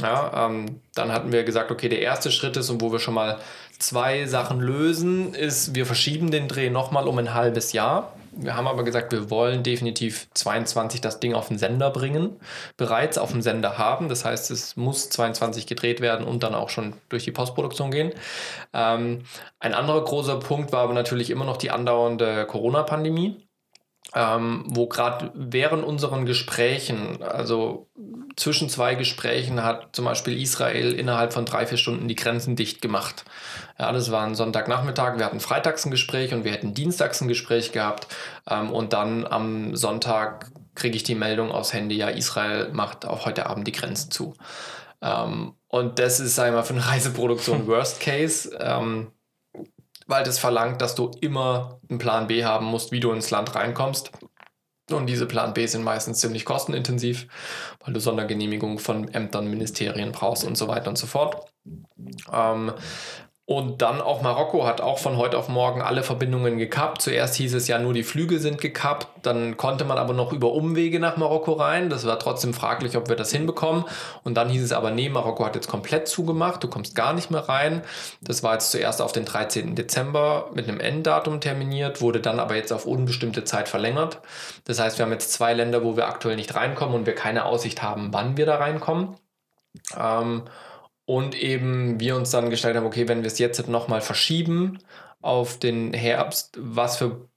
[0.00, 3.14] Ja, ähm, dann hatten wir gesagt, okay, der erste Schritt ist und wo wir schon
[3.14, 3.38] mal
[3.78, 8.12] zwei Sachen lösen, ist, wir verschieben den Dreh nochmal um ein halbes Jahr.
[8.36, 12.40] Wir haben aber gesagt, wir wollen definitiv 22 das Ding auf den Sender bringen,
[12.76, 14.08] bereits auf dem Sender haben.
[14.08, 18.12] Das heißt, es muss 22 gedreht werden und dann auch schon durch die Postproduktion gehen.
[18.72, 19.22] Ähm,
[19.60, 23.44] ein anderer großer Punkt war aber natürlich immer noch die andauernde Corona-Pandemie
[24.12, 27.88] ähm, wo gerade während unseren Gesprächen, also
[28.36, 32.82] zwischen zwei Gesprächen, hat zum Beispiel Israel innerhalb von drei, vier Stunden die Grenzen dicht
[32.82, 33.24] gemacht.
[33.78, 37.28] Ja, das war ein Sonntagnachmittag, wir hatten freitags ein Gespräch und wir hätten dienstags ein
[37.28, 38.06] Gespräch gehabt
[38.48, 43.26] ähm, und dann am Sonntag kriege ich die Meldung aus Handy, ja, Israel macht auch
[43.26, 44.34] heute Abend die Grenzen zu.
[45.00, 48.56] Ähm, und das ist, sag ich mal, für eine Reiseproduktion Worst Case.
[48.60, 49.12] Ähm,
[50.06, 53.54] weil das verlangt, dass du immer einen Plan B haben musst, wie du ins Land
[53.54, 54.10] reinkommst.
[54.90, 57.26] Und diese Plan B sind meistens ziemlich kostenintensiv,
[57.80, 61.50] weil du Sondergenehmigungen von Ämtern, Ministerien brauchst und so weiter und so fort.
[62.30, 62.72] Ähm,
[63.46, 67.02] und dann auch Marokko hat auch von heute auf morgen alle Verbindungen gekappt.
[67.02, 69.06] Zuerst hieß es ja nur, die Flüge sind gekappt.
[69.20, 71.90] Dann konnte man aber noch über Umwege nach Marokko rein.
[71.90, 73.84] Das war trotzdem fraglich, ob wir das hinbekommen.
[74.22, 76.64] Und dann hieß es aber, nee, Marokko hat jetzt komplett zugemacht.
[76.64, 77.82] Du kommst gar nicht mehr rein.
[78.22, 79.74] Das war jetzt zuerst auf den 13.
[79.74, 84.20] Dezember mit einem Enddatum terminiert, wurde dann aber jetzt auf unbestimmte Zeit verlängert.
[84.64, 87.44] Das heißt, wir haben jetzt zwei Länder, wo wir aktuell nicht reinkommen und wir keine
[87.44, 89.16] Aussicht haben, wann wir da reinkommen.
[90.00, 90.44] Ähm,
[91.06, 94.78] und eben wir uns dann gestellt haben, okay, wenn wir es jetzt nochmal verschieben
[95.20, 97.28] auf den Herbst, was für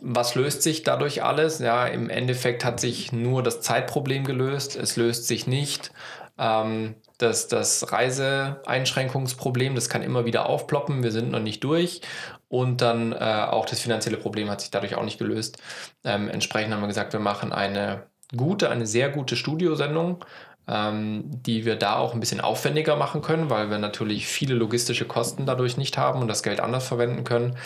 [0.00, 1.58] was löst sich dadurch alles?
[1.58, 4.76] Ja, im Endeffekt hat sich nur das Zeitproblem gelöst.
[4.76, 5.92] Es löst sich nicht
[6.38, 9.74] ähm, das, das Reiseeinschränkungsproblem.
[9.74, 11.02] Das kann immer wieder aufploppen.
[11.02, 12.00] Wir sind noch nicht durch.
[12.48, 15.58] Und dann äh, auch das finanzielle Problem hat sich dadurch auch nicht gelöst.
[16.04, 18.06] Ähm, entsprechend haben wir gesagt, wir machen eine
[18.36, 20.24] gute, eine sehr gute Studiosendung
[20.70, 25.46] die wir da auch ein bisschen aufwendiger machen können, weil wir natürlich viele logistische Kosten
[25.46, 27.56] dadurch nicht haben und das Geld anders verwenden können.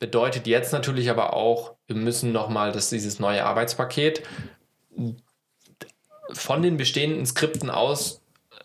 [0.00, 4.24] Bedeutet jetzt natürlich aber auch, wir müssen nochmal dieses neue Arbeitspaket
[6.32, 8.22] von den bestehenden Skripten aus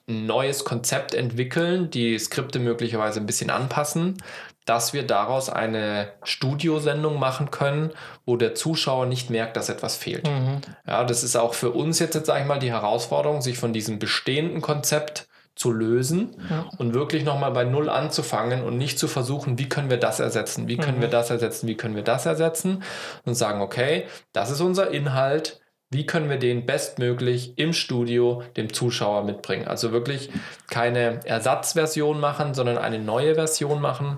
[0.07, 4.17] ein neues Konzept entwickeln, die Skripte möglicherweise ein bisschen anpassen,
[4.66, 7.91] dass wir daraus eine Studiosendung machen können,
[8.26, 10.28] wo der Zuschauer nicht merkt, dass etwas fehlt.
[10.28, 10.61] Mhm.
[10.88, 13.74] Ja, das ist auch für uns jetzt, jetzt sage ich mal, die Herausforderung, sich von
[13.74, 16.66] diesem bestehenden Konzept zu lösen ja.
[16.78, 20.68] und wirklich nochmal bei Null anzufangen und nicht zu versuchen, wie können wir das ersetzen,
[20.68, 21.01] wie können mhm.
[21.01, 22.84] wir das ersetzen, wie können wir das ersetzen
[23.26, 25.61] und sagen, okay, das ist unser Inhalt,
[25.91, 29.68] wie können wir den bestmöglich im Studio dem Zuschauer mitbringen.
[29.68, 30.32] Also wirklich
[30.70, 34.18] keine Ersatzversion machen, sondern eine neue Version machen,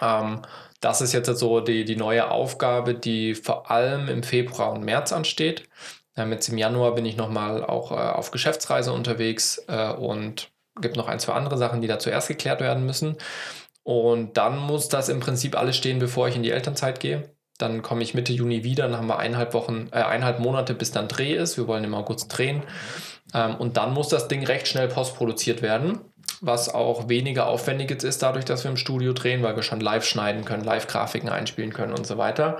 [0.00, 0.42] ähm,
[0.80, 5.12] das ist jetzt so die, die neue Aufgabe, die vor allem im Februar und März
[5.12, 5.68] ansteht.
[6.16, 10.96] Ähm, jetzt im Januar bin ich nochmal auch äh, auf Geschäftsreise unterwegs äh, und gibt
[10.96, 13.16] noch ein, zwei andere Sachen, die da zuerst geklärt werden müssen.
[13.82, 17.30] Und dann muss das im Prinzip alles stehen, bevor ich in die Elternzeit gehe.
[17.58, 20.90] Dann komme ich Mitte Juni wieder, dann haben wir eineinhalb Wochen, äh, eineinhalb Monate, bis
[20.90, 21.56] dann Dreh ist.
[21.56, 22.62] Wir wollen im August drehen.
[23.32, 26.00] Ähm, und dann muss das Ding recht schnell postproduziert werden
[26.40, 29.80] was auch weniger aufwendig jetzt ist, dadurch, dass wir im Studio drehen, weil wir schon
[29.80, 32.58] live schneiden können, Live-Grafiken einspielen können und so weiter.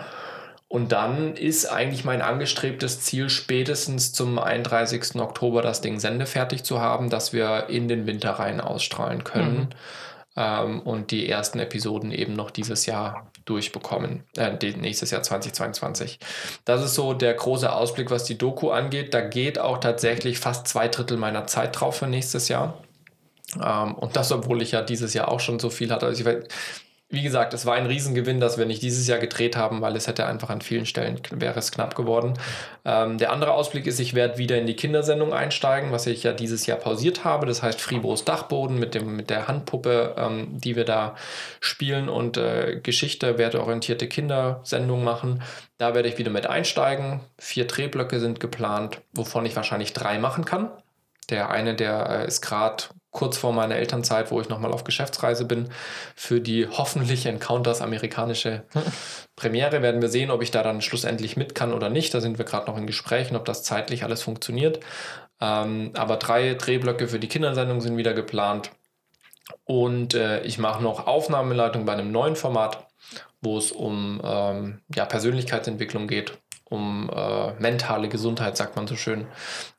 [0.68, 5.14] Und dann ist eigentlich mein angestrebtes Ziel, spätestens zum 31.
[5.16, 9.68] Oktober das Ding sendefertig zu haben, dass wir in den Winter rein ausstrahlen können mhm.
[10.36, 16.18] ähm, und die ersten Episoden eben noch dieses Jahr durchbekommen, äh, nächstes Jahr 2022.
[16.64, 19.14] Das ist so der große Ausblick, was die Doku angeht.
[19.14, 22.74] Da geht auch tatsächlich fast zwei Drittel meiner Zeit drauf für nächstes Jahr.
[23.54, 26.06] Ähm, und das, obwohl ich ja dieses Jahr auch schon so viel hatte.
[26.06, 26.44] Also ich,
[27.08, 30.08] wie gesagt, es war ein Riesengewinn, dass wir nicht dieses Jahr gedreht haben, weil es
[30.08, 32.34] hätte einfach an vielen Stellen wäre es knapp geworden.
[32.84, 36.32] Ähm, der andere Ausblick ist, ich werde wieder in die Kindersendung einsteigen, was ich ja
[36.32, 37.46] dieses Jahr pausiert habe.
[37.46, 41.14] Das heißt Fribos Dachboden mit, dem, mit der Handpuppe, ähm, die wir da
[41.60, 45.42] spielen und äh, Geschichte, werteorientierte Kindersendung machen.
[45.78, 47.20] Da werde ich wieder mit einsteigen.
[47.38, 50.70] Vier Drehblöcke sind geplant, wovon ich wahrscheinlich drei machen kann.
[51.30, 52.84] Der eine, der äh, ist gerade
[53.16, 55.70] kurz vor meiner Elternzeit, wo ich nochmal auf Geschäftsreise bin,
[56.14, 58.62] für die hoffentlich Encounters amerikanische
[59.36, 59.82] Premiere.
[59.82, 62.14] Werden wir sehen, ob ich da dann schlussendlich mit kann oder nicht.
[62.14, 64.80] Da sind wir gerade noch in Gesprächen, ob das zeitlich alles funktioniert.
[65.40, 68.70] Ähm, aber drei Drehblöcke für die Kindersendung sind wieder geplant.
[69.64, 72.86] Und äh, ich mache noch Aufnahmeleitung bei einem neuen Format,
[73.40, 76.38] wo es um ähm, ja, Persönlichkeitsentwicklung geht
[76.68, 79.26] um äh, mentale Gesundheit, sagt man so schön.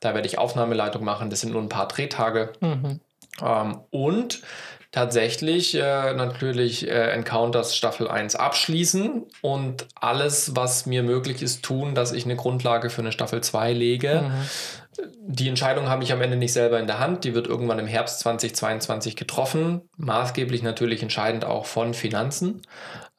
[0.00, 1.28] Da werde ich Aufnahmeleitung machen.
[1.28, 2.52] Das sind nur ein paar Drehtage.
[2.60, 3.00] Mhm.
[3.42, 4.42] Ähm, und
[4.90, 11.94] tatsächlich äh, natürlich äh, Encounters Staffel 1 abschließen und alles, was mir möglich ist, tun,
[11.94, 14.24] dass ich eine Grundlage für eine Staffel 2 lege.
[14.26, 15.04] Mhm.
[15.26, 17.24] Die Entscheidung habe ich am Ende nicht selber in der Hand.
[17.24, 19.82] Die wird irgendwann im Herbst 2022 getroffen.
[19.96, 22.62] Maßgeblich natürlich entscheidend auch von Finanzen,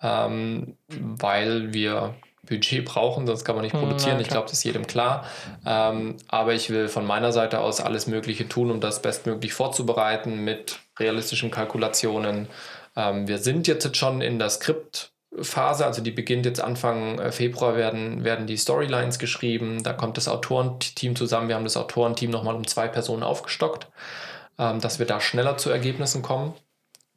[0.02, 2.16] ähm, weil wir
[2.50, 4.16] Budget brauchen, sonst kann man nicht hm, produzieren.
[4.16, 5.26] Ja, ich glaube, das ist jedem klar.
[5.66, 10.43] Ähm, aber ich will von meiner Seite aus alles Mögliche tun, um das bestmöglich vorzubereiten
[10.43, 12.47] mit realistischen Kalkulationen.
[12.95, 17.76] Ähm, wir sind jetzt schon in der Skriptphase, also die beginnt jetzt Anfang äh, Februar,
[17.76, 19.84] werden, werden die Storylines geschrieben.
[19.84, 21.47] Da kommt das Autorenteam zusammen.
[21.47, 23.88] Wir haben das Autorenteam nochmal um zwei Personen aufgestockt,
[24.58, 26.54] ähm, dass wir da schneller zu Ergebnissen kommen,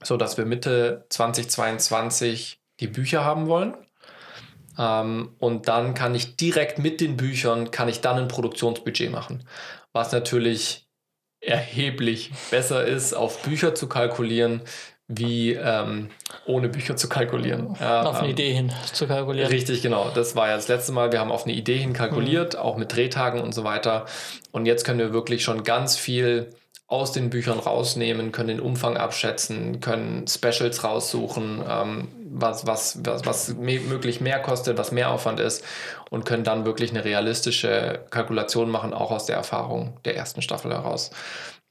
[0.03, 3.75] sodass wir Mitte 2022 die Bücher haben wollen.
[4.79, 9.45] Ähm, und dann kann ich direkt mit den Büchern, kann ich dann ein Produktionsbudget machen.
[9.93, 10.87] Was natürlich
[11.41, 14.63] erheblich besser ist, auf Bücher zu kalkulieren,
[15.09, 16.09] wie ähm,
[16.47, 17.77] ohne Bücher zu kalkulieren.
[17.81, 19.51] Ja, auf eine ähm, Idee hin zu kalkulieren.
[19.51, 20.11] Richtig, genau.
[20.15, 21.13] Das war ja das letzte Mal.
[21.13, 22.61] Wir haben auf eine Idee hin kalkuliert, mhm.
[22.61, 24.07] auch mit Drehtagen und so weiter.
[24.53, 26.51] Und jetzt können wir wirklich schon ganz viel
[26.87, 33.27] aus den Büchern rausnehmen, können den Umfang abschätzen, können Specials raussuchen, ähm, was, was, was,
[33.27, 35.65] was möglich mehr kostet, was mehr Aufwand ist
[36.11, 40.73] und können dann wirklich eine realistische Kalkulation machen, auch aus der Erfahrung der ersten Staffel
[40.73, 41.11] heraus.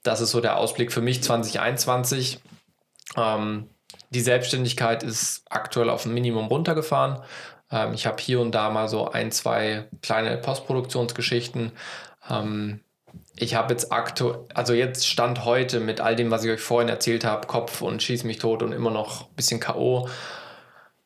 [0.04, 2.40] Das ist so der Ausblick für mich 2021.
[3.18, 3.70] Ähm,
[4.10, 7.22] die Selbstständigkeit ist aktuell auf ein Minimum runtergefahren.
[7.72, 11.72] Ähm, ich habe hier und da mal so ein, zwei kleine Postproduktionsgeschichten.
[12.30, 12.82] Ähm,
[13.36, 16.90] ich habe jetzt aktuell, also jetzt Stand heute mit all dem, was ich euch vorhin
[16.90, 20.08] erzählt habe, Kopf und schieß mich tot und immer noch ein bisschen K.O.,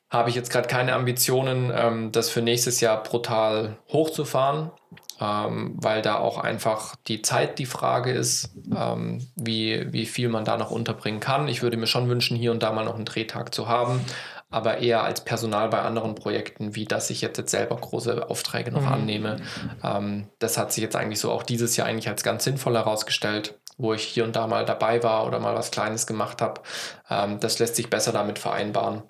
[0.09, 4.71] habe ich jetzt gerade keine Ambitionen, ähm, das für nächstes Jahr brutal hochzufahren,
[5.19, 10.45] ähm, weil da auch einfach die Zeit die Frage ist, ähm, wie, wie viel man
[10.45, 11.47] da noch unterbringen kann.
[11.47, 14.01] Ich würde mir schon wünschen, hier und da mal noch einen Drehtag zu haben,
[14.49, 18.71] aber eher als Personal bei anderen Projekten, wie dass ich jetzt, jetzt selber große Aufträge
[18.71, 18.93] noch mhm.
[18.93, 19.37] annehme.
[19.83, 23.55] Ähm, das hat sich jetzt eigentlich so auch dieses Jahr eigentlich als ganz sinnvoll herausgestellt
[23.77, 26.61] wo ich hier und da mal dabei war oder mal was Kleines gemacht habe.
[27.09, 29.03] Ähm, das lässt sich besser damit vereinbaren,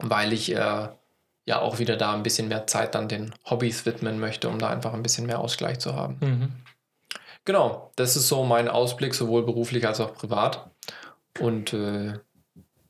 [0.00, 0.88] weil ich äh,
[1.44, 4.68] ja auch wieder da ein bisschen mehr Zeit dann den Hobbys widmen möchte, um da
[4.68, 6.16] einfach ein bisschen mehr Ausgleich zu haben.
[6.20, 6.52] Mhm.
[7.44, 10.70] Genau, das ist so mein Ausblick, sowohl beruflich als auch privat.
[11.40, 12.14] Und äh,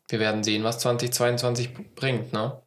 [0.09, 2.61] wir werden sehen, was 2022 bringt, ne?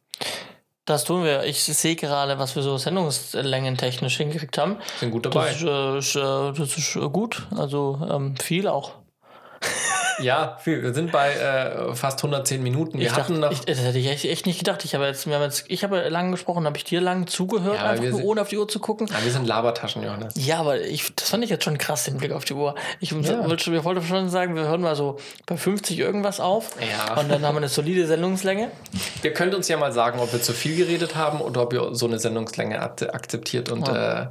[0.84, 1.44] Das tun wir.
[1.44, 4.78] Ich sehe gerade, was wir so Sendungslängen technisch hingekriegt haben.
[5.00, 5.50] Sind gut dabei.
[5.50, 7.46] Das ist, äh, das ist gut.
[7.56, 8.92] Also ähm, viel auch.
[10.18, 10.82] Ja, viel.
[10.82, 12.98] Wir sind bei äh, fast 110 Minuten.
[12.98, 13.52] Wir ich hatten dachte, noch.
[13.52, 14.84] Ich, das hätte ich echt, nicht gedacht.
[14.84, 17.76] Ich habe jetzt, wir haben jetzt, ich habe lang gesprochen, habe ich dir lang zugehört,
[17.76, 19.08] ja, einfach nur, ohne auf die Uhr zu gucken.
[19.08, 20.34] Ja, wir sind Labertaschen, Johannes.
[20.36, 22.74] Ja, aber ich, das fand ich jetzt schon krass, den Blick auf die Uhr.
[23.00, 23.48] Ich ja.
[23.48, 26.76] wollte, wir wollten schon sagen, wir hören mal so bei 50 irgendwas auf.
[26.80, 27.18] Ja.
[27.18, 28.70] Und dann haben wir eine solide Sendungslänge.
[29.22, 31.94] Ihr könnt uns ja mal sagen, ob wir zu viel geredet haben oder ob ihr
[31.94, 34.22] so eine Sendungslänge akzeptiert und ja.
[34.22, 34.26] äh,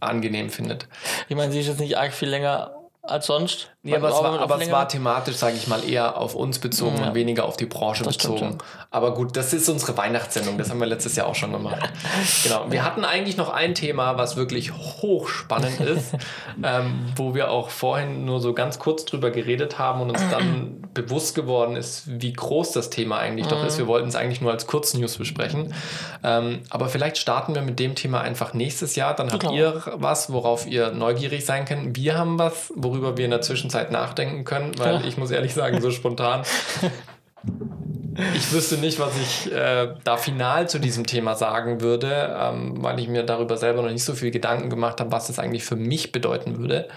[0.00, 0.88] angenehm findet.
[1.28, 3.68] Ich meine, sie ist jetzt nicht arg viel länger als sonst.
[3.84, 6.98] Nee, aber, es war, aber es war, thematisch, sage ich mal, eher auf uns bezogen
[6.98, 7.08] ja.
[7.08, 8.58] und weniger auf die Branche das bezogen.
[8.92, 11.90] Aber gut, das ist unsere Weihnachtssendung, das haben wir letztes Jahr auch schon gemacht.
[12.44, 12.66] genau.
[12.70, 16.12] Wir hatten eigentlich noch ein Thema, was wirklich hochspannend ist,
[16.62, 20.88] ähm, wo wir auch vorhin nur so ganz kurz drüber geredet haben und uns dann
[20.94, 23.78] bewusst geworden ist, wie groß das Thema eigentlich doch ist.
[23.78, 25.74] Wir wollten es eigentlich nur als Kurznews besprechen.
[26.22, 29.16] Ähm, aber vielleicht starten wir mit dem Thema einfach nächstes Jahr.
[29.16, 29.54] Dann habt genau.
[29.54, 31.96] ihr was, worauf ihr neugierig sein könnt.
[31.96, 35.04] Wir haben was, worüber wir in der Zwischenzeit Zeit nachdenken können, weil ja.
[35.04, 36.44] ich muss ehrlich sagen, so spontan.
[38.36, 43.00] Ich wüsste nicht, was ich äh, da final zu diesem Thema sagen würde, ähm, weil
[43.00, 45.76] ich mir darüber selber noch nicht so viel Gedanken gemacht habe, was das eigentlich für
[45.76, 46.88] mich bedeuten würde.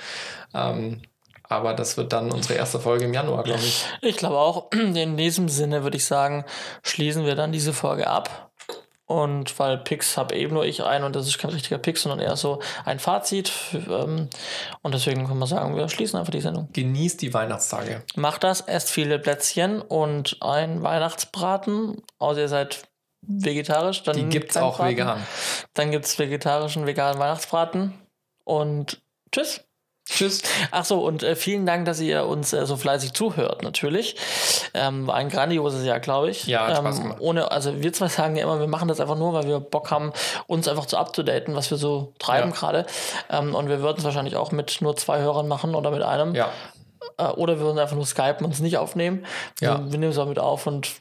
[0.53, 1.03] Ähm,
[1.47, 3.85] Aber das wird dann unsere erste Folge im Januar, glaube ich.
[4.01, 4.69] Ich glaube auch.
[4.73, 6.43] In diesem Sinne würde ich sagen,
[6.83, 8.44] schließen wir dann diese Folge ab.
[9.07, 12.19] Und weil Pix habe eben nur ich ein und das ist kein richtiger Pix, sondern
[12.19, 13.51] eher so ein Fazit.
[13.73, 14.29] Ähm,
[14.81, 16.69] und deswegen können wir sagen, wir schließen einfach die Sendung.
[16.73, 18.03] Genießt die Weihnachtstage.
[18.15, 22.01] Macht das, esst viele Plätzchen und ein Weihnachtsbraten.
[22.17, 22.83] Außer ihr seid
[23.21, 24.01] vegetarisch.
[24.03, 24.91] Dann die gibt es auch Braten.
[24.91, 25.27] vegan.
[25.73, 27.93] Dann gibt es vegetarischen, veganen Weihnachtsbraten.
[28.43, 29.63] Und tschüss.
[30.07, 30.43] Tschüss.
[30.71, 34.15] Ach so, und äh, vielen Dank, dass ihr uns äh, so fleißig zuhört, natürlich.
[34.75, 36.45] Ähm, war ein grandioses Jahr, glaube ich.
[36.45, 37.17] Ja, hat Spaß ähm, gemacht.
[37.21, 39.89] ohne, also wir zwei sagen ja immer, wir machen das einfach nur, weil wir Bock
[39.89, 40.13] haben,
[40.47, 42.55] uns einfach zu up-to-daten, was wir so treiben Ja.
[42.55, 42.85] gerade.
[43.31, 46.35] Ähm, und wir würden es wahrscheinlich auch mit nur zwei Hörern machen oder mit einem.
[46.35, 46.49] Ja.
[47.17, 49.25] Äh, oder wir würden einfach nur skypen und es nicht aufnehmen.
[49.59, 49.79] Ja.
[49.79, 50.91] Wir, wir nehmen es auch mit auf und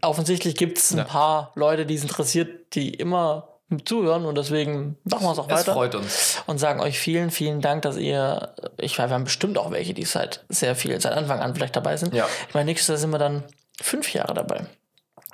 [0.00, 1.04] offensichtlich gibt es ein Ja.
[1.04, 3.48] paar Leute, die es interessiert, die immer
[3.84, 6.42] zuhören und deswegen machen wir es auch Es weiter freut uns.
[6.46, 9.94] und sagen euch vielen, vielen Dank, dass ihr, ich weiß, wir haben bestimmt auch welche,
[9.94, 12.14] die seit sehr viel, seit Anfang an vielleicht dabei sind.
[12.14, 12.26] Ja.
[12.48, 13.44] Ich meine, nächstes Jahr sind wir dann
[13.80, 14.66] fünf Jahre dabei.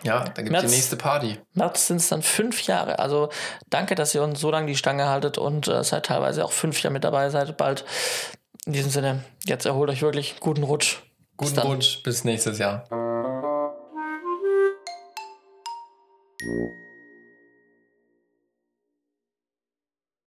[0.02, 1.38] Ja, da gibt es die nächste Party.
[1.54, 2.98] März sind es dann fünf Jahre.
[2.98, 3.30] Also
[3.70, 6.82] danke, dass ihr uns so lange die Stange haltet und äh, seid teilweise auch fünf
[6.82, 7.56] Jahre mit dabei seid.
[7.56, 7.84] Bald.
[8.66, 10.36] In diesem Sinne, jetzt erholt euch wirklich.
[10.40, 10.98] Guten Rutsch.
[11.38, 11.66] Bis Guten dann.
[11.68, 12.84] Rutsch, bis nächstes Jahr.